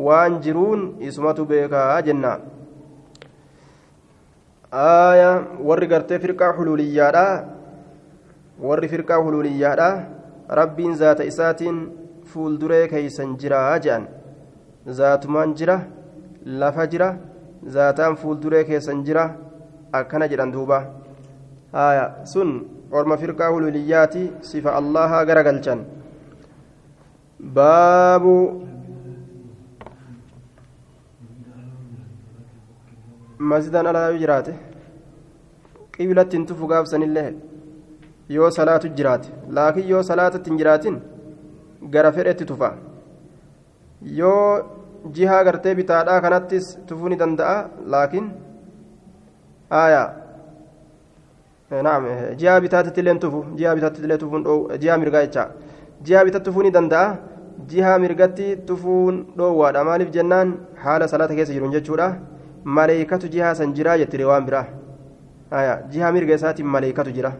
waan 0.07 0.39
jiruun 0.45 0.81
isumatu 1.09 1.45
beekaa 1.51 2.01
jenna 2.07 2.31
aaya 4.85 5.29
warri 5.69 5.87
gartee 5.93 6.19
firqaa 6.25 6.51
huluuliyyaadha 6.57 7.25
warri 8.69 8.91
firqaa 8.93 9.21
huluuliyyaadha 9.27 9.89
rabbiin 10.59 10.95
zaata 11.01 11.29
isaatiin 11.31 11.79
fuulduree 12.33 12.83
keeysan 12.93 13.37
jiraa 13.43 13.79
jedhan 13.85 14.07
zaatumaan 14.99 15.55
jira 15.55 15.77
lafa 16.45 16.87
jira 16.87 17.09
zaataan 17.77 18.15
fuulduree 18.21 18.63
keessan 18.69 19.03
jira 19.05 19.23
akkana 19.99 20.27
jedhan 20.31 20.51
duuba 20.51 20.79
sun 22.33 22.51
orma 22.91 23.17
firqaa 23.17 23.49
hululiyyaati 23.53 24.23
sifa 24.51 24.75
allahaa 24.79 25.25
gara 25.25 25.43
galchan 25.47 25.79
baabu 27.57 28.35
masjidaan 33.51 33.87
alaa 33.91 34.07
yoo 34.09 34.17
jiraate 34.23 34.53
qiblatti 35.97 36.37
hin 36.37 36.45
tufu 36.51 36.67
gaafsanillee 36.71 37.27
yoo 38.37 38.49
salaatu 38.57 38.87
jiraate 38.99 39.29
laakiin 39.57 39.89
yoo 39.93 40.03
salaatatti 40.09 40.49
hin 40.49 40.57
jiraatin 40.61 40.97
gara 41.95 42.11
fedhetti 42.17 42.45
tufa 42.51 42.69
yoo 44.01 44.63
jihaa 45.17 45.43
gartee 45.43 45.75
bitaadhaa 45.75 46.21
kanattis 46.21 46.77
tufuu 46.87 47.09
ni 47.09 47.15
danda'a 47.21 47.55
laakiin 47.93 48.27
aayaa 49.81 50.07
naam 51.87 52.03
jihaa 52.41 52.59
bitaatitti 52.65 52.99
illee 53.01 53.15
tufu 53.25 53.45
jihaa 53.59 53.75
bitaatitti 53.79 54.05
illee 54.07 54.17
tufuun 54.23 54.43
dhoo 54.47 54.59
jihaa 54.83 54.97
mirgaa 55.03 55.23
jecha 55.25 55.45
jihaa 56.09 56.25
bitatti 56.29 56.45
tufuu 56.49 56.63
ni 56.67 56.71
danda'a 56.77 57.17
jihaa 57.73 57.97
mirgatti 58.05 58.47
tufuun 58.69 59.19
dhoowwaadha 59.37 59.83
maaliif 59.89 60.09
jennaan 60.17 60.55
haala 60.85 61.07
salaata 61.13 61.35
keessa 61.35 61.53
jiruun 61.57 61.71
jechuudha 61.77 62.07
maleeykatu 62.77 63.27
jihaa 63.35 63.53
san 63.59 63.73
jiraa 63.77 63.97
jettire 64.01 64.25
waan 64.31 64.45
biraa 64.49 64.65
aayaa 65.59 65.77
jihaa 65.93 66.11
mirga 66.17 66.35
isaatiin 66.39 66.67
maleeykatu 66.75 67.11
jira 67.19 67.31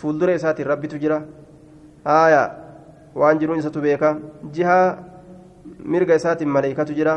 fuuldura 0.00 0.34
isaatiin 0.40 0.68
rabbitu 0.72 0.98
jira 1.04 1.20
aayaa 2.16 2.46
waan 3.22 3.38
jiruun 3.40 3.58
isatu 3.62 3.80
beeka 3.86 4.10
jihaa 4.58 4.84
mirga 5.84 6.14
isaatiin 6.20 6.50
maleeykatu 6.56 6.94
jira 6.98 7.14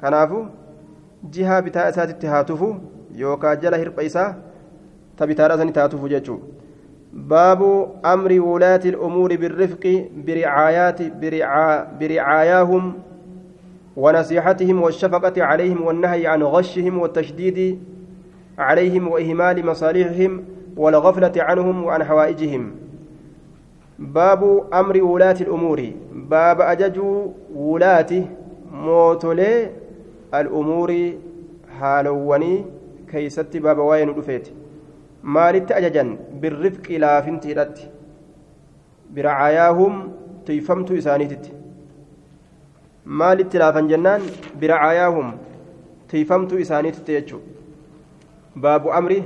kanaafu 0.00 0.46
jihaa 1.30 1.62
bitaa 1.62 1.88
isaatitti 1.88 2.26
haa 2.26 2.44
tufu 2.44 2.70
yookaan 3.18 3.60
jala 3.60 3.76
hirpha 3.82 4.02
isaa 4.02 4.30
ta 5.16 5.26
bitaadha 5.26 5.58
sanitti 5.58 5.80
haa 5.80 5.92
tufu 5.94 6.08
jechuudha 6.08 6.60
baabu 7.12 7.88
amri 8.02 8.40
wulaati 8.40 8.88
الأمور 8.88 9.36
بالرفق 9.36 9.84
برعايات 10.26 11.02
برعاياهم 12.00 12.94
ونصيحتهم 13.96 14.82
والشفقة 14.82 15.44
عليهم 15.44 15.82
والنهي 15.82 16.26
عن 16.26 16.42
غشهم 16.42 16.98
والتشديد 16.98 17.78
عليهم 18.58 19.08
وإهمال 19.08 19.66
مصالحهم 19.66 20.44
والغفلة 20.76 21.32
عنهم 21.36 21.84
وعن 21.84 22.04
حوائجهم 22.04 22.70
baabu 24.00 24.66
amri 24.70 25.00
wulaati 25.00 25.44
al'umuuri. 25.44 25.96
Baaba 26.28 26.68
ajajuu 26.68 27.34
wulaati 27.54 28.26
mootolee 28.72 29.68
al'umuurii 30.32 31.18
haalowwanii 31.80 32.64
keeysatti 33.10 33.60
baaba 33.60 33.82
waa'ee 33.84 34.04
nu 34.06 34.12
dhufeeti. 34.18 34.52
Maalitti 35.22 35.74
ajajan? 35.74 36.16
Birrifqi 36.40 36.98
laafinti 36.98 37.48
hidhatti. 37.48 37.88
Biracaayaahum 39.14 40.02
tuyfamtuu 40.44 40.96
isaaniititti. 40.96 41.52
Maalitti 43.04 43.58
laafan 43.58 43.88
jennaan? 43.88 44.22
Biracaayaahum 44.60 45.32
tuyfamtuu 46.10 46.58
isaaniititti 46.58 47.12
jechuu. 47.12 47.40
Baabu 48.56 48.92
amri? 48.92 49.24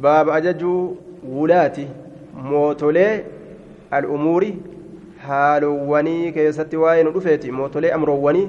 Baaba 0.00 0.34
ajajuu 0.34 0.96
wulaati 1.34 1.86
mootolee 2.34 3.24
al'umuuri 3.98 4.52
haalowwanii 5.26 6.32
keessatti 6.36 6.84
waa'ee 6.84 7.02
nu 7.08 7.16
dhufeeti 7.16 7.56
mootolee 7.58 7.92
amroowwanii 7.98 8.46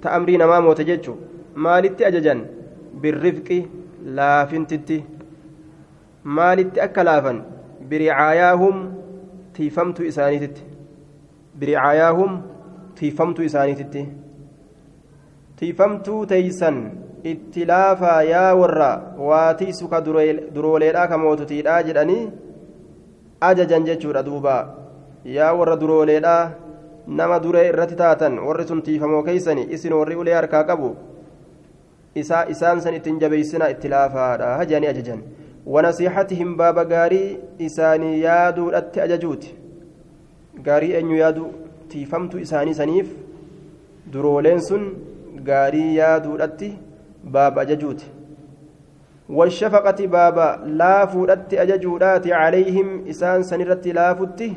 ta 0.00 0.18
amrii 0.18 0.42
namaa 0.42 0.60
moote 0.66 0.84
jechuu 0.90 1.16
maalitti 1.54 2.04
ajajan? 2.04 2.44
Birrifqi 3.02 3.58
laafintitti. 4.18 5.04
Maalitti 6.24 6.80
akka 6.80 7.04
laafan? 7.04 7.42
Biricaayaahum 7.88 8.76
tiifamtuu 9.56 10.04
isaaniititti. 10.10 10.62
Biricaayaahum 11.58 12.38
tiifamtuu 13.00 13.44
isaaniititti. 13.44 14.06
Tiifamtuu 15.56 16.26
teeysan 16.26 16.78
itti 17.32 17.66
laafaa 17.66 18.22
yaa 18.22 18.54
warra 18.54 18.90
waatiisu 19.28 19.88
ka 19.88 20.00
durooleedhaa 20.04 21.06
ka 21.08 21.18
moototiidhaa 21.18 21.82
jedhanii 21.82 22.22
ajajan 23.48 23.84
jechuudha 23.88 24.22
duuba. 24.22 24.56
Yaa 25.24 25.52
warra 25.58 25.76
durooleedhaa 25.76 26.50
nama 27.06 27.40
duree 27.40 27.66
irratti 27.68 27.96
taatan 28.02 28.38
warri 28.46 28.66
sun 28.68 28.82
tiifamoo 28.82 29.22
keeysani 29.22 29.66
isin 29.76 29.92
warri 29.92 30.16
ulee 30.22 30.34
harkaa 30.34 30.64
qabu 30.70 30.94
isaa 32.22 32.44
isaan 32.54 32.80
san 32.80 32.94
ittiin 32.94 33.18
jabeeysinaa 33.20 33.68
itti 33.74 33.88
laafaadha. 33.88 34.56
Hajaanii 34.60 34.88
ajajan. 34.88 35.20
Wanasiixatihim 35.66 36.56
baaba 36.56 36.84
gaarii 36.84 37.38
isaanii 37.58 38.22
yaaduudhatti 38.22 39.00
ajajuuti. 39.00 39.54
Gaarii 40.62 40.92
eenyu 40.98 41.16
yaadu? 41.16 41.46
Tiifamtu 41.88 42.38
isaanii 42.38 42.74
saniif 42.74 43.08
durooleen 44.12 44.60
sun 44.68 44.84
gaarii 45.48 45.96
yaaduudhatti 45.96 46.68
baaba 47.36 47.60
ajajuuti. 47.60 48.10
والشفقة 49.28 50.06
باب 50.06 50.38
لا 50.66 51.06
فودت 51.06 51.54
أججودات 51.54 52.26
عليهم 52.28 53.08
إسان 53.08 53.42
سنرت 53.42 53.86
لا 53.86 54.14
فتي 54.14 54.52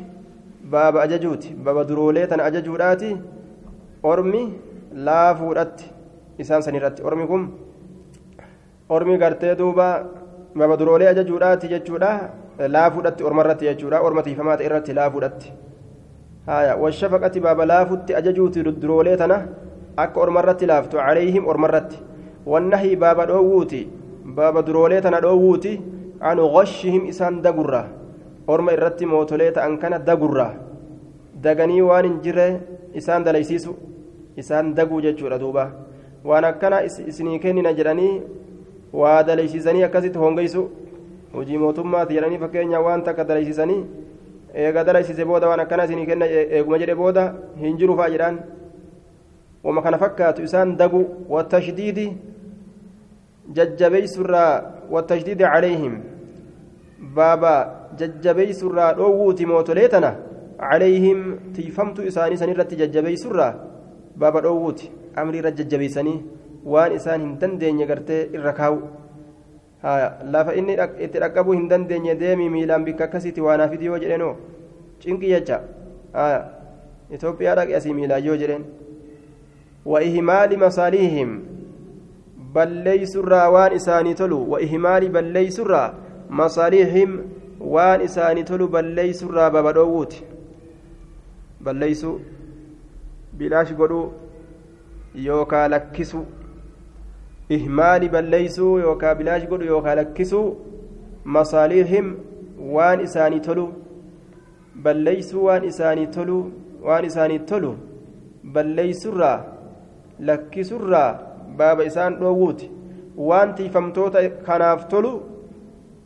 باب 0.64 0.96
أججوت 0.96 1.44
باب 1.64 1.86
دروليتن 1.86 2.40
أججودات 2.40 3.02
أرمي 4.04 4.42
لا 4.92 5.34
فودت 5.34 5.76
إسان 6.40 6.60
سنرت 6.60 7.00
أرمكم 7.00 7.40
أرمي 8.90 9.16
غرتي 9.16 9.54
دوبا 9.54 9.88
baba 10.58 10.76
duroolee 10.76 11.08
ajajuudhaati 11.08 11.68
jechuudha 11.68 12.10
laafuudhatti 12.74 13.24
ormarratti 13.24 13.64
jechuudha 13.68 14.00
orma 14.00 14.22
tiifamaata 14.22 14.64
irratti 14.64 14.92
laafuudhatti 14.98 15.52
haya 16.46 16.76
washafaqati 16.76 17.40
baaba 17.40 17.66
laafutti 17.66 18.14
ajajuuti 18.20 18.62
duroolee 18.62 19.16
tana 19.16 19.38
akka 19.96 20.20
ormarratti 20.20 20.66
laaftu 20.66 20.96
calayhim 20.96 21.46
ormarratti 21.46 21.98
wannahii 22.46 22.96
baaba 22.96 23.26
dhoowwuuti 23.26 23.80
baaba 24.36 24.62
duroolee 24.62 25.00
tana 25.00 25.20
dhoowwuuti 25.20 25.80
an 26.20 26.38
gashihim 26.54 27.06
isaan 27.12 27.42
dagurra 27.42 27.82
orma 28.46 28.72
irratti 28.72 29.06
mootolee 29.06 29.50
ta'an 29.52 29.78
kana 29.78 29.98
dagurra 29.98 30.48
daganii 31.42 31.80
waan 31.90 32.04
hin 32.08 32.18
jirre 32.24 32.48
isaan 33.00 33.24
dalaysiisu 33.24 33.74
isaan 34.36 34.74
daguu 34.74 35.00
jechuudha 35.06 35.38
duuba 35.38 35.64
waan 36.24 36.44
akkana 36.44 36.82
isinii 36.84 37.38
kennina 37.38 37.72
jedhanii 37.78 38.22
waa 38.92 39.22
dalaysiisanii 39.22 39.82
akkasitti 39.88 40.18
hongeysu 40.18 40.68
hojii 41.34 41.58
mootummaati 41.64 42.14
jedhanii 42.14 42.38
fakkeenya 42.44 42.80
waan 42.86 43.02
takka 43.08 43.24
dalaysiisanii 43.24 43.80
eega 44.54 44.84
dalaysiise 44.84 45.24
booda 45.24 45.48
waan 45.48 45.60
akkana 45.60 45.84
isinii 45.84 46.06
kenna 46.06 46.26
eeguma 46.26 46.78
jedhe 46.78 46.94
booda 46.94 47.24
hin 47.64 47.76
jiru 47.82 47.96
faa 47.96 48.08
jedhaan 48.14 48.38
wama 49.64 49.82
kana 49.82 49.98
fakkaatu 49.98 50.42
isaan 50.42 50.76
dagu 50.76 51.04
watashdiidi 51.28 52.06
jajjabeysurraa 53.56 54.52
watashdiidi 54.90 55.44
calayhim 55.44 55.94
baaba 57.14 57.54
jajjabeysurraa 58.00 58.92
dhoowwuuti 58.98 59.46
mootolee 59.52 59.88
tana 59.94 60.10
calayhim 60.58 61.20
tiifamtu 61.56 62.06
isaanii 62.10 62.36
sanirratti 62.42 62.76
jajjabeysurraa 62.82 63.52
baaba 64.16 64.40
dhoowwuuti 64.46 64.90
amriirra 65.22 65.50
jajjabeysanii 65.60 66.18
waan 66.74 66.92
isaan 66.98 67.20
hin 67.26 67.34
dandeenye 67.42 67.86
gartee 67.90 68.22
irra 68.38 68.52
kaa'u 68.60 68.78
lafa 70.36 70.54
inni 70.60 70.76
itti 71.06 71.18
dhaqqabuu 71.24 71.52
hin 71.58 71.68
dandeenye 71.72 72.14
deemii 72.22 72.48
miilaan 72.56 72.84
bikka 72.84 73.04
akkasiitti 73.08 73.40
waanaa 73.48 73.68
fidi 73.74 73.86
yoo 73.90 73.98
jedheenoo 74.04 74.36
cinqi 75.04 75.34
jecha 75.34 75.60
Itoophiyaa 77.16 77.54
dhaqe 77.56 77.76
asii 77.76 77.94
miilaa 77.98 78.18
yoo 78.24 78.36
jedheen 78.40 78.64
wa 79.92 80.02
ihmaali 80.08 80.56
masaalihim 80.62 81.30
balleeysurraa 82.54 83.50
waan 83.56 83.72
isaanii 83.80 84.14
tolu 84.14 84.38
wa 84.52 84.60
ihmaali 84.66 85.08
balleeysurraa 85.16 85.94
masaalihim 86.40 87.18
waan 87.74 88.00
isaanii 88.08 88.44
tolu 88.50 88.68
balleeysurraa 88.68 89.50
babadhoowwuuti 89.50 90.24
balleeysu 91.64 92.20
bilaash 93.38 93.74
godhuu 93.80 94.06
yookaa 95.26 95.68
lakkisu 95.68 96.24
ihmaali 97.56 98.08
balleeysuu 98.14 98.78
yookaa 98.78 99.14
bilaash 99.14 99.46
godhu 99.50 99.66
yookaa 99.72 99.94
lakkisuu 100.00 100.46
masaaliihim 101.36 102.16
waan 102.74 103.00
isaanii 103.06 103.40
tolu 103.46 103.66
balleeysuu 104.82 105.44
waan 105.44 105.64
isaanii 105.70 106.06
tolu 106.16 106.38
waan 106.88 107.04
isaanii 107.10 107.38
tolu 107.52 107.72
balleeysurraa 108.56 109.38
lakkisurraa 110.30 111.10
baaba 111.56 111.84
isaan 111.84 112.16
dhoowwuuti. 112.20 112.70
Waan 113.16 113.54
tiifamtoota 113.54 114.20
kanaaf 114.46 114.86
tolu 114.88 115.22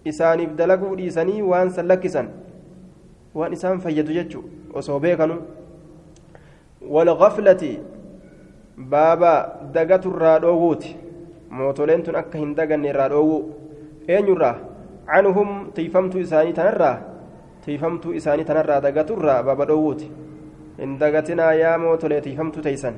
isaaniif 0.05 0.55
dalaguu 0.57 0.97
dhiisanii 0.97 1.43
waan 1.43 1.71
san 1.71 1.87
lakkisan. 1.89 2.29
Waan 3.35 3.53
isaan 3.53 3.81
fayyadu 3.81 4.13
jechu 4.13 4.45
osoo 4.75 5.01
beekanu. 5.01 5.37
Walgaflati 6.81 7.79
baaba 8.77 9.33
dagaturraa 9.73 10.39
dhoowwuuti. 10.41 10.97
Mootoleen 11.51 12.03
tun 12.03 12.17
akka 12.17 12.39
hin 12.39 12.55
daganne 12.57 12.89
irraa 12.89 13.09
dhoowwu. 13.09 13.39
Eenyurraa? 14.09 14.57
Canhum 15.07 15.71
tiifamtuu 15.75 16.21
isaanii 16.21 16.53
tanarraa? 16.53 16.99
Tiifamtuu 17.65 18.13
isaanii 18.15 18.45
tanarraa 18.45 18.81
dagaturraa 18.81 19.43
baaba 19.43 19.65
dhoowwuuti. 19.67 20.11
Hin 20.79 20.99
dagatinaa 20.99 21.53
yaa 21.55 21.79
mootolee 21.79 22.21
tiifamtuu 22.21 22.63
teeysan 22.63 22.95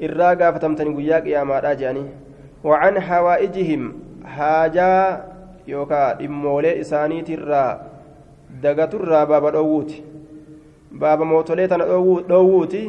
irraa 0.00 0.34
gaafatamtanii 0.36 0.94
guyyaa 0.98 1.20
qiyaamaadhaa 1.26 1.74
jedhanii 1.80 2.06
wacan 2.64 2.98
hawaa'ijihim 3.08 3.92
haajaa 4.36 5.20
yookaa 5.66 6.14
dhimmoolee 6.20 6.74
isaaniitirraa 6.84 7.68
dagaturraa 8.62 9.26
baaba 9.26 9.50
dhoowwuuti. 9.50 10.04
Baaba 10.98 11.24
mootolee 11.24 11.68
tana 11.68 11.84
dhoowwuuti. 11.86 12.82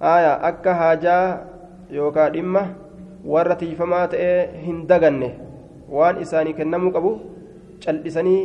Aya 0.00 0.32
akka 0.50 0.74
haajaa 0.74 1.38
yookaa 1.90 2.30
dhimma 2.30 2.66
warra 3.34 3.56
tiifamaa 3.56 4.06
ta'ee 4.08 4.62
hin 4.64 4.82
daganne 4.88 5.30
waan 5.98 6.20
isaanii 6.24 6.52
kennamuu 6.58 6.90
qabu 6.96 7.12
cal'isanii 7.84 8.42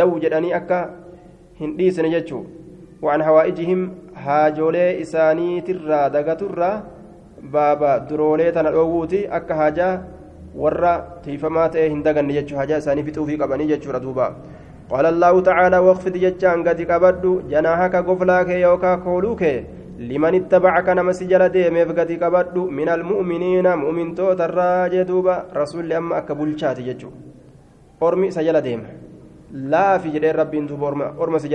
dawu 0.00 0.20
jedhanii 0.24 0.52
akka 0.60 0.78
hin 1.60 1.76
dhiisne 1.78 2.10
jechuu 2.10 2.44
waan 3.03 3.21
hawaa'ijihim 3.27 3.81
haajoolee 4.25 4.89
isaaniitirraa 5.03 6.09
dagaturraa 6.15 6.75
baaba 7.55 7.99
duroolee 8.09 8.51
tana 8.57 8.71
dhoowwuuti 8.75 9.27
akka 9.39 9.55
haajaa 9.61 9.93
warra 10.63 10.93
tiifamaa 11.23 11.69
ta'ee 11.75 11.89
hin 11.93 12.03
daganne 12.07 12.33
jechuu 12.39 12.57
haajaa 12.61 12.81
isaanii 12.83 13.03
fixuufii 13.09 13.39
qabanii 13.43 13.71
jechuudha 13.75 14.03
duuba 14.07 14.33
قال 14.91 15.05
الله 15.05 15.41
تعالى 15.41 15.77
واخفض 15.77 16.15
جتان 16.23 16.67
قد 16.67 16.81
قبض 16.91 17.23
جناحك 17.51 17.95
قفلاك 17.95 18.49
يوكا 18.49 18.95
كولوك 18.95 19.43
liman 20.09 20.35
ittabacaka 20.35 20.95
nama 20.95 21.13
si 21.13 21.27
jala 21.27 21.49
deemeef 21.49 21.93
gadi 21.95 22.17
qabadhu 22.17 22.67
min 22.77 22.89
almu'miniina 22.89 23.77
mu'mintoota 23.77 24.49
irraa 24.49 24.89
jee 24.89 25.05
duuba 25.05 25.45
rasulli 25.53 25.93
amma 25.93 26.17
akka 26.19 26.35
bulchaati 26.35 26.83
jechuu 26.83 27.11
ormi 28.01 28.27
isa 28.27 28.43
jala 28.43 28.61
deema 28.61 28.89
laafi 29.73 30.13
jedheen 30.15 30.35
rabbiin 30.41 30.67
duuba 30.67 31.13
orma 31.17 31.39
si 31.39 31.49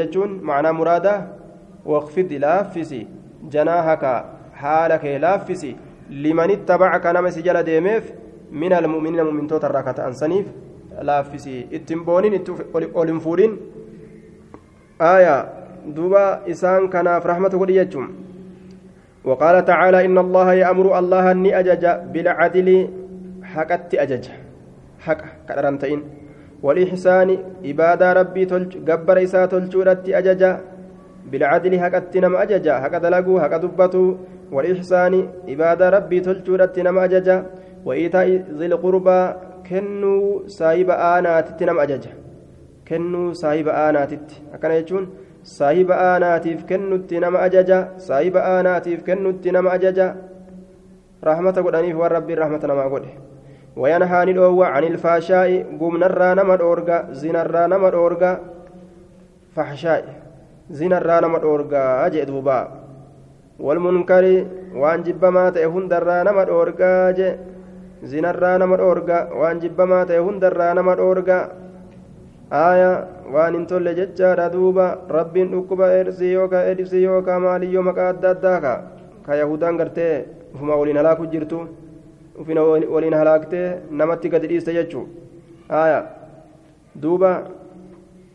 jechuun 0.00 0.40
macnaa 0.42 0.72
muraada 0.72 1.14
waqfidi 1.86 2.38
laaffisi 2.38 3.06
janaahaka 3.48 4.24
haala 4.52 4.98
kee 4.98 5.18
laaffisi 5.18 5.76
liman 6.10 6.50
ittabacaka 6.50 7.12
nama 7.12 7.30
si 7.30 7.42
jala 7.42 7.62
deemeef 7.62 8.12
min 8.50 8.72
almu'miniina 8.72 9.24
mu'mintoota 9.24 9.68
irraa 9.70 9.82
ka 9.82 9.94
ta'an 9.94 10.14
saniif 10.14 10.46
laaffisi 11.00 11.66
ittiin 11.70 12.04
booniin 12.04 12.34
itti 12.34 12.52
ol 12.74 13.08
hin 13.12 13.20
fuudhin 13.20 13.58
aayaa 15.00 15.42
duuba 15.96 16.40
isaan 16.46 16.88
kanaaf 16.88 17.24
rahmata 17.24 17.56
godhi 17.56 17.74
jechuun 17.80 18.28
وقال 19.28 19.64
تعالى 19.64 20.04
إن 20.04 20.18
الله 20.18 20.52
يأمر 20.52 20.98
الله 20.98 21.32
أجج 21.60 21.84
بالعدل 22.12 22.68
أجج 23.94 24.24
والإحسان 26.62 27.38
إبادة 27.64 28.12
ربي 28.12 28.44
تلج 28.44 28.72
جبر 28.88 29.16
إساء 29.22 29.46
تلجورت 29.46 30.08
أجج 30.08 30.42
بالعدل 31.30 31.72
حقت 31.80 32.16
نم 32.16 32.34
أجج 32.36 32.66
حق 32.82 32.94
دلقوا 33.04 33.40
حق 33.42 33.54
دبتوا 33.56 34.14
والإحسان 34.54 35.14
إبادة 35.48 35.86
ربي 35.96 36.18
تلجورت 36.20 36.78
نم 36.78 36.98
أجج 36.98 37.28
وإيتاء 37.86 38.28
ذي 38.58 38.66
القربى 38.66 39.20
kennuu 39.68 40.48
saahiba 40.48 40.94
aanaatitti 41.06 41.66
nama 41.68 41.82
ajaja 41.86 42.12
kennuu 42.88 43.34
saahiba 43.40 43.72
aanaatitti 43.80 44.42
akkana 44.56 44.78
jechuun 44.80 45.08
saahiba 45.56 45.98
aanaatiif 46.04 46.64
kennutti 46.70 47.20
nama 47.24 47.42
ajaja 47.46 47.78
saahiba 48.06 48.44
aanaatiif 48.52 49.02
kennutti 49.08 49.52
nama 49.56 49.74
ajaja 49.76 50.06
rahmata 51.30 51.66
godhaniif 51.66 52.00
waan 52.02 52.14
rabbiin 52.18 52.40
rahmata 52.44 52.70
namaa 52.72 53.02
وينهى 53.80 54.20
ندوى 54.28 54.66
عن 54.74 54.84
الفحشاء 54.92 55.48
قمنا 55.80 56.06
الرانا 56.06 56.42
مدورغا 56.50 56.98
زنا 57.20 57.42
الرانا 57.42 57.76
مدورغا 57.84 58.32
فحشاء 59.54 60.04
زنا 60.78 60.98
الرانا 60.98 61.28
مدورغا 61.34 62.06
أجئ 62.06 62.24
دوبا 62.30 62.60
والمنكر 63.66 64.24
وان 64.82 64.98
جبما 65.06 65.44
تهند 65.50 65.92
الرانا 66.00 66.30
مدورغا 66.38 66.92
أجئ 67.10 67.32
zinarraa 68.02 68.58
nama 68.58 68.76
dhoorga 68.78 69.28
waan 69.34 69.60
jibbamaa 69.60 70.04
ta'e 70.06 70.18
hundarraa 70.22 70.74
nama 70.78 70.94
dhoorga 70.94 71.38
aaya 72.58 72.90
waan 73.34 73.54
hin 73.58 73.66
tolle 73.66 73.94
jechaadha 73.98 74.46
duuba 74.52 74.86
rabbiin 75.16 75.50
dhukkuba 75.54 75.90
eedsii 75.96 76.32
yookaa 76.32 76.62
eedsii 76.70 77.02
yookaa 77.02 77.38
maaliyyoo 77.46 77.82
maqaa 77.88 78.08
adda 78.14 78.30
addaa 78.36 78.60
ka 78.66 78.74
ka 79.26 79.32
yahudaan 79.40 79.76
gartee 79.82 80.14
ufina 82.40 82.62
waliin 82.62 83.14
halaaktee 83.14 83.66
namatti 83.90 84.28
gadi 84.28 84.46
dhiiste 84.48 84.72
jechuu. 84.72 85.06
Aaya 85.70 86.02
duuba. 86.94 87.32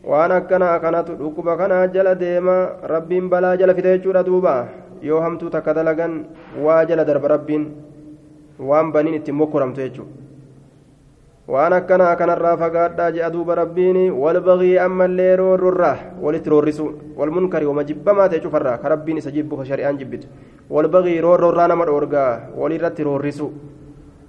Waan 0.04 0.32
akkana 0.32 0.78
kanatu 0.80 1.16
dhukkuba 1.16 1.56
kanaa 1.56 1.86
jala 1.88 2.14
deema 2.14 2.56
rabbiin 2.84 3.28
balaa 3.28 3.56
jala 3.56 3.74
fite 3.74 3.88
jechuudha 3.96 4.22
duuba. 4.22 4.68
Yoo 5.02 5.20
hamtuu 5.20 5.48
takka 5.50 5.74
dalagan 5.74 6.24
waa 6.64 6.84
jala 6.84 7.04
darba 7.04 7.28
rabbiin. 7.28 7.64
Waan 8.58 8.92
baniin 8.92 9.14
ittiin 9.20 9.34
mokkoramtu 9.36 9.80
jechuudha 9.80 10.22
waan 11.48 11.72
akkanaa 11.76 12.16
kanarraa 12.16 12.56
fagaadhaa 12.56 13.10
je'a 13.12 13.28
duuba 13.32 13.54
rabbiin 13.54 14.12
walbagii 14.16 14.78
ammallee 14.78 15.36
roorrorraa 15.36 15.96
walitti 16.20 16.50
roorrisu. 16.50 16.86
Walmunkari 17.16 17.66
wama 17.66 17.84
jibbamaa 17.84 18.28
ta'e 18.28 18.40
cufarraa 18.40 18.78
ka 18.78 18.88
rabbiin 18.88 19.18
isa 19.20 19.30
jibbu 19.30 19.56
ka 19.56 19.64
shari'aan 19.64 19.98
jibbitu. 19.98 20.28
Walbagii 20.70 21.20
roorrorraa 21.20 21.68
nama 21.68 21.84
dhoorgaa. 21.84 22.40
Walirratti 22.56 23.04
roorrisu 23.04 23.52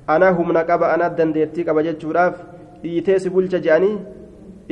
ana 0.08 0.32
humna 0.38 0.64
qaba 0.70 0.94
ana 0.94 1.10
dandeettii 1.10 1.66
qaba 1.70 1.84
jechuudhaaf 1.88 2.36
dhiitee 2.84 3.20
si 3.20 3.30
bulcha 3.30 3.60
je'anii 3.66 3.96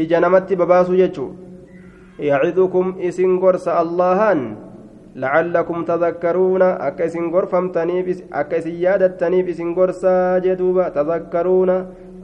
ija 0.03 0.19
namatti 0.25 0.55
babaasuu 0.55 0.99
jechuudha 1.01 2.29
yacidukum 2.29 2.95
isin 2.99 3.39
gorsa 3.39 3.79
allahan 3.85 4.43
لعلكم 5.15 5.85
تذكرون 5.85 6.61
أكسن 6.61 7.29
غرفمتنيف 7.29 8.07
أكسن 8.33 8.75
يادتنيف 8.85 9.45
إسن 9.49 9.73
غرسا 9.77 10.39
جدوبا 10.41 10.89
تذكرون 10.89 11.69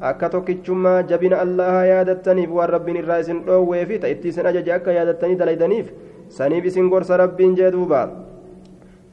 akka 0.02 0.30
tokkichummaa 0.30 1.04
jabina 1.04 1.42
allaha 1.44 1.86
yaadattaniif 1.86 2.50
waan 2.58 2.70
rabbiin 2.70 2.98
irraa 3.02 3.20
isin 3.20 3.42
dhoowwee 3.48 3.86
fi 3.86 3.98
ta'ittii 4.00 4.32
isin 4.34 4.46
ajaje 4.52 4.72
akka 4.74 4.92
yaadattanii 4.98 5.36
dalaydaniif 5.42 5.90
saniif 6.38 6.66
isin 6.72 6.88
gorsa 6.94 7.18
rabbiin 7.20 7.56
jee 7.58 7.72
duuba 7.74 8.00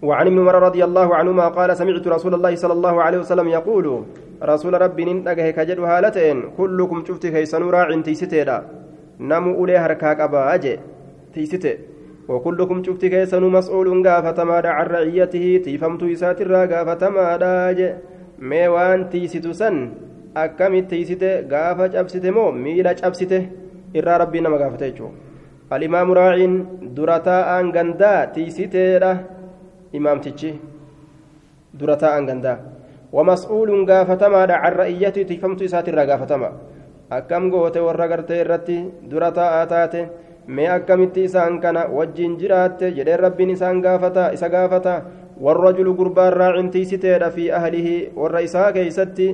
وعن 0.09 0.27
ابن 0.31 0.39
عمر 0.43 0.57
رضي 0.69 0.83
الله 0.89 1.09
عنهما 1.19 1.47
قال 1.59 1.71
سمعت 1.81 2.07
رسول 2.17 2.33
الله 2.35 2.53
صلى 2.63 2.75
الله 2.79 2.95
عليه 3.05 3.19
وسلم 3.19 3.49
يقول 3.59 3.87
رسول 4.53 4.73
ربي 4.85 5.03
ننتقه 5.05 5.51
كجد 5.57 5.79
هالتين 5.91 6.39
كلكم 6.59 6.99
شفت 7.09 7.25
كيسن 7.35 7.63
راع 7.77 7.89
تيستيدا 8.07 8.57
نمو 9.31 9.51
أولي 9.59 9.77
هركاك 9.85 10.21
أبا 10.21 10.55
أجي 10.55 10.75
تيستي 11.35 11.73
وكلكم 12.29 12.79
شفت 12.87 13.03
كيسن 13.13 13.43
مسؤول 13.57 13.89
غافتما 14.07 14.57
عن 14.77 14.87
رعيته 14.95 15.47
تيفمت 15.65 16.03
إسات 16.03 16.39
الرا 16.45 16.63
غافتما 16.73 17.25
أجي. 17.71 17.91
ميوان 18.39 19.09
تيستو 19.11 19.53
سن 19.53 19.77
tiisite 20.91 21.49
gaafa 21.49 21.89
cabsite 21.89 22.29
moo 22.37 22.53
miila 22.53 22.93
cabsite 23.01 23.39
irraa 23.99 24.19
rabbiin 24.23 24.45
nama 24.45 24.59
gaafate 24.59 24.91
jechuudha 24.91 25.27
الإمام 25.73 26.13
راع 26.13 26.37
درتاء 26.97 27.51
غندا 27.75 28.25
imaamtichi 29.93 30.51
dura 31.78 31.97
taa'an 31.97 32.26
gandaa 32.26 32.57
wamas'uuluun 33.12 33.84
gaafatamaa 33.87 34.47
can 34.47 34.72
ra'iyyatu 34.82 35.24
tifamtu 35.24 35.64
isaatirraa 35.64 36.07
gaafatama. 36.07 36.51
Akkam 37.11 37.51
goote 37.51 37.80
warra 37.80 38.09
gartee 38.09 38.41
irratti 38.41 38.78
dura 39.11 39.30
taa'aa 39.32 39.66
taate 39.66 40.09
mee 40.49 40.68
akkamitti 40.68 41.24
isaan 41.24 41.61
kana 41.61 41.87
wajjiin 41.97 42.37
jiraatte 42.41 42.91
jedheen 42.97 43.20
rabbiin 43.20 43.51
isaan 43.51 43.80
gaafata 43.80 44.30
isa 44.32 44.49
gaafata? 44.49 45.03
Warrajulu 45.41 45.95
gurbaan 45.95 46.32
raacintiisiteedha 46.32 47.30
fi 47.30 47.51
ahlihi 47.53 48.12
warra 48.16 48.41
isaa 48.41 48.72
keeysatti 48.72 49.26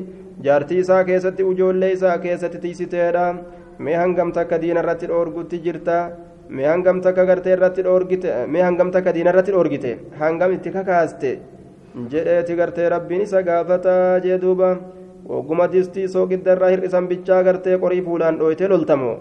jaartii 0.43 0.79
isaa 0.85 1.05
keessatti 1.05 1.43
ujoollee 1.45 1.93
isaa 1.93 2.19
keessatti 2.19 2.59
tiisiteedha. 2.59 3.35
Mee 3.79 3.97
hangamta 3.97 4.41
akka 4.41 4.59
diina 4.61 4.81
irratti 4.81 5.07
dhoorgutti 5.09 5.59
jirtaa 5.65 6.11
mee 6.52 6.68
hangam 6.72 7.02
takka 7.06 7.26
gartee 7.30 7.54
irratti 7.58 7.84
dhoorgite 7.88 8.28
mee 8.54 8.64
hangam 8.68 8.92
takka 8.96 9.14
diina 9.16 9.32
irratti 9.34 9.52
dhoorgite 9.56 9.92
hangam 10.20 10.52
itti 10.58 10.72
kakaaste 10.78 11.32
jedheeti 12.12 12.56
gartee 12.60 12.90
rabbiin 12.96 13.22
isa 13.28 13.42
gaafata 13.50 13.96
jee 14.26 14.38
duuba 14.44 14.70
ogguma 15.38 15.68
distii 15.74 16.08
soogidda 16.16 16.56
irraa 16.58 16.70
hir'isan 16.74 17.08
bichaa 17.12 17.42
gartee 17.48 17.78
qorii 17.84 18.04
fuudhaan 18.10 18.40
dhooytee 18.42 18.70
loltamoo 18.74 19.16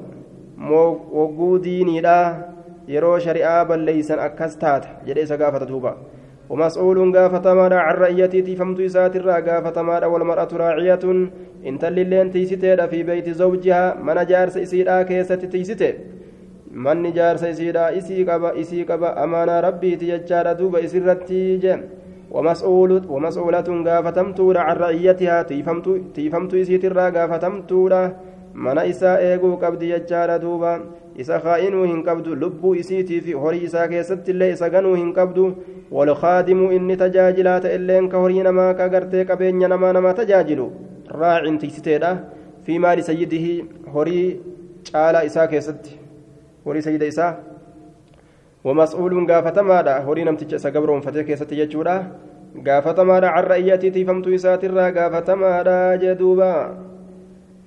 wogguu 1.15 1.55
diiniidha 1.65 2.19
yeroo 2.95 3.17
shari'aa 3.27 3.65
balleeysan 3.71 4.21
akkas 4.29 4.57
taata 4.63 4.89
jedhee 5.09 5.27
isa 5.31 5.37
gaafata 5.45 5.69
duuba 5.73 5.97
ومسؤول 6.51 6.99
غافتمادا 7.17 7.77
عن 7.87 7.95
رعيتي 7.95 8.57
فمت 8.57 8.81
إسات 8.81 9.17
الرا 9.17 9.39
غافتمادا 9.47 10.07
والمرأة 10.07 10.49
راعية 10.63 11.05
إن 11.69 11.75
تللين 11.83 12.31
تيستيدا 12.31 12.87
في 12.87 13.03
بيت 13.03 13.29
زوجها 13.31 13.83
من 14.07 14.19
جارس 14.31 14.57
إسيدا 14.57 15.03
كيست 15.03 15.43
تيستي 15.53 15.91
إسي 17.98 18.24
قبا 18.24 18.50
إسي 18.62 18.84
قبا 18.84 19.24
أمانة 19.24 19.60
ربي 19.60 19.96
تيجار 19.96 20.54
دوب 20.54 20.76
إسرتي 20.76 21.58
جم 21.58 21.82
ومسؤول 22.32 22.92
ومسؤولة 23.10 23.68
غافتمتودا 23.88 24.60
عن 24.60 24.76
رعيتها 24.76 25.42
تيفمت 25.42 25.88
تيفمت 26.16 26.54
إسيت 26.54 26.86
الرا 26.86 27.10
غافتمتودا 27.10 28.02
mana 28.54 28.84
isaa 28.86 29.20
eeguu 29.24 29.58
qabdi 29.58 29.88
jechaadha 29.92 30.40
duuba 30.40 30.72
isa 31.16 31.40
kaa'inuu 31.40 31.86
hin 31.86 32.02
qabdu 32.08 32.36
lubbuu 32.36 32.74
isiitii 32.82 33.22
fi 33.28 33.34
horii 33.44 33.64
isaa 33.68 33.88
keessatti 33.88 34.32
illee 34.34 34.50
isa 34.56 34.70
ganuu 34.74 34.96
hin 34.96 35.14
qabdu 35.20 35.46
walkaadimuu 35.98 36.72
inni 36.78 36.98
tajaajilaa 37.04 37.60
ta'elleen 37.66 38.10
ka 38.12 38.24
horii 38.26 38.44
namaa 38.50 38.74
ka 38.82 38.90
gartee 38.96 39.24
qabeenya 39.30 39.72
namaa 39.74 39.94
namaa 40.00 40.14
tajaajilu 40.20 40.68
raacin 41.22 41.60
tiksiteedha 41.64 42.12
fi 42.68 42.80
maali 42.86 43.08
sayyidihi 43.10 43.54
horii 43.96 44.28
caalaa 44.92 45.24
isaa 45.32 45.48
keessatti 45.56 46.01
horii 46.66 46.82
sayyida 46.82 47.06
isaa. 47.06 47.34
ومسؤول 48.62 49.26
غافتمادا 49.26 50.06
هوري 50.06 50.24
نمتج 50.24 50.54
isa 50.54 50.70
gabroonfatee 50.70 51.24
keessatti 51.26 51.58
jechuudha. 51.58 51.96
Gaafatamaadha 52.66 53.34
carra 53.34 53.58
iyyatii 53.58 53.92
tiifamtuu 53.92 54.38
isaatirraa 54.38 54.92
gaafatamaadha 54.92 55.98
jedhuuba 55.98 56.52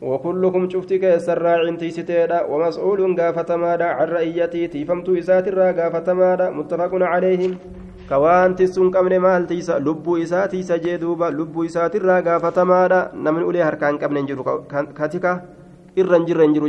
وكلكم 0.05 0.69
شفتك 0.69 1.17
سراع 1.17 1.75
تيستيدا 1.81 2.45
ومسؤول 2.51 3.01
غافتمادا 3.21 3.85
عن 3.85 4.09
رأيتي 4.09 4.67
تيفمت 4.67 5.09
إساترا 5.09 5.67
غافتمادا 5.79 6.51
متفق 6.51 6.93
عليهم 7.13 7.53
كوان 8.09 8.57
تسون 8.57 8.91
قبل 8.91 9.13
مال 9.19 9.47
تيسا 9.47 9.79
لبو 9.79 10.17
إساتي 10.23 10.63
سجدوبا 10.63 11.25
لبو 11.39 11.65
إساترا 11.65 12.21
غافتمادا 12.27 13.01
نمن 13.25 13.43
أولي 13.43 13.63
هركان 13.63 13.95
قبل 14.03 14.17
نجرو 14.23 14.45
كاتيكا 14.99 15.33
إرن 15.99 16.25
جرن 16.29 16.53
جرو 16.53 16.67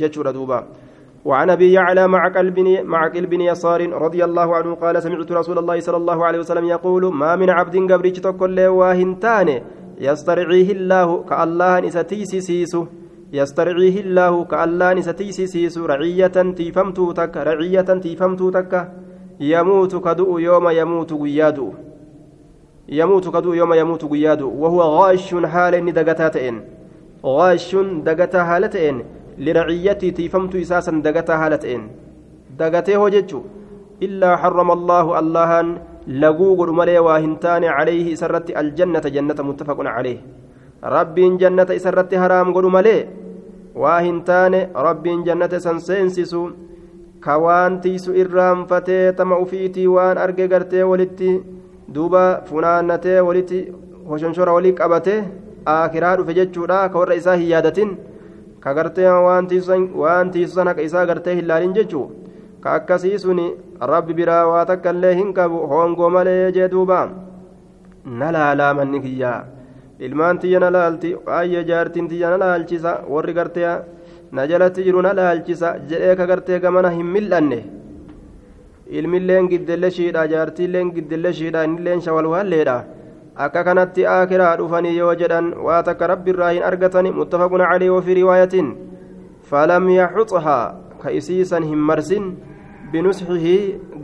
جتشورا 0.00 0.30
دوبا 0.30 0.58
وعن 1.24 1.50
أبي 1.50 1.72
يعلى 1.72 2.08
مع 2.08 2.28
قلب 2.28 2.58
مع 2.84 3.08
قلب 3.08 3.32
يسار 3.32 3.92
رضي 3.92 4.24
الله 4.24 4.56
عنه 4.56 4.74
قال 4.74 5.02
سمعت 5.02 5.32
رسول 5.32 5.58
الله 5.58 5.80
صلى 5.80 5.96
الله 5.96 6.24
عليه 6.26 6.38
وسلم 6.38 6.64
يقول 6.64 7.14
ما 7.14 7.36
من 7.36 7.50
عبد 7.50 7.92
قبريش 7.92 8.18
تقول 8.20 8.66
واهنتاني 8.66 9.62
يسترعيه 9.98 10.72
الله 10.72 11.22
كالله 11.22 11.80
نستيسي 11.80 12.40
سيسو 12.40 12.86
يسترعيه 13.32 14.00
الله 14.00 14.44
كالله 14.44 14.92
نستيسي 14.92 15.46
سيسو 15.46 15.86
رعية 15.86 16.36
تيفمتو 16.58 17.12
تك 17.12 17.36
رعية 17.36 17.88
تيفمتو 18.04 18.50
تك 18.50 18.72
يموت 19.40 19.92
كدؤ 20.04 20.38
يوم 20.38 20.68
يموت 20.68 21.12
قيادو. 21.12 21.72
يموت 22.88 23.28
كدؤ 23.34 23.54
يوم 23.54 23.72
يموت 23.72 24.04
قيادو 24.04 24.48
وهو 24.60 24.80
غاش 24.82 25.34
حال 25.34 25.92
دقتاتين 25.92 26.56
غاش 27.24 27.76
دقتا 27.76 28.42
حالتين 29.38 29.54
لرعيتي 29.54 30.10
تيفمتو 30.10 30.58
إساسا 30.58 30.92
دقتا 31.06 31.34
حالتين 31.36 31.82
دقته 32.58 32.96
وجدت 32.98 33.32
إلا 34.02 34.36
حرم 34.36 34.70
الله 34.70 35.18
اللهان 35.18 35.68
laguu 36.04 36.52
godhu 36.56 36.72
malee 36.76 37.00
waa 37.00 37.18
hin 37.18 37.36
taane 37.40 37.64
calayhi 37.64 38.12
isarratti 38.12 38.52
aljannata 38.52 39.08
jannata 39.08 39.42
muttafaqun 39.42 39.88
calayh 39.88 40.20
rabbiin 40.94 41.38
jannata 41.40 41.74
isarratti 41.74 42.16
haraam 42.22 42.52
godhu 42.52 42.68
malee 42.68 43.08
waa 43.82 44.00
hin 44.04 44.20
taane 44.28 44.68
rabbiin 44.86 45.24
jannata 45.24 45.56
isan 45.56 45.80
seensisu 45.80 46.42
ka 47.24 47.38
waan 47.40 47.80
tiisu 47.80 48.12
irraanfatee 48.12 49.12
tama 49.12 49.38
ufiitii 49.38 49.86
waan 49.86 50.18
arge 50.18 50.48
gartee 50.48 50.84
walitti 50.90 51.40
duuba 51.94 52.44
funaannatee 52.44 53.20
walitti 53.20 53.72
hoshonshora 54.10 54.52
walii 54.52 54.72
qabatee 54.72 55.24
aakiraa 55.66 56.16
dhufe 56.20 56.34
jechuudha 56.34 56.88
ka 56.92 56.98
warra 56.98 57.14
isaa 57.22 57.40
hin 57.40 57.48
yaadatin 57.54 57.96
ka 58.64 58.74
gartee 58.74 59.08
waan 59.26 59.48
san 60.56 60.66
haqa 60.68 60.82
isaa 60.88 61.06
gartee 61.06 61.34
hin 61.38 61.46
laalin 61.50 61.74
jechuu 61.78 62.06
ka 62.62 62.74
akkasii 62.78 63.18
suni 63.24 63.46
rabbi 63.92 64.14
biraa 64.20 64.46
waa 64.50 64.64
takka 64.70 64.90
illee 64.96 65.14
hin 65.20 65.32
qabu 65.38 65.58
hoongoo 65.72 66.10
malee 66.10 66.52
jee 66.52 66.68
duuba. 66.68 67.00
Na 68.04 68.30
laalaa 68.32 68.74
manni 68.74 69.00
kiyyaa 69.00 69.44
ilmaan 70.06 70.38
tiyya 70.38 70.60
na 70.60 70.70
laalti 70.76 71.10
qaayye 71.26 71.64
jaartiin 71.70 72.08
tiyya 72.08 72.30
na 72.30 72.36
laalchisa 72.42 72.92
warri 73.08 73.32
gartee 73.38 73.74
na 74.32 74.46
jalatti 74.50 74.82
jiru 74.86 75.02
na 75.06 75.12
laalchisa 75.18 75.68
jedhee 75.90 76.16
ka 76.16 76.26
gartee 76.30 76.58
gamana 76.64 76.90
hin 76.96 77.06
mil'anne. 77.14 77.60
Ilmilleen 78.98 79.48
giddelle 79.52 79.90
shiidha 79.90 80.26
jaartiilleen 80.32 80.90
giddelle 80.96 81.32
shiidha 81.32 81.64
innilleen 81.68 82.00
shawalwaalleedha 82.06 82.76
akka 83.36 83.64
kanatti 83.64 84.06
aakiraa 84.06 84.56
dhufanii 84.58 84.96
yoo 84.96 85.14
jedhan 85.20 85.52
waa 85.66 85.82
takka 85.82 86.06
rabbiirraa 86.12 86.50
hin 86.56 86.62
argatani 86.70 87.10
muttafaqun 87.18 87.62
calii 87.70 87.88
wafii 87.96 88.14
riwaayatin. 88.20 88.68
Falam 89.50 89.88
yaxuxhaa 89.90 90.74
ka 91.02 91.10
isiisan 91.10 91.64
hin 91.70 91.78
marsin 91.88 92.28
binusxihi 92.92 93.56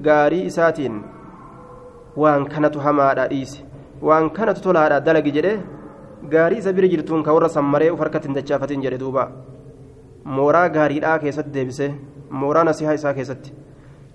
gaarii 0.07 0.45
isaatiin. 0.51 1.03
Waan 2.17 2.47
kanatu 2.55 2.81
hamaadha 2.87 3.29
dhiise 3.33 3.63
waan 4.03 4.31
kanatu 4.31 4.63
tolaadha 4.67 5.01
dalagi 5.01 5.33
jedhe 5.37 5.53
gaarii 6.33 6.59
isa 6.63 6.73
bira 6.73 6.89
jirtuun 6.89 7.23
ka 7.23 7.33
warra 7.37 7.49
sammaree 7.49 7.91
uf 7.95 8.01
harkatti 8.05 8.29
hin 8.29 8.35
dachaafatin 8.39 8.83
jedhe 8.83 8.99
duuba. 8.99 9.31
Mooraa 10.25 10.69
gaariidhaa 10.69 11.19
keessatti 11.19 11.55
deebise 11.55 11.95
mooraa 12.31 12.65
nasihaa 12.65 12.95
isaa 12.99 13.15
keessatti. 13.15 13.53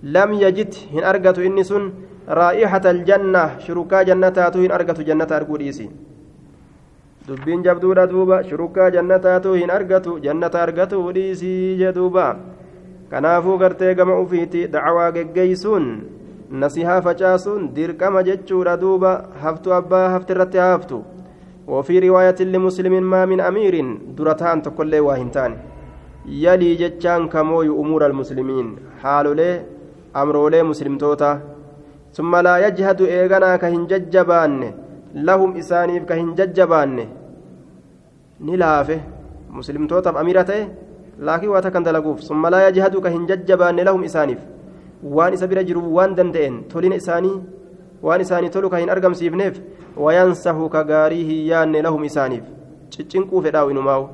Lam 0.02 0.32
yajid 0.44 0.74
hin 0.92 1.04
argatu 1.12 1.42
inni 1.48 1.64
sun 1.64 1.88
raa'ixata 2.28 2.90
aljanna 2.90 3.42
shurukaa 3.66 4.04
jannataatu 4.04 4.62
hin 4.64 4.72
argatu 4.78 5.06
jannata 5.08 5.36
arguu 5.36 5.58
dhiisi 5.62 5.88
dubbiin 7.28 7.62
jabduudha 7.62 8.06
duuba 8.06 8.42
shurukaa 8.44 8.90
jannataatu 8.90 9.54
hin 9.54 9.70
argatu 9.70 10.18
jannata 10.20 10.62
argatu 10.62 11.02
dhiisii 11.18 11.76
jee 11.82 11.92
duuba 11.98 12.36
kanaafuu 13.10 13.58
gartee 13.58 13.94
gama 13.94 14.20
ufiiti 14.20 14.68
dacwaa 14.68 15.10
geggeeysuun 15.18 15.90
nasihaa 16.50 17.02
facaasuun 17.02 17.68
dirqama 17.74 18.22
jechuudha 18.30 18.76
duuba 18.86 19.12
haftu 19.42 19.74
abbaa 19.74 20.08
hafti 20.08 20.32
irratti 20.36 20.58
haftu 20.58 21.04
وفي 21.66 21.98
رواية 21.98 22.38
لمسلم 22.40 23.02
ما 23.02 23.26
من 23.26 23.40
أمير 23.40 23.74
درتان 24.18 24.62
تقول 24.62 24.90
له 24.90 25.00
واهنتان 25.00 25.56
يلي 26.26 26.74
جتشان 26.74 27.28
كموي 27.28 27.68
أمور 27.68 28.06
المسلمين 28.06 28.66
حال 29.02 29.36
له 29.36 29.64
أمر 30.16 30.48
له 30.48 30.62
مسلم 30.62 30.98
توتا 30.98 31.55
ثم 32.16 32.32
لا 32.46 32.54
يجهد 32.66 33.00
إيغانا 33.14 33.50
كهن 33.62 33.82
ججبان 33.90 34.52
لهم 35.28 35.50
إسانيف 35.60 36.02
كهن 36.10 36.28
ججبان 36.38 36.98
نلافه 38.48 39.00
مسلم 39.58 39.82
توتا 39.90 40.10
أميرته 40.20 40.60
takkan 41.64 41.80
dalaguuf 41.80 42.20
summa 42.20 42.50
laa 42.52 42.68
yajhadu 42.68 43.00
ka 43.00 43.08
hin 43.08 43.24
jajjabaanne 43.26 43.84
lahum 43.88 44.04
isaaniif 44.04 44.40
waan 45.16 45.32
isa 45.32 45.46
bira 45.48 45.64
jiru 45.64 45.80
waan 45.96 46.12
danda'een 46.18 46.68
tolina 46.68 46.96
isaanii 47.00 47.40
waan 48.02 48.20
isaanii 48.20 48.52
tolu 48.52 48.68
ka 48.68 48.76
hin 48.82 48.90
argamsiifneef 48.94 49.56
wayansahu 49.96 50.68
ka 50.74 50.84
gaarii 50.90 51.24
hin 51.30 51.40
yaanne 51.52 51.80
lahum 51.86 52.04
isaaniif 52.04 52.44
ciccinquu 52.90 53.42
fedhaawu 53.46 53.72
inumaawu 53.74 54.08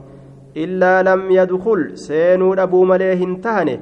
illaa 0.65 1.03
lam 1.09 1.27
yadkul 1.39 1.83
seenuu 2.07 2.55
dhabuu 2.61 2.85
malee 2.93 3.15
hin 3.25 3.35
tahane 3.47 3.75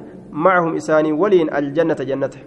macahum 0.45 0.73
isaanii 0.81 1.13
waliin 1.21 1.53
aljannata 1.59 2.09
jannata 2.11 2.39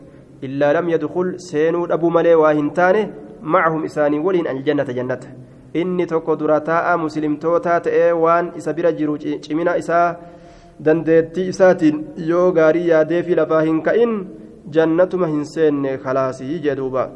seenuu 1.49 1.87
dhabuu 1.87 2.11
malee 2.11 2.35
waa 2.43 2.53
hin 2.53 2.71
taane 2.79 3.03
macahum 3.57 3.85
isaanii 3.85 4.19
waliin 4.29 4.47
aljannata 4.47 4.93
jannata 4.93 5.29
inni 5.75 6.07
tokko 6.07 6.37
dura 6.37 6.61
taa'a 6.61 6.97
muslimtootaa 6.99 7.81
ta'ee 7.89 8.12
waan 8.12 8.53
isa 8.57 8.73
bira 8.73 8.93
jiru 8.93 9.19
cimina 9.19 9.77
isaa 9.83 10.07
dandeettii 10.85 11.49
isaatiin 11.49 12.07
yoo 12.31 12.53
gaarii 12.53 12.89
yaadeefi 12.89 13.35
lafaa 13.41 13.61
hin 13.69 13.83
ka'in 13.83 14.16
jannatuma 14.79 15.27
hin 15.27 15.45
seenne 15.57 15.99
kalaasii 15.99 16.62
jedhuuba 16.69 17.11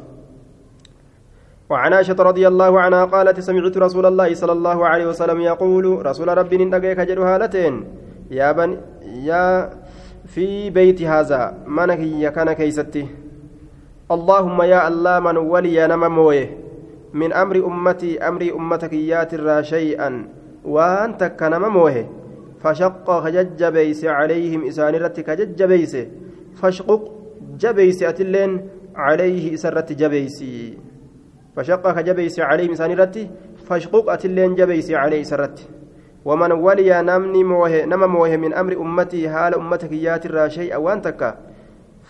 وعن 1.69 1.93
عائشة 1.93 2.17
رضي 2.17 2.47
الله 2.47 2.81
عنها 2.81 3.05
قالت 3.05 3.39
سمعت 3.39 3.77
رسول 3.77 4.05
الله 4.05 4.33
صلى 4.33 4.51
الله 4.51 4.87
عليه 4.87 5.05
وسلم 5.05 5.39
يقول 5.41 6.05
رسول 6.05 6.27
ربي 6.37 6.57
نندقيك 6.57 6.99
جدو 6.99 7.23
هالتين 7.23 7.73
يا 8.31 8.51
بني 8.51 8.77
يا 9.29 9.69
في 10.29 10.69
بيت 10.69 11.01
هذا 11.01 11.65
منك 11.67 11.99
يا 11.99 12.29
كان 12.29 12.53
كيستي. 12.53 13.05
اللهم 14.11 14.61
يا 14.61 14.87
الله 14.87 15.19
من 15.19 15.37
ولي 15.37 15.87
نما 15.87 16.07
مويه. 16.07 16.57
من 17.13 17.33
أمر 17.33 17.55
أمتي 17.65 18.21
أمر 18.21 18.41
أمتك 18.53 18.93
ياتر 18.93 19.63
شيئا. 19.63 20.09
وأنت 20.65 21.21
كنما 21.39 21.69
مويه. 21.69 22.05
فشق 22.61 23.07
خججبيس 23.23 24.05
عليهم 24.05 24.67
إسانرت 24.67 25.19
كججبيس 25.19 25.93
فاشقق 26.61 27.01
جبيس 27.59 28.03
أتلين 28.03 28.51
عليه 28.95 29.53
إسرت 29.53 29.93
جبيسي. 29.93 30.77
فشق 31.55 31.83
كجبيس 31.95 32.39
عليهم 32.39 32.71
إسانرت 32.71 33.15
فاشقق 33.67 34.05
أتلين 34.09 34.55
جبيس 34.55 34.91
عليه 34.91 35.21
إسرت 35.21 35.57
ومن 36.25 36.51
ولي 36.51 37.01
نمني 37.01 37.43
موه 37.43 37.85
نما 37.85 38.07
موه 38.07 38.37
من 38.37 38.53
أمر 38.53 38.73
أمتي 38.73 39.29
حال 39.29 39.55
أمتك 39.55 39.91
ياتر 39.91 40.49
شيئا 40.49 40.77
وأنتك 40.77 41.35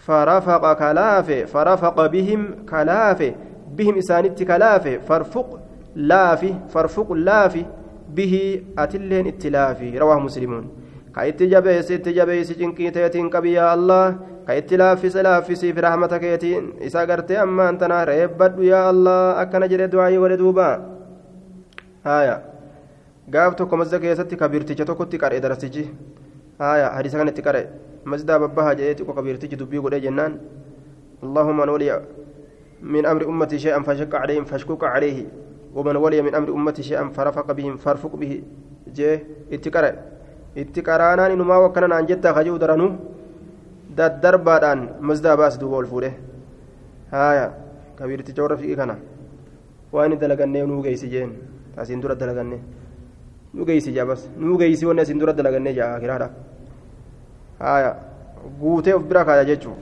فرفق 0.05 0.73
كلافه 0.73 1.45
فرفق 1.45 2.05
بهم 2.05 2.55
كلافه 2.69 3.35
بهم 3.77 3.97
إسانت 3.97 4.43
كلافه 4.43 4.97
فرفق 4.97 5.59
لافي 5.95 6.53
فرفق 6.69 7.11
لافي 7.13 7.65
به 8.09 8.63
أتلين 8.77 9.27
اتلافي 9.27 9.97
رواه 9.97 10.19
مسلمون 10.19 10.65
كأيت 11.15 11.43
جبيس 11.43 11.91
اتجبيس 11.91 12.51
جنكي 12.51 12.89
تيتين 12.91 13.29
كبي 13.29 13.53
يا 13.53 13.73
الله. 13.73 14.15
كأيت 14.47 14.73
لافي 14.73 15.09
سلافي 15.09 15.55
في 15.55 15.71
رحمتك 15.71 16.23
يتين 16.23 16.73
إسا 16.81 16.99
قرتي 16.99 17.43
أما 17.43 17.69
أنت 17.69 17.83
نهر 17.83 18.09
يا 18.09 18.89
الله. 18.89 19.41
أكنا 19.41 19.65
جري 19.65 19.87
دعائي 19.87 20.17
وردوبا 20.17 20.69
آية. 22.05 22.48
Gaaf 23.33 23.55
tokko 23.55 23.77
masjida 23.81 23.99
keessatti 24.05 24.35
kabirticha 24.43 24.85
tokkotti 24.85 25.17
qaree 25.25 25.41
darasichi 25.45 25.83
haya 26.59 26.87
hadiisa 26.95 27.17
kanatti 27.21 27.41
qaree 27.49 27.65
masjida 28.05 28.39
babbaha 28.45 28.75
jedhee 28.79 28.95
xiqqoo 28.99 29.15
kabirtichi 29.19 29.61
dubbii 29.61 29.81
godhee 29.85 30.01
jennaan 30.07 30.39
من 31.23 31.69
ولي 31.69 32.01
من 32.81 33.05
أمر 33.05 33.29
أمتي 33.29 33.59
شيئا 33.59 33.79
فشق 33.83 34.15
عليهم 34.15 34.43
فاشكك 34.45 34.83
عليه 34.83 35.25
ومن 35.75 35.95
ولي 35.95 36.21
من 36.21 36.35
أمر 36.35 36.49
أمتي 36.49 36.83
شيئا 36.83 37.09
فرفق 37.09 37.51
بهم 37.51 37.77
فارفق 37.77 38.15
به 38.15 38.43
جee 38.97 39.21
itti 39.51 39.69
qare 39.69 39.91
itti 40.55 40.81
qaraanaan 40.81 41.31
inumaa 41.35 41.59
wakkanan 41.61 41.91
aan 41.91 42.07
jettaa 42.07 42.33
kajuu 42.33 42.57
daranu 42.57 42.87
daddarbaadhaan 43.97 44.79
masdaa 45.09 45.35
baas 45.37 45.59
duuba 45.61 45.77
ol 45.77 45.85
fuudhe 45.91 46.09
haaya 47.11 47.45
kabiirticha 47.99 48.41
warra 48.41 48.57
fiqii 48.57 48.77
kana 48.81 48.95
waan 49.93 50.09
inni 50.09 50.17
dalagannee 50.23 50.65
nuu 50.71 50.81
geeysi 50.81 51.11
jeen 51.13 51.35
taasiin 51.75 52.01
dura 52.01 52.15
dalagannee 52.15 52.61
nu 53.53 53.65
geeysi 53.65 53.91
jabas 53.93 54.27
nu 54.37 54.57
geeysi 54.57 54.85
wanni 54.85 55.01
asin 55.01 55.19
dura 55.19 55.33
dalagannee 55.33 55.73
jaa 55.73 55.95
akiraadha 55.97 56.29
haya 57.59 57.91
guutee 58.59 58.93
of 58.93 59.03
bira 59.03 59.25
kaaya 59.25 59.45
jechuun 59.45 59.77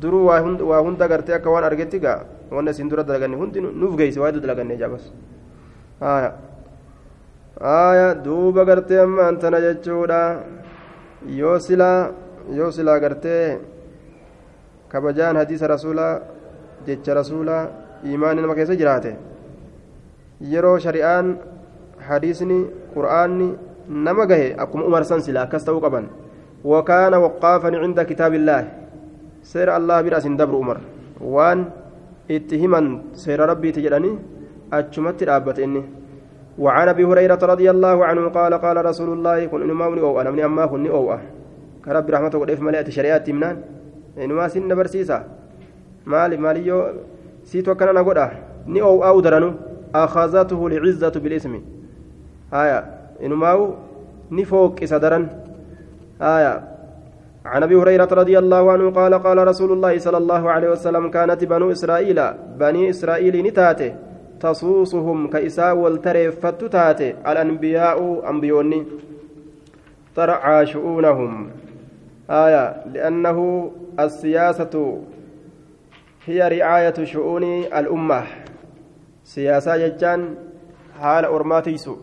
duruu 0.00 0.26
waa 0.26 0.80
hunda 0.86 1.08
gartee 1.08 1.34
akka 1.34 1.50
waan 1.50 1.64
argetti 1.64 1.98
gaa 1.98 2.24
wanni 2.50 2.70
asin 2.70 2.88
dura 2.88 3.02
dalaganne 3.02 3.36
hundi 3.36 3.60
nuuf 3.60 3.96
geeysi 3.96 4.18
waa 4.20 4.32
dalagannee 4.32 4.76
jabas 4.82 5.04
haya 6.00 6.30
haya 7.60 8.08
duuba 8.24 8.64
gartee 8.64 9.00
amma 9.00 9.28
antana 9.30 9.60
jechuudha 9.60 10.20
yoo 11.40 11.58
silaa 11.58 12.10
yoo 12.58 12.70
silaa 12.70 12.98
gartee 13.04 13.58
kabajaan 14.88 15.36
hadiisa 15.40 15.66
rasuulaa 15.74 16.20
jecha 16.86 17.14
rasuulaa 17.20 17.62
imaanni 18.14 18.42
nama 18.42 18.54
keessa 18.58 18.76
jiraate 18.80 19.12
yeroo 20.52 20.78
shari'aan 20.84 21.26
umar 24.86 25.04
san 25.04 25.20
sila 25.20 25.42
akkas 25.46 25.64
ta'uu 25.64 25.80
qaban 25.80 26.06
wakaana 26.64 27.18
waqaafan 27.18 27.74
cinda 27.82 28.04
kitaabillaahi 28.04 28.66
seera 29.42 29.74
allah 29.78 30.02
bira 30.02 30.18
asin 30.18 30.36
dabru 30.36 30.58
umar 30.62 30.78
waan 31.20 31.66
itti 32.28 32.58
himan 32.62 33.14
seera 33.24 33.46
rabbiiti 33.46 33.82
jedhanii 33.82 34.18
achumatti 34.70 35.26
dhaabbate 35.26 35.62
inni 35.66 35.82
وعن 36.58 36.88
ابي 36.88 37.04
هريره 37.04 37.40
رضي 37.40 37.70
الله 37.70 38.04
عنه 38.04 38.28
قال 38.28 38.52
قال 38.54 38.76
رسول 38.84 39.08
الله 39.16 39.46
كن 39.48 39.62
انما 39.64 39.84
أو 39.84 40.20
أنا 40.20 40.30
من 40.30 40.40
اما 40.40 40.66
كن 40.66 40.86
أو 40.86 41.18
كرب 41.84 42.10
رحمته 42.10 42.38
وديف 42.38 42.60
ملئت 42.60 42.90
شريعه 42.92 43.24
تمنان 43.24 43.56
انما 44.20 44.48
سن 44.52 44.68
برسيسا 44.68 45.18
مالي 46.06 46.36
ماليو 46.36 46.78
سيتو 47.48 47.74
كان 47.74 47.94
نغدا 47.96 48.26
ني 48.68 48.82
أو 48.84 49.00
أو 49.00 49.20
درنو 49.24 49.50
اخذته 49.94 50.60
العزه 50.66 51.16
بالاسم 51.24 51.54
آية 52.54 52.84
إنماو 53.22 53.74
نفوق 54.30 54.84
صدرا 54.84 55.28
آية 56.22 56.64
عن 57.44 57.62
أبي 57.62 57.74
هريرة 57.76 58.08
رضي 58.12 58.38
الله 58.38 58.72
عنه 58.72 58.90
قال 58.90 59.14
قال 59.14 59.48
رسول 59.48 59.72
الله 59.72 59.98
صلى 59.98 60.16
الله 60.16 60.50
عليه 60.50 60.70
وسلم 60.70 61.10
كانت 61.10 61.44
بنو 61.44 61.72
إسرائيل 61.72 62.22
بني 62.58 62.90
إسرائيل 62.90 63.46
نتاته 63.46 63.94
تصوصهم 64.40 65.28
كإساء 65.30 65.76
والتريفت 65.76 66.64
تاته 66.64 67.14
الأنبياء 67.32 68.30
أنبيوني 68.30 68.86
ترعى 70.16 70.66
شؤونهم 70.66 71.50
آية 72.30 72.84
لأنه 72.92 73.70
السياسة 74.00 74.98
هي 76.26 76.48
رعاية 76.48 77.04
شؤون 77.04 77.44
الأمة. 77.64 78.22
سياسة 79.24 79.76
ججان 79.76 80.34
حال 81.00 81.24
أرماتيسو 81.24 81.96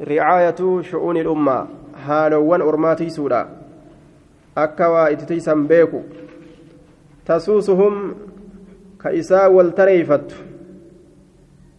رعاية 0.00 0.80
شؤون 0.80 1.16
الأمة 1.16 1.66
حالوان 2.06 2.60
أرماتيسو 2.62 3.28
أكوا 4.58 5.12
إتتيسان 5.12 5.66
بيكو 5.66 6.00
تسوسهم 7.26 8.14
كإساء 9.02 9.52
والتريفت. 9.52 10.34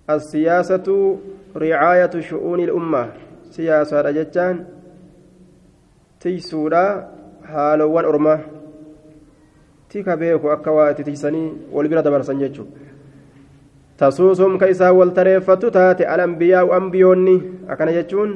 السياسة 0.09 1.17
رعاية 1.55 2.19
شؤون 2.19 2.59
الأمة. 2.59 3.09
سياسة 3.51 4.01
رجتان 4.01 4.65
تيسودا 6.19 7.09
حالوان 7.45 8.05
أرما 8.05 8.39
تيكا 9.89 10.15
بيكو 10.15 10.53
أكوا 10.53 10.89
إتتيساني 10.89 11.53
والبرا 11.71 12.01
دبرسان 12.01 12.39
جيتشو 12.39 12.65
تسوسهم 13.99 14.57
كيسا 14.57 14.89
والتريفت 14.89 15.63
تاتي 15.75 16.03
الأنبياء 16.15 16.63
وأنبيوني 16.65 17.35
أكن 17.69 17.89
جتشون 17.97 18.29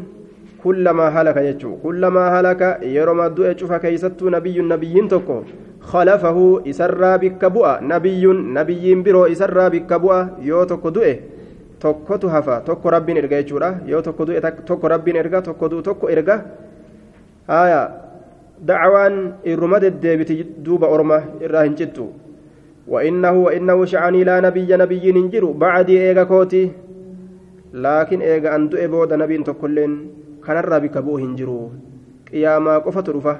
كلما 0.64 1.06
هلك 1.16 1.38
جتشو 1.48 1.72
كلما 1.84 2.24
هلك 2.36 2.62
يرم 2.98 3.20
الدؤ 3.22 3.48
شوف 3.60 3.72
كيستو 3.84 4.30
نبي 4.36 4.58
نبي 4.74 4.96
تكو 5.12 5.38
خلفه 5.92 6.38
إسرى 6.70 7.12
بك 7.24 7.42
بؤا 7.56 7.74
نبي 7.92 8.24
نبي 8.58 8.86
برو 9.06 9.24
إسرى 9.34 9.66
بك 9.74 9.92
بؤا 10.04 10.20
يو 10.50 10.64
تكو 10.72 10.90
دؤ 10.90 11.08
tokkotu 11.84 12.30
hafa 12.32 12.62
tokko 12.64 12.88
rabbiin 12.96 13.18
erga 13.20 13.42
jechuudha 13.42 13.70
yoo 13.92 14.02
tokko 14.02 14.26
du'e 14.28 14.40
tokko 14.68 14.88
rabbiin 14.88 15.18
erga 15.20 15.42
tokko 15.48 15.68
du'u 15.72 15.84
tokko 15.84 16.10
erga 16.16 16.36
haya 17.48 17.82
dacwaan 18.70 19.18
irruma 19.44 19.82
deddeebiti 19.84 20.38
duuba 20.66 20.88
orma 20.88 21.18
irraa 21.44 21.64
hin 21.68 21.76
cittu 21.82 22.06
وإنه 22.88 23.32
وإنه 23.32 23.86
شعني 23.86 24.24
لا 24.24 24.40
نبي 24.40 24.68
نبي 24.76 25.12
ننجر. 25.12 25.46
بعدي 25.46 26.00
إيغا 26.02 26.24
كوتي. 26.24 26.72
لكن 27.74 28.22
إيغا 28.22 28.56
أنتو 28.56 28.78
إبود 28.78 29.14
نبي 29.14 29.38
تكلين 29.38 29.92
كان 30.46 30.58
الرابك 30.58 30.98
بو 30.98 31.18
هنجرو. 31.18 31.70
قياما 32.32 32.78
قفة 32.78 33.04
رفة. 33.10 33.38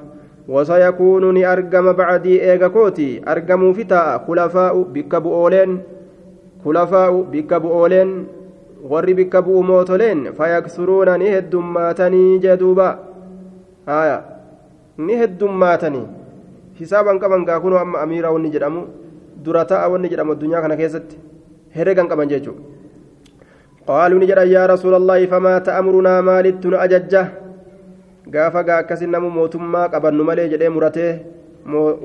وسيكون 0.48 1.44
أرقم 1.44 1.92
بعدي 1.92 2.34
إيغا 2.52 2.68
كوتي. 2.68 3.22
أرقموا 3.28 3.74
فتاء 3.74 4.26
خلفاء 4.28 4.82
بك 4.82 5.16
بؤولين 5.16 5.72
خلفاء 6.66 7.22
بك 7.22 7.54
بؤولين 7.54 8.10
warri 8.84 9.14
bikka 9.16 9.42
bu'u 9.42 9.64
mootoleen 9.64 10.34
fayaksuruuna 10.38 11.18
ni 11.18 11.30
heddummaatanii 11.32 12.40
jeduuba 12.44 12.88
haya 13.86 14.24
ni 14.98 15.16
heddummaatanii 15.22 16.08
hisaaban 16.80 17.20
qaban 17.20 17.46
gaa 17.48 17.60
kunoo 17.64 17.80
dura 19.46 19.66
ta'a 19.66 19.90
wanni 19.94 20.10
jedhamu 20.14 20.36
addunyaa 20.36 20.62
kana 20.66 20.78
keessatti 20.82 21.20
herregan 21.76 22.08
qaban 22.12 22.30
jechuudha 22.32 22.62
qaaluu 23.88 24.20
ni 24.20 24.30
jedhan 24.32 24.50
yaa 24.56 24.68
rasuulallah 24.74 25.20
famaa 25.34 25.60
ta'amurunaa 25.70 26.22
maalittu 26.30 26.72
nu 26.74 26.78
ajajja 26.86 27.24
gaafa 28.36 28.64
gaa 28.64 28.80
akkasin 28.84 29.12
namu 29.12 29.30
mootummaa 29.38 29.90
qabannu 29.96 30.24
malee 30.30 30.48
jedhee 30.54 30.70
muratee 30.78 31.12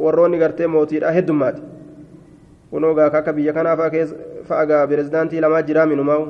warroonni 0.04 0.42
gartee 0.42 0.66
mootiidha 0.74 1.14
heddummaati 1.18 1.62
kunoo 2.70 2.94
gaa 2.98 3.08
akka 3.20 3.32
biyya 3.32 3.52
kanaa 3.52 3.76
fa'a 4.48 4.66
gaa 4.66 4.86
pirezidaantii 4.90 5.40
lamaa 5.46 5.62
jiraa 5.70 5.86
minumaa'u 5.94 6.28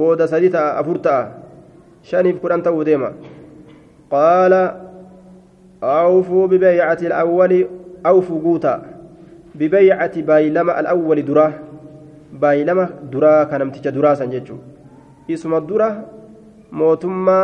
booda 0.00 0.28
sadi 0.34 0.50
ta'a 0.58 0.76
afur 0.82 0.98
ta'a 1.08 1.24
shaniif 2.10 2.40
kudhan 2.44 2.62
ta'uu 2.68 2.84
deema 2.90 3.10
قال 4.10 4.54
أوفوا 5.82 6.46
ببيعة 6.46 6.98
الأول 7.02 7.66
أوفوا 8.06 8.40
قوتا 8.42 8.95
ببيعة 9.58 10.14
بايلما 10.28 10.80
الأول 10.80 11.18
دراه 11.24 11.52
بايلما 12.32 12.84
درا 13.12 13.44
كنمتج 13.44 13.88
درا 13.96 14.14
سنججو 14.14 14.56
اسم 15.30 15.54
الدرا 15.54 15.88
موتما 16.72 17.40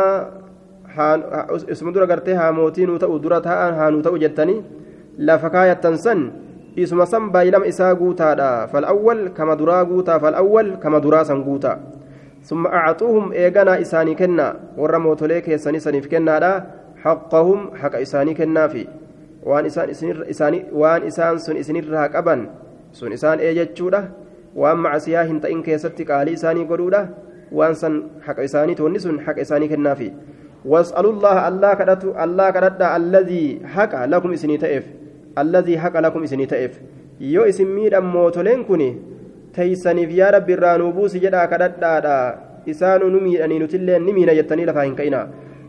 haa 0.95 2.51
mootii 2.53 2.85
nuu 2.85 2.99
ta'u 3.01 3.19
dura 3.19 3.41
taa'an 3.41 3.73
haa 3.75 3.89
nuu 3.91 4.01
ta'u 4.05 4.17
jettanii 4.23 4.61
lafa 5.17 5.49
kaayattan 5.49 5.97
san 5.97 6.21
isuma 6.75 7.05
san 7.05 7.29
baay'ilama 7.33 7.65
isaa 7.65 7.95
guutaadha 7.95 8.67
fal'awwal 8.69 9.33
kama 9.33 9.55
duraa 9.57 9.85
guutaa 9.85 10.19
fal'awwal 10.19 10.77
kama 10.77 11.01
duraa 11.01 11.25
san 11.25 11.41
guutaa 11.43 11.77
ثم 12.43 12.67
أعطوهم 12.67 13.31
إيغانا 13.31 13.81
إساني 13.81 14.19
كنا 14.19 14.75
ورا 14.77 14.97
موتولي 14.99 15.41
كيساني 15.41 15.79
سنيف 15.79 16.11
كنادا 16.11 16.63
حقهم 16.99 17.79
حق 17.79 17.95
إساني 17.95 18.33
كنا 18.35 18.67
في 18.67 18.83
وان 19.45 19.65
إسان 19.65 19.89
إساني 20.29 20.65
وان 20.71 21.01
إسان 21.03 21.37
سن 21.37 21.57
إسنير 21.57 21.89
راك 21.89 22.15
أبن 22.15 22.39
سن 22.93 23.11
إسان 23.13 23.39
إيجتشودا 23.39 24.01
وان 24.55 24.77
معسيا 24.77 25.21
هنتين 25.23 25.63
كيستي 25.63 26.03
قالي 26.03 26.33
إساني 26.33 26.63
قدودا 26.63 27.01
وان 27.51 27.73
سن 27.73 27.93
حق 28.25 28.39
إساني 28.39 28.75
توني 28.75 28.99
سن 28.99 29.19
حق 29.19 29.39
إساني 29.39 29.67
كنا 29.67 29.93
في 29.93 30.11
واسألوا 30.65 31.11
الله 31.11 31.47
الله 31.47 31.73
كدت 31.73 32.03
الله 32.23 32.47
كدت 32.55 32.81
الذي 32.81 33.45
حق 33.75 33.93
لكم 34.05 34.29
إسني 34.33 34.57
تأف 34.57 34.85
الذي 35.37 35.79
حق 35.79 35.95
لكم 35.99 36.23
isin 37.23 37.67
miidhan 37.67 38.03
mootoleen 38.03 38.65
kun 38.65 38.81
teeysaniif 39.55 40.11
yaa 40.11 40.31
rabbi 40.35 40.53
irraa 40.55 40.77
nuu 40.81 40.91
buusi 40.97 41.21
jedhaa 41.23 41.47
kadhadhaadha 41.51 42.15
isaanu 42.73 43.09
nu 43.13 43.19
miidhanii 43.25 43.59
nutillee 43.63 43.99
ni 44.05 44.13
miina 44.17 44.33
jettanii 44.39 44.65
lafaa 44.69 44.85
hin 44.87 44.95
ka'ina 44.99 45.19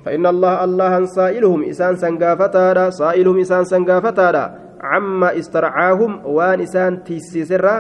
فإن 0.05 0.26
الله 0.26 0.64
الله 0.64 0.93
سائلهم 1.05 1.60
إسان 1.72 1.97
سنغافتادا 1.97 2.90
سائلهم 2.90 3.36
إسان 3.40 3.64
سنغافتادا 3.64 4.44
عما 4.85 5.39
استرعاهم 5.39 6.26
وان 6.26 6.60
إسان 6.60 7.05
تيسيسرا 7.05 7.76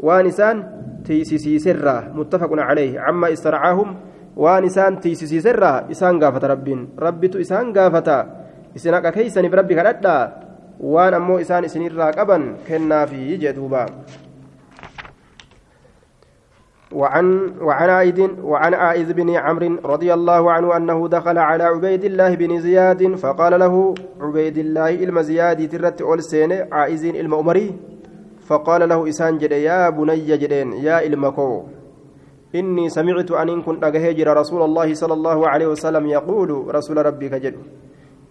وان 0.00 0.26
إسان 0.26 0.56
تيسيسرا 1.04 1.96
متفق 2.14 2.50
عليه 2.52 3.00
عما 3.00 3.32
استرعاهم 3.32 3.88
waan 4.36 4.64
isaan 4.64 4.96
tiisisiiserraa 4.96 5.92
isaan 5.92 6.16
gaafata 6.16 6.56
rabbiin 6.56 6.96
rabbitu 6.96 7.36
isaan 7.36 7.72
gaafata 7.72 8.26
isin 8.72 8.94
haqa 8.96 9.12
keeysaniif 9.12 9.52
rabbi 9.52 9.76
kadhadhaa 9.76 10.22
waan 10.80 11.14
ammoo 11.14 11.36
isaan 11.36 11.68
isinirraa 11.68 12.12
qaban 12.16 12.56
kennaafi 12.64 13.36
jee 13.36 13.52
duuba 13.52 13.86
وعن 16.94 17.54
وعن 17.60 17.90
عائد 17.90 18.20
وعن 18.42 18.74
عائذ 18.74 19.12
بن 19.12 19.30
عمرو 19.30 19.76
رضي 19.84 20.14
الله 20.14 20.52
عنه 20.52 20.76
أنه 20.76 21.08
دخل 21.08 21.38
على 21.38 21.64
عبيد 21.64 22.04
الله 22.04 22.34
بن 22.34 22.60
زياد 22.60 23.14
فقال 23.14 23.60
له 23.60 23.94
عبيد 24.20 24.58
الله 24.58 24.90
المزياد 24.90 25.68
ترت 25.68 26.02
أولسين 26.02 26.52
عائز 26.72 27.04
المؤمري 27.04 27.74
فقال 28.46 28.88
له 28.88 29.08
إسان 29.08 29.38
جد 29.38 29.52
يا 29.52 29.90
بني 29.90 30.36
جدين 30.36 30.72
يا 30.72 31.06
المكو 31.06 31.62
إني 32.54 32.88
سمعت 32.88 33.30
إن 33.30 33.62
كنت 33.62 33.84
أجهجر 33.84 34.36
رسول 34.36 34.62
الله 34.62 34.94
صلى 34.94 35.14
الله 35.14 35.48
عليه 35.48 35.66
وسلم 35.66 36.06
يقول 36.06 36.74
رسول 36.74 37.06
ربي 37.06 37.28
كجد 37.28 37.54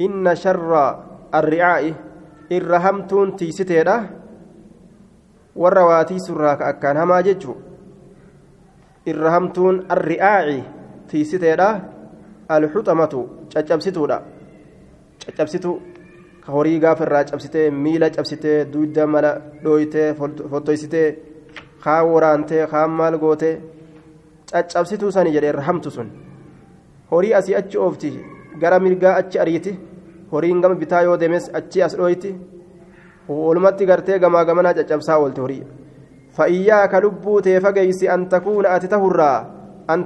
إن 0.01 0.35
شر 0.35 0.71
الرعاء 1.35 1.93
إرهمتون 2.51 3.35
تيستيرا 3.35 3.97
والرواتي 5.55 6.19
سراك 6.19 6.61
أكان 6.61 6.97
هما 6.97 7.21
ججو 7.21 7.70
irra 9.05 9.31
hamtuun 9.31 9.85
arri'aaci 9.89 10.63
tiisiteedha. 11.09 11.69
Alxuxamatu 12.49 13.19
caccabsituudha. 13.53 14.17
Caccabsitu 15.25 15.71
ka 16.43 16.51
horii 16.51 16.79
gaafa 16.79 17.03
irraa 17.05 17.23
cabsitee 17.23 17.69
miila 17.71 18.09
cabsitee 18.09 18.65
duudda 18.73 19.07
mala 19.07 19.31
dhooytee 19.63 20.13
fottoysitee 20.51 21.07
kaan 21.83 22.05
waraantee 22.13 22.67
kaan 22.67 22.89
maal 22.91 23.17
gootee 23.23 23.53
caccabsituu 24.51 25.11
sani 25.11 25.31
jedhe 25.35 25.49
irra 25.53 25.63
hamtu 25.69 25.91
sun. 25.91 26.09
Horii 27.11 27.33
asii 27.33 27.55
achi 27.55 27.77
oofti 27.77 28.09
gara 28.61 28.79
mirgaa 28.79 29.15
achi 29.21 29.39
ariiti 29.39 29.79
horiin 30.31 30.61
gama 30.61 30.75
bitaa 30.75 31.01
yoo 31.03 31.17
deemes 31.19 31.49
achi 31.53 31.83
as 31.83 31.95
dhooyti 31.97 32.35
walumatti 33.29 33.85
gartee 33.85 34.19
gamaa 34.19 34.45
gamanaa 34.45 34.73
caccabsaa 34.73 35.17
oolte 35.19 35.41
horii. 35.41 35.63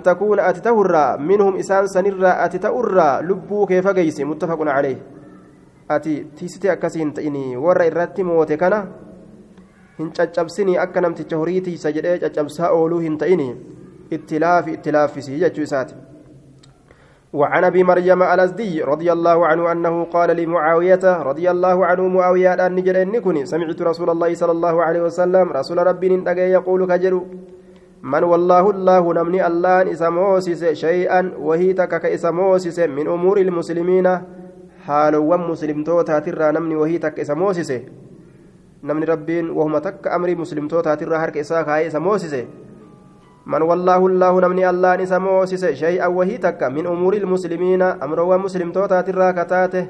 Takuuna 0.03 0.43
ati 0.49 0.61
tahurraa 0.67 1.17
minhum 1.17 1.59
isaan 1.63 1.87
sanirraa 1.89 2.35
ati 2.45 2.59
ta'urraa 2.59 3.21
lubbuu 3.21 3.65
kee 3.67 3.81
fageysi 3.81 4.25
muttafaqun 4.25 4.67
caleeh 4.67 4.97
ati 5.89 6.13
tiisitee 6.39 6.71
akkasii 6.71 7.01
hin 7.03 7.13
ta'ini 7.19 7.45
warra 7.67 7.85
irratti 7.91 8.23
moote 8.23 8.57
kana 8.57 8.81
hin 9.99 10.11
caccabsinii 10.19 10.77
akka 10.87 11.01
namticha 11.01 11.37
horii 11.37 11.61
tiisa 11.69 11.91
jedhee 11.97 12.19
caccabsaa 12.25 12.73
ooluu 12.79 12.99
hin 13.07 13.17
ta'ini 13.23 13.49
اتلاف 14.13 14.67
اتلاف 14.69 15.13
في 15.13 15.21
سيجة 15.21 15.53
وعن 17.35 17.63
أبي 17.63 17.83
مريم 17.83 18.23
الأزدي 18.23 18.81
رضي 18.81 19.11
الله 19.11 19.47
عنه 19.47 19.71
أنه 19.71 20.03
قال 20.03 20.29
لمعاوية 20.37 21.03
رضي 21.03 21.51
الله 21.51 21.85
عنه 21.85 22.07
معاوية 22.07 22.53
أن 22.53 22.75
نجر 22.75 23.01
إنكني 23.01 23.45
سمعت 23.45 23.81
رسول 23.81 24.09
الله 24.09 24.33
صلى 24.33 24.51
الله 24.51 24.75
عليه 24.83 25.01
وسلم 25.01 25.45
رسول 25.51 25.77
ربي 25.87 26.09
نتقى 26.15 26.49
يقول 26.55 26.87
كجرو 26.87 27.21
من 28.03 28.23
والله 28.23 28.69
الله 28.69 29.13
نمني 29.13 29.47
الله 29.47 29.91
اسموسس 29.91 30.63
شيئا 30.65 31.31
وهي 31.39 31.73
تكك 31.73 32.05
اسموسس 32.05 32.79
من 32.79 33.07
أمور 33.07 33.37
المسلمين 33.37 34.07
حالو 34.85 35.37
مسلم 35.37 35.83
توتا 35.83 36.19
ترى 36.19 36.51
نمني 36.55 36.75
وهي 36.75 36.97
تك 37.03 37.19
اسموسس 37.19 37.71
نمني 38.83 39.05
ربين 39.05 39.49
وهم 39.49 39.77
تك 39.77 40.07
أمر 40.07 40.35
مسلم 40.35 40.67
توتا 40.67 40.95
ترى 40.95 41.15
هرك 41.15 41.37
اساك 41.37 41.67
هاي 41.69 41.87
اسموسس 41.87 42.33
من 43.45 43.61
والله 43.61 43.97
الله 43.97 44.41
نمني 44.41 44.69
الله 44.69 44.95
نسا 44.95 45.17
موسس 45.17 45.65
شيئا 45.65 46.07
وهي 46.07 46.37
تك 46.37 46.63
من 46.63 46.85
أمور 46.87 47.13
المسلمين 47.13 47.81
أمر 47.81 48.37
مسلم 48.37 48.71
توتا 48.71 49.01
ترى 49.01 49.33
كتاته 49.33 49.87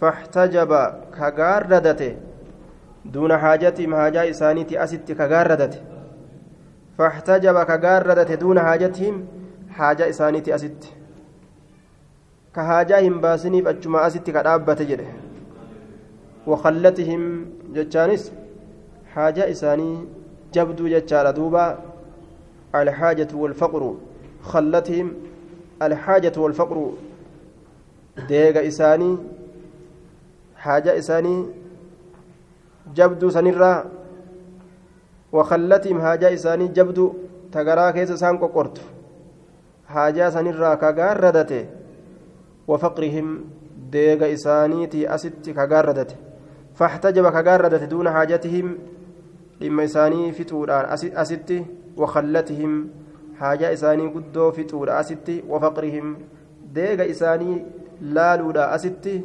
فاحتجب 0.00 0.72
كغاردته. 1.18 2.16
دون 3.04 3.38
حاجة 3.38 3.86
مهاجا 3.86 4.30
إسانيتي 4.30 4.84
أست 4.84 5.12
كغاردته. 5.12 5.80
فاحتجب 6.98 7.62
كغاردته 7.62 8.34
دون 8.34 8.60
حاجتهم 8.60 9.26
حاجة 9.70 10.08
إسانيتي 10.08 10.54
أست 10.54 10.82
كهاجاهم 12.54 13.20
باسنيف 13.20 13.66
أجمع 13.68 14.06
أست 14.06 14.30
كدابة 14.30 14.74
جده. 14.74 15.08
وخلتهم 16.46 17.46
جتشانس 17.74 18.32
حاجة 19.14 19.50
إساني 19.50 20.04
جبدو 20.54 20.88
جتشار 20.88 21.30
الحاجة 22.74 23.28
والفقر 23.34 23.94
خلتهم 24.42 25.12
الحاجة 25.82 26.32
والفقر. 26.36 26.92
ديغ 28.28 28.66
إساني 28.66 29.18
حاجة 30.56 30.98
إساني 30.98 31.46
جبدو 32.94 33.30
سنرا. 33.30 33.84
وخلتهم 35.32 36.00
حاجة 36.00 36.34
إساني 36.34 36.68
جبدو 36.68 37.12
تقرا 37.52 37.90
كيس 37.90 38.12
سان 38.12 38.38
قرت 38.38 38.80
حاجة 39.88 40.30
سنرا 40.30 40.74
كغاردته 40.74 41.66
وفقرهم 42.68 43.44
ديغ 43.92 44.32
إساني 44.32 44.86
تي 44.86 45.14
أست 45.14 45.50
كغاردته 45.50 46.16
فاحتجب 46.74 47.28
كغاردته 47.28 47.84
دون 47.84 48.10
حاجتهم. 48.10 48.78
لما 49.60 49.84
إساني 49.84 50.32
فتوران 50.32 50.84
أستي 50.92 51.64
وخلتهم. 51.98 52.72
حاجة 53.38 53.72
إساني 53.72 54.06
قدو 54.14 54.50
في 54.50 54.62
طول 54.64 54.90
أستي 54.90 55.44
وفقرهم. 55.48 56.16
ديغ 56.74 57.10
إساني 57.10 57.66
لالودا 58.02 58.74
أستي 58.74 59.24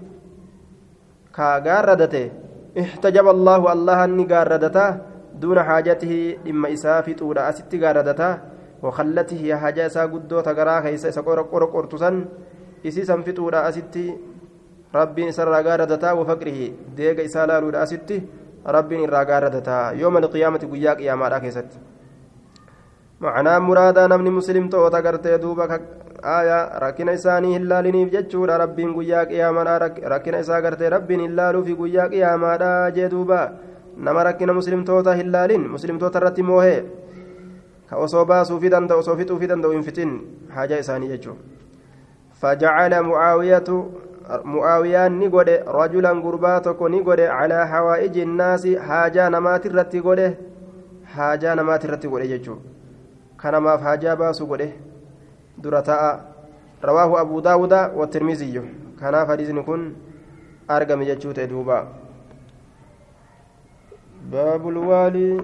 كاغاردته. 1.36 2.32
احتجب 2.80 3.28
الله 3.28 3.74
الله 3.74 4.04
أني 4.04 4.24
غاردته. 4.32 4.98
دون 5.42 5.58
حاجته 5.64 6.38
إما 6.50 6.74
إسا 6.74 7.02
في 7.02 7.14
طول 7.14 7.38
أستي 7.38 7.80
غاردته. 7.80 8.38
وخلته 8.84 9.56
حاجة 9.56 9.86
إسا 9.86 10.06
قدو 10.06 10.40
تقرا 10.42 10.80
كيسا 10.80 11.10
إسا 11.10 11.22
قرق 11.22 11.72
قرطسا 11.74 12.26
إسيسا 12.86 13.22
في 13.22 13.32
طول 13.32 13.56
أستي 13.56 14.18
ربي 14.96 15.30
إسا 15.30 15.44
غاردته 15.44 16.14
وفقره. 16.14 16.60
ديغ 16.98 17.26
إسا 17.26 17.46
لالودا 17.46 17.84
أستي 17.84 18.22
ربي 18.68 18.96
إرى 19.04 19.22
غاردته. 19.30 19.92
يوم 19.92 20.18
القيامة 20.18 20.62
قياك 20.72 21.02
يا 21.02 21.16
مالا 21.16 21.40
كيست 21.40 21.72
معنى 23.23 23.61
مرادا 23.61 24.07
نمني 24.07 24.31
مسلم 24.31 24.69
توتا 24.69 24.99
غرتي 25.05 25.37
دوبا 25.43 25.65
آية 26.39 26.59
ركنا 26.85 27.15
إساني 27.15 27.57
هلالنيف 27.57 28.09
جتشورا 28.15 28.57
ربين 28.63 28.91
قياك 28.97 29.31
يا 29.31 29.51
مالا 29.57 29.75
ركنا 30.13 30.41
إسا 30.41 30.59
غرتي 30.65 30.89
ربين 30.95 31.21
هلالو 31.27 31.61
في 31.67 31.73
قياك 31.81 32.13
يا 32.23 32.37
مالا 32.43 32.89
جدوبا 32.97 33.43
نما 34.05 34.23
ركنا 34.23 34.53
مسلم 34.53 34.81
توتا 34.89 35.13
هلالين 35.21 35.63
مسلم 35.75 35.99
توتا 35.99 36.19
رتي 36.19 36.43
موهي 36.49 36.77
كأصو 37.91 38.25
باسو 38.31 38.59
في 38.63 38.69
دند 38.69 38.93
أصو 38.93 39.17
فتو 39.19 39.39
في 39.41 39.47
دند 39.51 39.65
وإنفتن 39.67 40.11
حاجة 40.55 40.75
إساني 40.81 41.07
جتشو 41.13 41.35
فجعل 42.41 42.93
معاوية 43.03 43.69
mu'aawiyaan 44.29 45.19
ni 45.19 45.29
godhe 45.33 45.65
rajulan 45.65 46.21
gurbaa 46.21 46.61
tokko 46.61 46.89
ni 46.89 47.01
godhe 47.03 47.27
calaa 47.29 47.65
hawaa'iji 47.67 48.23
innaasi 48.23 48.75
haajaa 48.89 49.29
namaati 49.35 49.69
irratti 49.69 50.03
godhe 50.07 50.27
haajaa 51.15 51.55
namaati 51.61 51.89
irratti 51.89 52.11
godhe 52.13 52.29
jechuun 52.33 52.59
haajaa 53.44 54.16
baasu 54.16 54.48
godhe 54.48 54.74
dura 55.58 55.82
ta'a 55.82 56.20
rawaahu 56.82 57.18
abuu 57.18 57.42
daawuda 57.42 57.92
watirmiziyyu 57.96 58.64
kanaaf 59.00 59.28
hadiisni 59.28 59.64
kun 59.64 59.96
argame 60.68 61.06
jechuu 61.06 61.34
ta'e 61.34 61.48
duuba 61.48 61.88
baabul 64.32 64.78
waalii 64.78 65.42